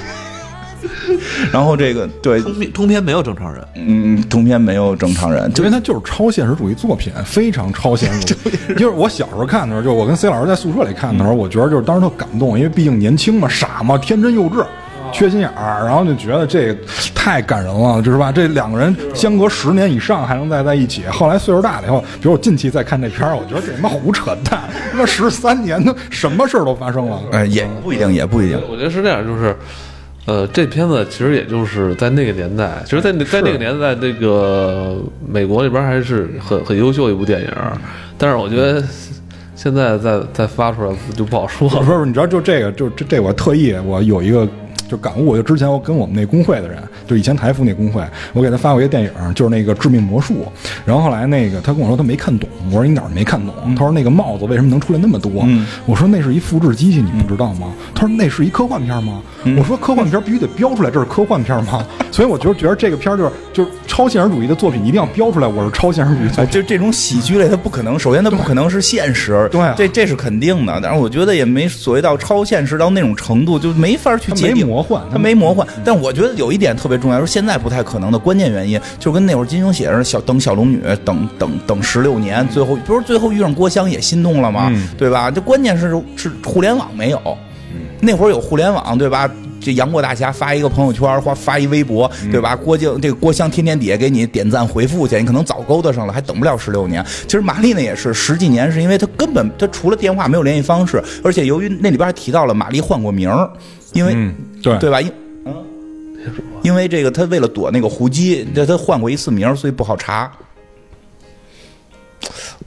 [1.51, 8.53] 然后这个对，通篇通篇没有正常人，嗯，通篇没有正常人，因为它就是超现实主义作品，非常超现实主义。
[8.75, 14.65] 就是我小时候看的时候，就我跟 C 老师在宿舍里看的时候，我觉得就是当时特感动，因为毕竟年轻嘛，傻嘛，天真幼稚。
[15.13, 16.77] 缺心眼儿，然后就觉得这个
[17.15, 18.29] 太感人了，就是吧？
[18.29, 21.05] 这两个人相隔十年以上还能再在一起。
[21.09, 24.59] 后来岁数大了以后，比如我近期再看这片儿，我觉得这他妈胡扯淡，
[24.91, 27.21] 他妈十三年都什么事儿都发生了。
[27.31, 28.61] 哎，也不一定，也不一定。
[28.69, 29.55] 我觉得是这样，就是，
[30.27, 37.49] 呃，这片子其实也就是在那个年代，其实在那在那个年代，这个美国那边还是很很优秀的一部电影，
[38.17, 38.83] 但是我觉得
[39.55, 41.79] 现在再再发出来就不好说了。
[41.81, 44.45] 不是，你知道，就这个，就这这，我特意我有一个
[44.87, 48.03] 就感悟，就之前我跟我们那工会的人，就以前台服那工会，
[48.33, 50.33] 我给他发过一个电影，就是那个《致命魔术》，
[50.85, 53.53] 然后后来那个他跟我说他没看懂，我说你哪儿没看懂？
[53.75, 55.47] 他说那个帽子为什么能出来那么多？
[55.85, 57.67] 我说那是一复制机器，你不知道吗？
[57.93, 59.21] 他说那是一科幻片吗？
[59.57, 61.85] 我说科幻片必须得标出来这是科幻片吗？
[62.11, 66.53] 所以我就觉得这个片儿就是就是超现实主义的作品，一定要标出来我是超现实主义作哎，品。
[66.53, 70.79] 就这种喜剧类，它不可能，首先它不可能是现实，对啊这这是肯定的。
[70.81, 74.76] 但是我觉得也没所谓到超现实到那种程度，就没法去解没界定。
[74.77, 75.67] 魔幻他没魔幻。
[75.83, 84.71] 但我觉得有一点特别重要，说现在不太可能的关键原因，就跟那会儿金庸写着小等小龙女等等等十六年，最后不是最后遇上郭襄也心动了吗？
[84.95, 85.31] 对吧？
[85.31, 87.19] 这关键是是互联网没有，
[87.99, 89.27] 那会儿有互联网，对吧？
[89.59, 92.55] 这杨过大侠发一个朋友圈，或发一微博，对吧？
[92.55, 97.03] 郭靖这个郭襄天天底下给你点赞回复去，你可能早勾搭上了，还等不了十六年。
[97.23, 103.49] 其实玛丽呢也是十几年，是因为她根本她除了电话没有联系方式，而且由于那里边还提到了玛丽换过名儿，
[103.93, 104.77] 因为、嗯，对。
[104.79, 105.01] 对吧？
[105.01, 105.11] 因
[105.45, 105.65] 嗯，
[106.61, 110.31] 因为这个他为了躲那个胡姬，这他换过一次名，所以不好查。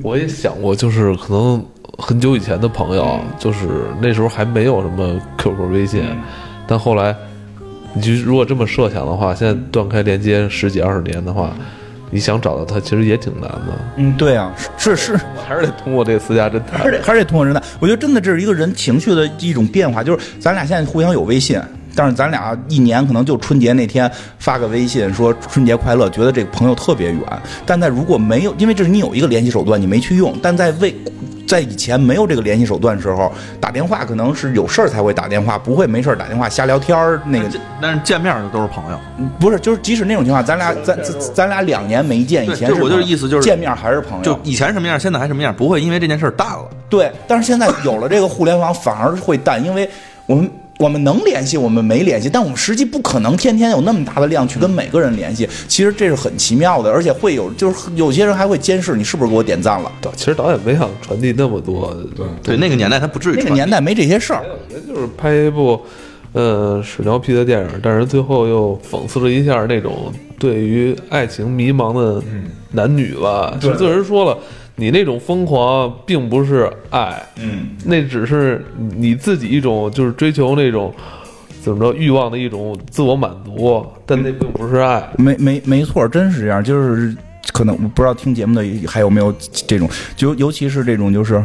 [0.03, 1.63] 我也想过，就是可能
[1.99, 6.03] 很久以前的朋友，就是那时候还没有什么 QQ、微信，
[6.67, 7.15] 但后来，
[7.93, 11.55] 你就如果这么设想的话，现在断开连接十几二十年的话，
[12.11, 15.17] 你想找到他其实也挺难的，嗯，对啊，是是，
[15.47, 16.85] 还是得通过这个私家侦探还。
[16.85, 17.63] 是得还是得通过侦探。
[17.79, 21.61] 我觉得真的这是一个人情绪的一种变化，就是咱俩现在互相有微信，
[21.95, 27.23] 但是咱俩一年可能就春节那天发个微信说春节快乐，觉得这个朋友特别远。
[27.67, 30.95] 但在如果没有，因为这是你有一个联系手段，你没去用，但在未
[31.47, 37.21] 在以前没有这个联系手段的时候，打电话可能是有事儿才会打电话，不会没事儿打电话瞎聊天儿。
[37.27, 37.49] 那个
[37.83, 38.99] 但是见面的都是朋友，
[39.41, 46.69] 不是，就是即使那种情况，咱俩咱咱咱俩两年没见，以前是我就是意思就是见面还是朋友，就以前什么样，现在还什么样，不会因为这件事儿淡了。
[46.89, 49.91] 对，但是现在有了这个互联网，反而会淡，因为
[50.27, 50.49] 我们
[50.81, 55.47] 我们能联系，我们没联系，但我们实际不可能天天有那么大的量去跟每个人联系。
[55.69, 59.93] 其实这是很奇妙的，而且会有，就是有些人还会监视你是不是给我点赞了。
[60.01, 65.79] 对其实导演没想传递那么多，对，对，那个年代他不至于那个年代没这些事儿，也就是拍一部
[66.33, 72.23] 呃屎尿屁的电影，但是最后又讽刺了一下那种对于爱情迷茫的
[72.71, 73.55] 男女吧。
[73.61, 74.39] 制作人说了，
[74.81, 78.65] 你那种疯狂并不是爱，嗯，那只是
[78.97, 80.91] 你自己一种就是追求那种
[81.61, 85.07] 怎么着欲望的一种自我满足，但那并不是爱。
[85.19, 87.15] 没没没错，真是这样，就是
[87.53, 89.31] 可能我不知道听节目的还有没有
[89.67, 89.87] 这种，
[90.17, 91.45] 就尤其是这种就是。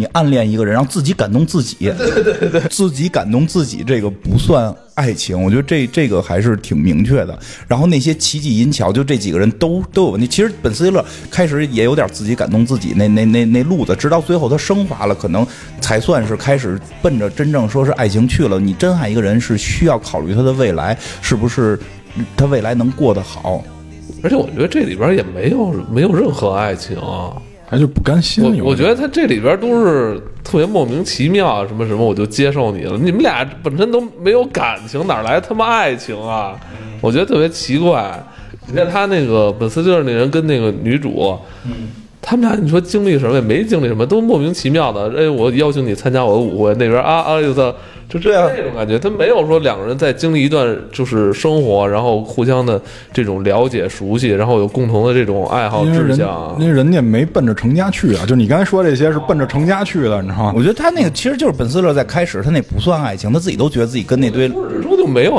[0.00, 5.38] 你暗恋一个人，让自己感动自己， 对对对，自己感动自己，这个不算爱情。
[5.38, 7.38] 我觉得这这个还是挺明确的。
[7.68, 10.26] 然后那些奇技淫巧，就这几个人都都有问题。
[10.26, 15.46] 其实本斯蒂勒开始也有点自己感动自己那那那那路子，直到最后他升华了，可能
[15.82, 18.58] 才算是开始奔着真正说是爱情去了。
[18.58, 21.78] 你真爱一个人是需要考虑他的未来是不是
[22.34, 23.62] 他未来能过得好。
[24.22, 26.96] 而且我觉得这里边也没有没有任何爱情。
[27.70, 28.42] 还就不甘心。
[28.42, 32.98] 我我觉得他这里边都是特别莫名其妙，什么什么我就接受你了。
[32.98, 36.58] 你们俩本身都没有感情，哪来他妈爱情啊？
[37.00, 38.12] 我觉得特别奇怪。
[38.66, 41.38] 你看他那个本斯就是那人跟那个女主，
[42.22, 45.10] 他们俩你说经历什么也没经历什么，都莫名其妙的。
[45.16, 47.74] 哎，我邀请你参加我的舞会，那边啊啊就操，
[48.08, 48.98] 就这样那种感觉。
[48.98, 52.80] 他没有说两个人在经历一段就是生活，然后互相的
[53.12, 56.54] 这种了解、熟悉，然后有共同的这种爱好志向。
[56.60, 60.52] 因为人家没奔着成家去啊，就你刚才说这些是奔着成家去的，你知道吗？
[60.54, 65.36] 我觉得他那个其实就是本斯勒在开始，他那不算爱情，他自己都觉得自己跟那堆不是说就没有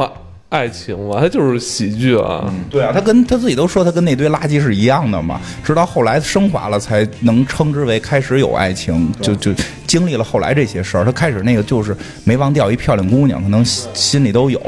[0.52, 2.53] 爱情嘛，它就是喜剧啊。
[2.69, 5.40] 对啊，他跟他自己都说他跟那堆垃圾是一样的嘛。
[5.64, 9.53] 直到后来升华了，才能称之为开始有爱情，就就
[9.88, 11.06] 经历了后来这些事儿。
[11.06, 11.95] 他开始那个就是
[12.26, 14.60] 没忘掉一漂亮姑娘，可能心心里都有，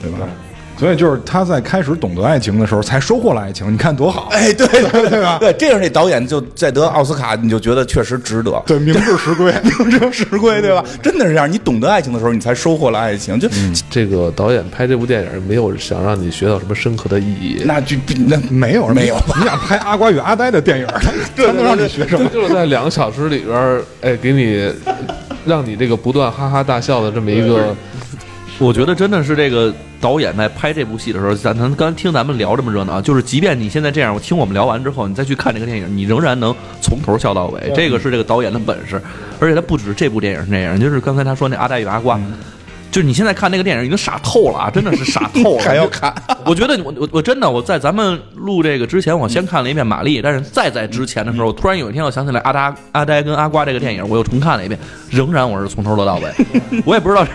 [0.00, 0.26] 对吧？
[0.78, 3.72] 所以就是他在开始懂得爱情的时候，才收获了爱情。
[3.72, 5.38] 你看多好，哎，对对对吧？
[5.40, 8.62] 对，这样这导演就在得奥斯卡，你就觉得确实值得。
[8.66, 9.52] 对，名至实归。
[9.86, 10.84] 名至实归，对吧？
[11.02, 13.40] 真的是这样，你懂得爱情的时候，你才收获了爱情。
[13.40, 13.48] 就、
[13.88, 17.96] 这个导演拍这部电影没有想让你学到什么深刻的意义，那就
[18.26, 20.86] 那没有没有你想拍阿瓜与阿呆的电影，
[21.36, 22.28] 他能让你学什么？
[22.28, 24.70] 就是在两个小时里边儿，哎，给你
[25.46, 27.74] 让你这个不断哈哈大笑的这么一个。
[28.58, 29.70] 我觉得真的是这个
[30.00, 39.00] 导演在拍这部戏的时候，咱咱刚听咱们聊这么热闹，就是即便你现在这样，我听我们聊完之后，你再去看这个电影，你仍然能从头笑到尾，这个是这个导演的本事。
[39.38, 42.20] 而且他不止这部电影是这样，就是刚才他说那阿呆与阿瓜。
[42.90, 45.62] 就是你现在看那个电影已经傻透了啊，真的是傻透了。
[45.64, 46.14] 还要看？
[46.46, 54.78] 我觉得我我我真的我在咱们录这个之前，我先看了一遍《玛丽》，但是再在之前的时候，突然有一天我想起来阿达阿呆跟阿瓜这个电影，我又重看了一遍，
[55.10, 56.30] 仍然我是从头乐到尾。
[56.86, 57.26] 我也不知道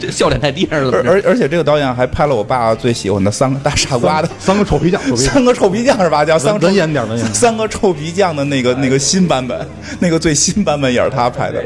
[0.00, 1.10] 这笑点太低还是怎么着。
[1.10, 6.24] 而而而且这个导演还拍了我爸最喜欢的三个大傻瓜的三个臭皮匠，三个臭皮匠是吧？
[6.24, 9.68] 叫三个臭文言点文言三个臭皮匠的那个那个新版本，
[9.98, 11.62] 那个最新版本也是他拍的。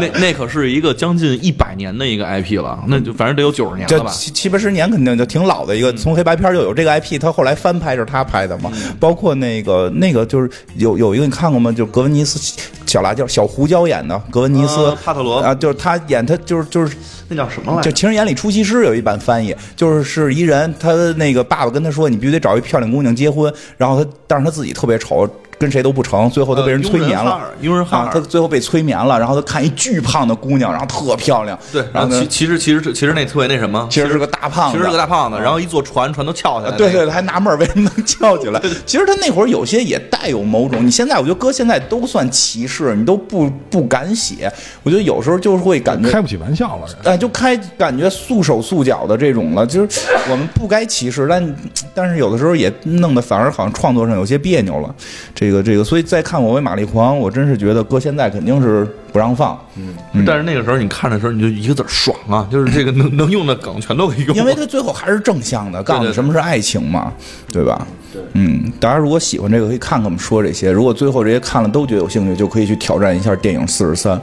[0.00, 4.10] 那那可是一个将近一百年的一个 IP 了，那就反正得有九十年这了吧。
[4.10, 8.70] 七七八十年肯定就挺老的一个，从黑白片就有这个 IP，他后来翻拍是他拍的嘛。
[8.98, 11.72] 包括那个那个就是有有一个你看过吗？
[11.72, 12.38] 就格温尼斯
[12.86, 16.96] 小辣椒小胡椒演的格温尼斯啊帕特罗啊，就是他演他就是就是
[17.28, 17.90] 那叫什么来着？
[17.90, 25.28] 就《情人眼里出西施》有一版翻译，就是是一人，他那个爸爸跟他说，你必须得找一漂亮姑娘结婚，然后他，但是他自己特别丑，
[25.58, 27.40] 跟谁都不成，最后他被人催眠了。
[27.60, 36.76] 佣人哈尔，啊他最后被催眠了，然后他看一巨胖的姑娘，然后特漂亮，对，然后呢其其实其实其实那特别那什么，其实是个大胖子，其实是个大胖子，然后一坐船，船都翘起来。
[36.76, 38.60] 对对，，还纳闷儿为什么能翘起来。
[38.84, 44.52] 其实他那会儿有些也带有某种，你现在我觉得搁现在都算歧视，你都不不敢写。
[44.82, 46.86] 我觉得有时候就是会感觉开不起玩笑了。
[47.04, 50.00] 哎，就开感觉束手束脚的这种了，就是
[50.30, 51.56] 我们不该歧视，但
[51.94, 54.94] 但是有的时候也弄得反而好像创作上有些别扭了。
[55.34, 64.36] 这个这个，所以再看《我为玛丽狂》，我真是觉得搁现在肯定是不让放，嗯但是那个时候你看的时候，你就一个字儿爽啊，就是这个能能用的梗全都给用。
[64.36, 67.12] 因为它最后还是正向的，告诉你什么是爱情嘛，
[67.52, 67.86] 对吧？
[68.12, 70.70] 对，嗯，大家如果喜欢这个，可以看看我们说这些。
[70.70, 74.20] 如果最后这些看了都觉得有兴趣，就可以去挑战一下电影四十三。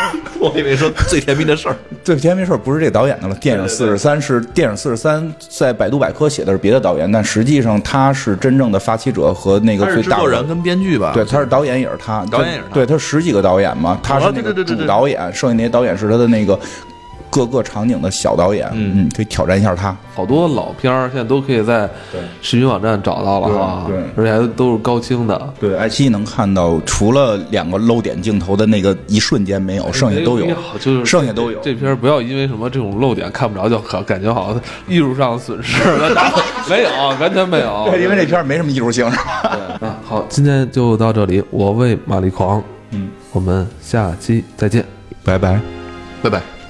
[0.40, 1.76] 我以为说最甜蜜的事儿。
[2.02, 11.12] 最甜蜜事儿不是这个导演的了，电影四十三是电影四十三，在百度百科写的是别的导演，但实际上他是真正的发起者和那个最大的制作人跟编剧吧？
[11.14, 16.58] 对，他是导演也是他，导演也是他对，他十几个导演嘛，他是那个主导演，剩下那些导演是他的那个
[17.32, 19.96] 各个场景的小导演，嗯嗯，可以挑战一下他。
[20.14, 21.88] 好多老片儿现在都可以在
[22.42, 30.46] 视频网站找到了哈，而且还都是高清的，对，爱奇艺能看到，除了两个露点镜头的那个一瞬间没有，剩下都有
[31.06, 31.58] 剩下都有。
[31.60, 35.82] 这片儿不要因为什么这种漏点看不着就好，感觉好像艺术上的损失，
[36.68, 37.88] 没有，完全没有。
[37.90, 39.78] 对，因为这片儿没什么艺术性，是吧？
[39.80, 44.84] 啊，好，今天就到这里，我为玛丽狂，嗯，我们下期再见。
[45.24, 45.58] 拜拜。
[46.22, 46.61] 拜拜。